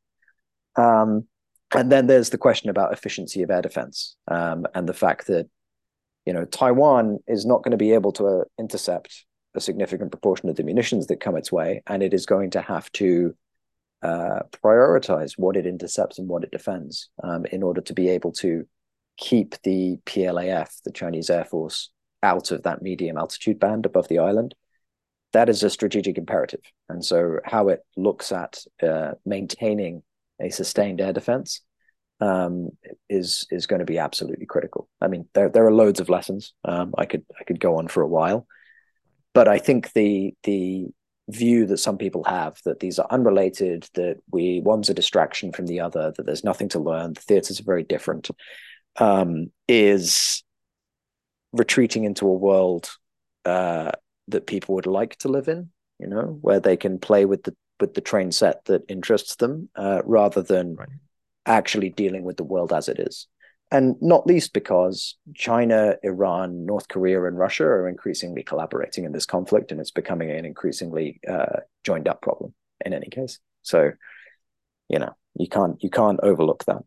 Um, 0.77 1.27
and 1.75 1.91
then 1.91 2.07
there's 2.07 2.31
the 2.31 2.39
question 2.39 2.69
about 2.69 2.93
efficiency 2.93 3.43
of 3.43 3.51
air 3.51 3.63
defense 3.63 4.17
um, 4.29 4.67
and 4.75 4.89
the 4.89 4.95
fact 4.95 5.27
that 5.29 5.49
you 6.27 6.35
know 6.35 6.45
Taiwan 6.45 7.21
is 7.27 7.47
not 7.47 7.63
going 7.63 7.71
to 7.71 7.79
be 7.79 7.93
able 7.93 8.13
to 8.13 8.27
uh, 8.27 8.45
intercept 8.59 9.25
a 9.55 9.61
significant 9.61 10.11
proportion 10.13 10.51
of 10.51 10.57
the 10.57 10.63
munitions 10.63 11.07
that 11.07 11.21
come 11.21 11.37
its 11.37 11.51
way, 11.51 11.83
and 11.87 12.03
it 12.03 12.13
is 12.13 12.27
going 12.27 12.51
to 12.51 12.61
have 12.61 12.93
to 12.93 13.35
uh, 14.03 14.41
prioritize 14.65 15.35
what 15.37 15.57
it 15.57 15.67
intercepts 15.67 16.19
and 16.19 16.29
what 16.29 16.45
it 16.45 16.51
defends 16.51 17.11
um, 17.23 17.45
in 17.47 17.63
order 17.63 17.81
to 17.81 17.93
be 17.93 18.09
able 18.09 18.33
to 18.33 18.67
keep 19.17 19.57
the 19.63 19.99
PLAF, 20.07 20.83
the 20.85 20.93
Chinese 20.93 21.31
Air 21.31 21.45
Force, 21.45 21.91
out 22.23 22.51
of 22.51 22.63
that 22.63 22.83
medium 22.83 23.17
altitude 23.17 23.59
band 23.59 23.87
above 23.87 24.09
the 24.09 24.19
island. 24.19 24.55
That 25.33 25.49
is 25.49 25.63
a 25.63 25.71
strategic 25.71 26.19
imperative. 26.19 26.61
And 26.89 27.05
so, 27.05 27.39
how 27.45 27.69
it 27.69 27.81
looks 27.97 28.33
at 28.33 28.59
uh, 28.83 29.13
maintaining 29.25 30.03
a 30.41 30.51
sustained 30.51 31.01
air 31.01 31.13
defense 31.13 31.61
um, 32.21 32.71
is 33.09 33.47
is 33.51 33.67
going 33.67 33.79
to 33.81 33.87
be 33.87 33.99
absolutely 33.99 34.47
critical. 34.47 34.89
I 35.01 35.09
mean, 35.09 35.29
there 35.35 35.49
there 35.49 35.67
are 35.67 35.73
loads 35.73 36.01
of 36.01 36.09
lessons. 36.09 36.53
Um, 36.65 36.95
I 36.99 37.07
could 37.07 37.25
I 37.39 37.45
could 37.45 37.61
go 37.61 37.77
on 37.77 37.89
for 37.89 38.03
a 38.03 38.09
while, 38.09 38.47
but 39.35 39.49
I 39.49 39.59
think 39.59 39.93
the 39.93 40.35
the 40.45 40.87
view 41.31 41.67
that 41.67 41.79
some 41.79 41.99
people 41.99 42.25
have 42.25 42.59
that 42.65 42.81
these 42.81 42.99
are 42.99 43.07
unrelated, 43.11 43.89
that 43.95 44.19
we 44.31 44.61
one's 44.61 44.91
a 44.91 44.95
distraction 44.95 45.53
from 45.53 45.67
the 45.67 45.81
other, 45.81 46.13
that 46.17 46.27
there's 46.27 46.45
nothing 46.45 46.69
to 46.71 46.79
learn, 46.79 47.15
the 47.15 47.21
theaters 47.21 47.61
are 47.61 47.65
very 47.65 47.83
different, 47.83 48.31
um, 48.97 49.51
is 49.69 50.43
retreating 51.53 52.05
into 52.05 52.27
a 52.27 52.35
world 52.35 52.91
uh, 53.45 53.93
that 54.29 54.47
people 54.47 54.75
would 54.75 54.87
like 54.87 55.17
to 55.17 55.29
live 55.29 55.49
in. 55.49 55.71
You 55.99 56.07
know, 56.07 56.39
where 56.41 56.61
they 56.61 56.79
can 56.79 56.99
play 56.99 57.27
with 57.27 57.43
the 57.43 57.55
with 57.79 57.95
the 57.95 58.01
train 58.01 58.33
set 58.33 58.65
that 58.67 58.83
interests 58.89 59.37
them, 59.37 59.69
uh, 59.77 60.01
rather 60.05 60.43
than 60.43 60.77
right. 60.77 60.89
actually 61.45 61.91
dealing 61.91 62.25
with 62.25 62.37
the 62.37 62.45
world 62.45 62.73
as 62.73 62.89
it 62.89 62.99
is 62.99 63.27
and 63.71 63.97
not 64.01 64.27
least 64.27 64.53
because 64.53 65.17
China, 65.35 65.95
Iran, 66.03 66.67
North 66.67 66.89
Korea, 66.89 67.25
and 67.25 67.39
Russia 67.39 67.65
are 67.65 67.89
increasingly 67.89 68.43
collaborating 68.43 69.05
in 69.05 69.13
this 69.13 69.27
conflict, 69.27 69.71
and 69.71 69.81
it's 69.81 69.93
becoming 69.93 70.31
an 70.31 70.45
increasingly 70.45 71.21
uh, 71.29 71.61
joined 71.85 72.09
up 72.09 72.21
problem 72.21 72.53
in 72.85 72.93
any 72.93 73.09
case. 73.09 73.39
So, 73.63 73.93
you 74.89 74.99
know, 74.99 75.15
you 75.35 75.49
can't 75.49 75.83
you 75.83 75.91
can't 75.91 76.21
overlook 76.23 76.65
that. 76.65 76.83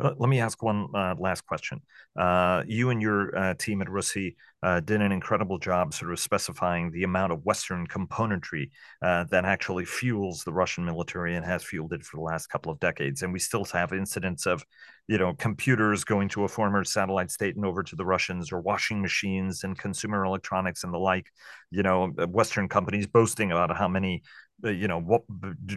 Let 0.00 0.28
me 0.28 0.40
ask 0.40 0.60
one 0.60 0.88
uh, 0.92 1.14
last 1.16 1.46
question. 1.46 1.80
Uh, 2.18 2.64
you 2.66 2.90
and 2.90 3.00
your 3.00 3.36
uh, 3.38 3.54
team 3.54 3.80
at 3.80 3.86
RUSI 3.86 4.34
uh, 4.60 4.80
did 4.80 5.00
an 5.00 5.12
incredible 5.12 5.56
job 5.56 5.94
sort 5.94 6.12
of 6.12 6.18
specifying 6.18 6.90
the 6.90 7.04
amount 7.04 7.32
of 7.32 7.44
Western 7.44 7.86
componentry 7.86 8.70
uh, 9.02 9.22
that 9.30 9.44
actually 9.44 9.84
fuels 9.84 10.42
the 10.42 10.52
Russian 10.52 10.84
military 10.84 11.36
and 11.36 11.46
has 11.46 11.62
fueled 11.62 11.92
it 11.92 12.02
for 12.02 12.16
the 12.16 12.22
last 12.24 12.48
couple 12.48 12.72
of 12.72 12.80
decades. 12.80 13.22
And 13.22 13.32
we 13.32 13.38
still 13.38 13.64
have 13.66 13.92
incidents 13.92 14.46
of, 14.46 14.64
you 15.06 15.16
know, 15.16 15.32
computers 15.34 16.02
going 16.02 16.28
to 16.30 16.42
a 16.42 16.48
former 16.48 16.82
satellite 16.82 17.30
state 17.30 17.54
and 17.54 17.64
over 17.64 17.84
to 17.84 17.94
the 17.94 18.04
Russians, 18.04 18.50
or 18.50 18.60
washing 18.60 19.00
machines 19.00 19.62
and 19.62 19.78
consumer 19.78 20.24
electronics 20.24 20.82
and 20.82 20.92
the 20.92 20.98
like. 20.98 21.30
You 21.70 21.84
know, 21.84 22.08
Western 22.28 22.68
companies 22.68 23.06
boasting 23.06 23.52
about 23.52 23.76
how 23.76 23.86
many 23.86 24.22
you 24.62 24.88
know 24.88 25.00
what 25.00 25.22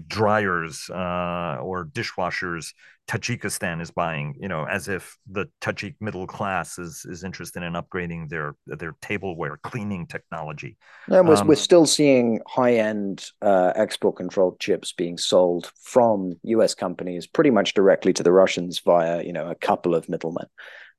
dryers 0.07 0.89
uh, 0.89 1.57
or 1.61 1.85
dishwashers 1.85 2.73
Tajikistan 3.07 3.81
is 3.81 3.89
buying, 3.89 4.35
you 4.37 4.49
know, 4.49 4.65
as 4.65 4.89
if 4.89 5.17
the 5.31 5.45
Tajik 5.61 5.95
middle 6.01 6.27
class 6.27 6.77
is 6.77 7.05
is 7.09 7.23
interested 7.23 7.63
in 7.63 7.73
upgrading 7.73 8.27
their 8.27 8.55
their 8.65 8.95
tableware 9.01 9.57
cleaning 9.63 10.07
technology. 10.07 10.77
And 11.07 11.27
we're, 11.27 11.35
um, 11.35 11.47
we're 11.47 11.55
still 11.55 11.85
seeing 11.85 12.41
high 12.47 12.75
end 12.75 13.25
uh, 13.41 13.71
export 13.75 14.17
controlled 14.17 14.59
chips 14.59 14.91
being 14.91 15.17
sold 15.17 15.71
from 15.81 16.33
U.S. 16.43 16.75
companies 16.75 17.27
pretty 17.27 17.49
much 17.49 17.73
directly 17.73 18.11
to 18.11 18.23
the 18.23 18.33
Russians 18.33 18.79
via 18.79 19.23
you 19.23 19.31
know 19.31 19.49
a 19.49 19.55
couple 19.55 19.95
of 19.95 20.09
middlemen. 20.09 20.47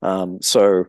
Um, 0.01 0.41
so 0.41 0.85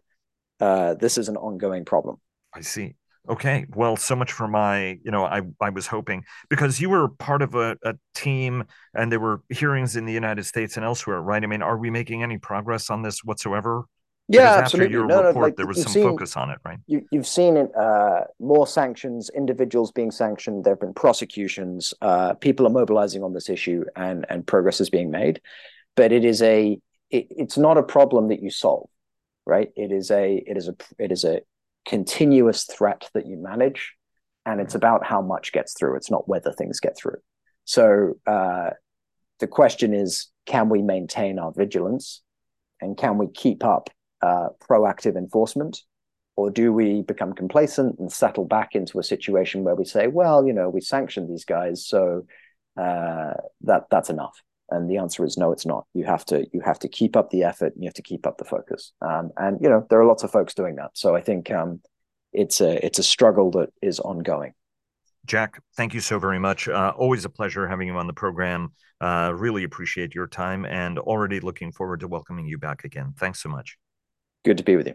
uh, 0.59 0.95
this 0.95 1.18
is 1.18 1.28
an 1.28 1.36
ongoing 1.36 1.84
problem. 1.84 2.16
I 2.55 2.62
see. 2.62 2.95
Okay. 3.28 3.66
Well, 3.74 3.96
so 3.96 4.16
much 4.16 4.32
for 4.32 4.48
my, 4.48 4.98
you 5.04 5.10
know, 5.10 5.24
I, 5.24 5.42
I 5.60 5.70
was 5.70 5.86
hoping 5.86 6.24
because 6.48 6.80
you 6.80 6.90
were 6.90 7.08
part 7.08 7.42
of 7.42 7.54
a, 7.54 7.76
a 7.84 7.94
team 8.14 8.64
and 8.94 9.12
there 9.12 9.20
were 9.20 9.42
hearings 9.50 9.94
in 9.94 10.06
the 10.06 10.12
United 10.12 10.44
States 10.46 10.76
and 10.76 10.84
elsewhere, 10.84 11.20
right? 11.20 11.42
I 11.42 11.46
mean, 11.46 11.62
are 11.62 11.76
we 11.76 11.90
making 11.90 12.22
any 12.22 12.38
progress 12.38 12.90
on 12.90 13.02
this 13.02 13.22
whatsoever? 13.22 13.84
Yeah, 14.30 14.42
because 14.42 14.62
absolutely. 14.62 14.86
After 14.86 14.98
your 14.98 15.06
no, 15.06 15.16
report, 15.16 15.34
no, 15.34 15.40
like, 15.40 15.56
there 15.56 15.66
was 15.66 15.82
some 15.82 15.92
seen, 15.92 16.04
focus 16.04 16.36
on 16.36 16.50
it, 16.50 16.58
right? 16.64 16.78
You, 16.86 17.04
have 17.12 17.26
seen 17.26 17.56
it, 17.56 17.74
uh, 17.74 18.22
more 18.38 18.64
sanctions, 18.64 19.28
individuals 19.34 19.90
being 19.90 20.12
sanctioned. 20.12 20.62
There 20.62 20.74
have 20.74 20.80
been 20.80 20.94
prosecutions. 20.94 21.92
Uh, 22.00 22.34
people 22.34 22.64
are 22.64 22.70
mobilizing 22.70 23.24
on 23.24 23.32
this 23.34 23.48
issue, 23.48 23.84
and 23.96 24.24
and 24.28 24.46
progress 24.46 24.80
is 24.80 24.88
being 24.88 25.10
made. 25.10 25.40
But 25.96 26.12
it 26.12 26.24
is 26.24 26.42
a, 26.42 26.78
it, 27.10 27.26
it's 27.30 27.58
not 27.58 27.76
a 27.76 27.82
problem 27.82 28.28
that 28.28 28.40
you 28.40 28.50
solve, 28.50 28.88
right? 29.46 29.70
It 29.74 29.90
is 29.90 30.12
a, 30.12 30.36
it 30.46 30.56
is 30.56 30.68
a, 30.68 30.76
it 30.96 31.10
is 31.10 31.24
a 31.24 31.40
continuous 31.87 32.64
threat 32.64 33.09
that 33.14 33.26
you 33.26 33.37
manage 33.37 33.95
and 34.47 34.61
it's 34.61 34.74
about 34.74 35.05
how 35.05 35.20
much 35.20 35.53
gets 35.53 35.74
through. 35.74 35.97
It's 35.97 36.11
not 36.11 36.28
whether 36.28 36.53
things 36.53 36.81
get 36.81 36.97
through. 36.97 37.18
So 37.64 38.14
uh, 38.26 38.70
the 39.39 39.47
question 39.47 39.95
is 39.95 40.28
can 40.47 40.68
we 40.68 40.83
maintain 40.83 41.39
our 41.39 41.53
vigilance 41.53 42.22
and 42.81 42.97
can 42.97 43.18
we 43.18 43.28
keep 43.28 43.64
up 43.64 43.91
uh, 44.22 44.49
proactive 44.68 45.16
enforcement? 45.16 45.83
Or 46.37 46.51
do 46.51 46.72
we 46.72 47.03
become 47.03 47.35
complacent 47.35 47.99
and 47.99 48.11
settle 48.11 48.47
back 48.47 48.74
into 48.74 48.99
a 48.99 49.05
situation 49.05 49.62
where 49.62 49.74
we 49.74 49.85
say 49.85 50.07
well 50.07 50.47
you 50.47 50.55
know 50.55 50.70
we 50.70 50.81
sanctioned 50.81 51.28
these 51.28 51.45
guys 51.45 51.87
so 51.87 52.24
uh, 52.78 53.35
that 53.62 53.85
that's 53.91 54.09
enough 54.09 54.41
and 54.70 54.90
the 54.90 54.98
answer 54.98 55.24
is 55.24 55.36
no, 55.36 55.52
it's 55.52 55.66
not. 55.66 55.86
You 55.94 56.04
have 56.04 56.24
to 56.26 56.46
you 56.52 56.60
have 56.60 56.78
to 56.80 56.88
keep 56.88 57.16
up 57.16 57.30
the 57.30 57.44
effort. 57.44 57.74
And 57.74 57.82
you 57.82 57.88
have 57.88 57.94
to 57.94 58.02
keep 58.02 58.26
up 58.26 58.38
the 58.38 58.44
focus. 58.44 58.92
Um, 59.02 59.30
and 59.36 59.58
you 59.60 59.68
know 59.68 59.86
there 59.90 60.00
are 60.00 60.06
lots 60.06 60.22
of 60.22 60.30
folks 60.30 60.54
doing 60.54 60.76
that. 60.76 60.90
So 60.94 61.14
I 61.14 61.20
think 61.20 61.50
um, 61.50 61.80
it's 62.32 62.60
a 62.60 62.84
it's 62.84 62.98
a 62.98 63.02
struggle 63.02 63.50
that 63.52 63.70
is 63.82 64.00
ongoing. 64.00 64.52
Jack, 65.26 65.60
thank 65.76 65.94
you 65.94 66.00
so 66.00 66.18
very 66.18 66.38
much. 66.38 66.68
Uh, 66.68 66.92
always 66.96 67.24
a 67.24 67.28
pleasure 67.28 67.68
having 67.68 67.88
you 67.88 67.96
on 67.96 68.06
the 68.06 68.12
program. 68.12 68.72
Uh, 69.00 69.32
really 69.34 69.64
appreciate 69.64 70.14
your 70.14 70.26
time 70.26 70.64
and 70.64 70.98
already 70.98 71.40
looking 71.40 71.72
forward 71.72 72.00
to 72.00 72.08
welcoming 72.08 72.46
you 72.46 72.58
back 72.58 72.84
again. 72.84 73.14
Thanks 73.18 73.42
so 73.42 73.48
much. 73.48 73.76
Good 74.44 74.58
to 74.58 74.64
be 74.64 74.76
with 74.76 74.86
you. 74.86 74.94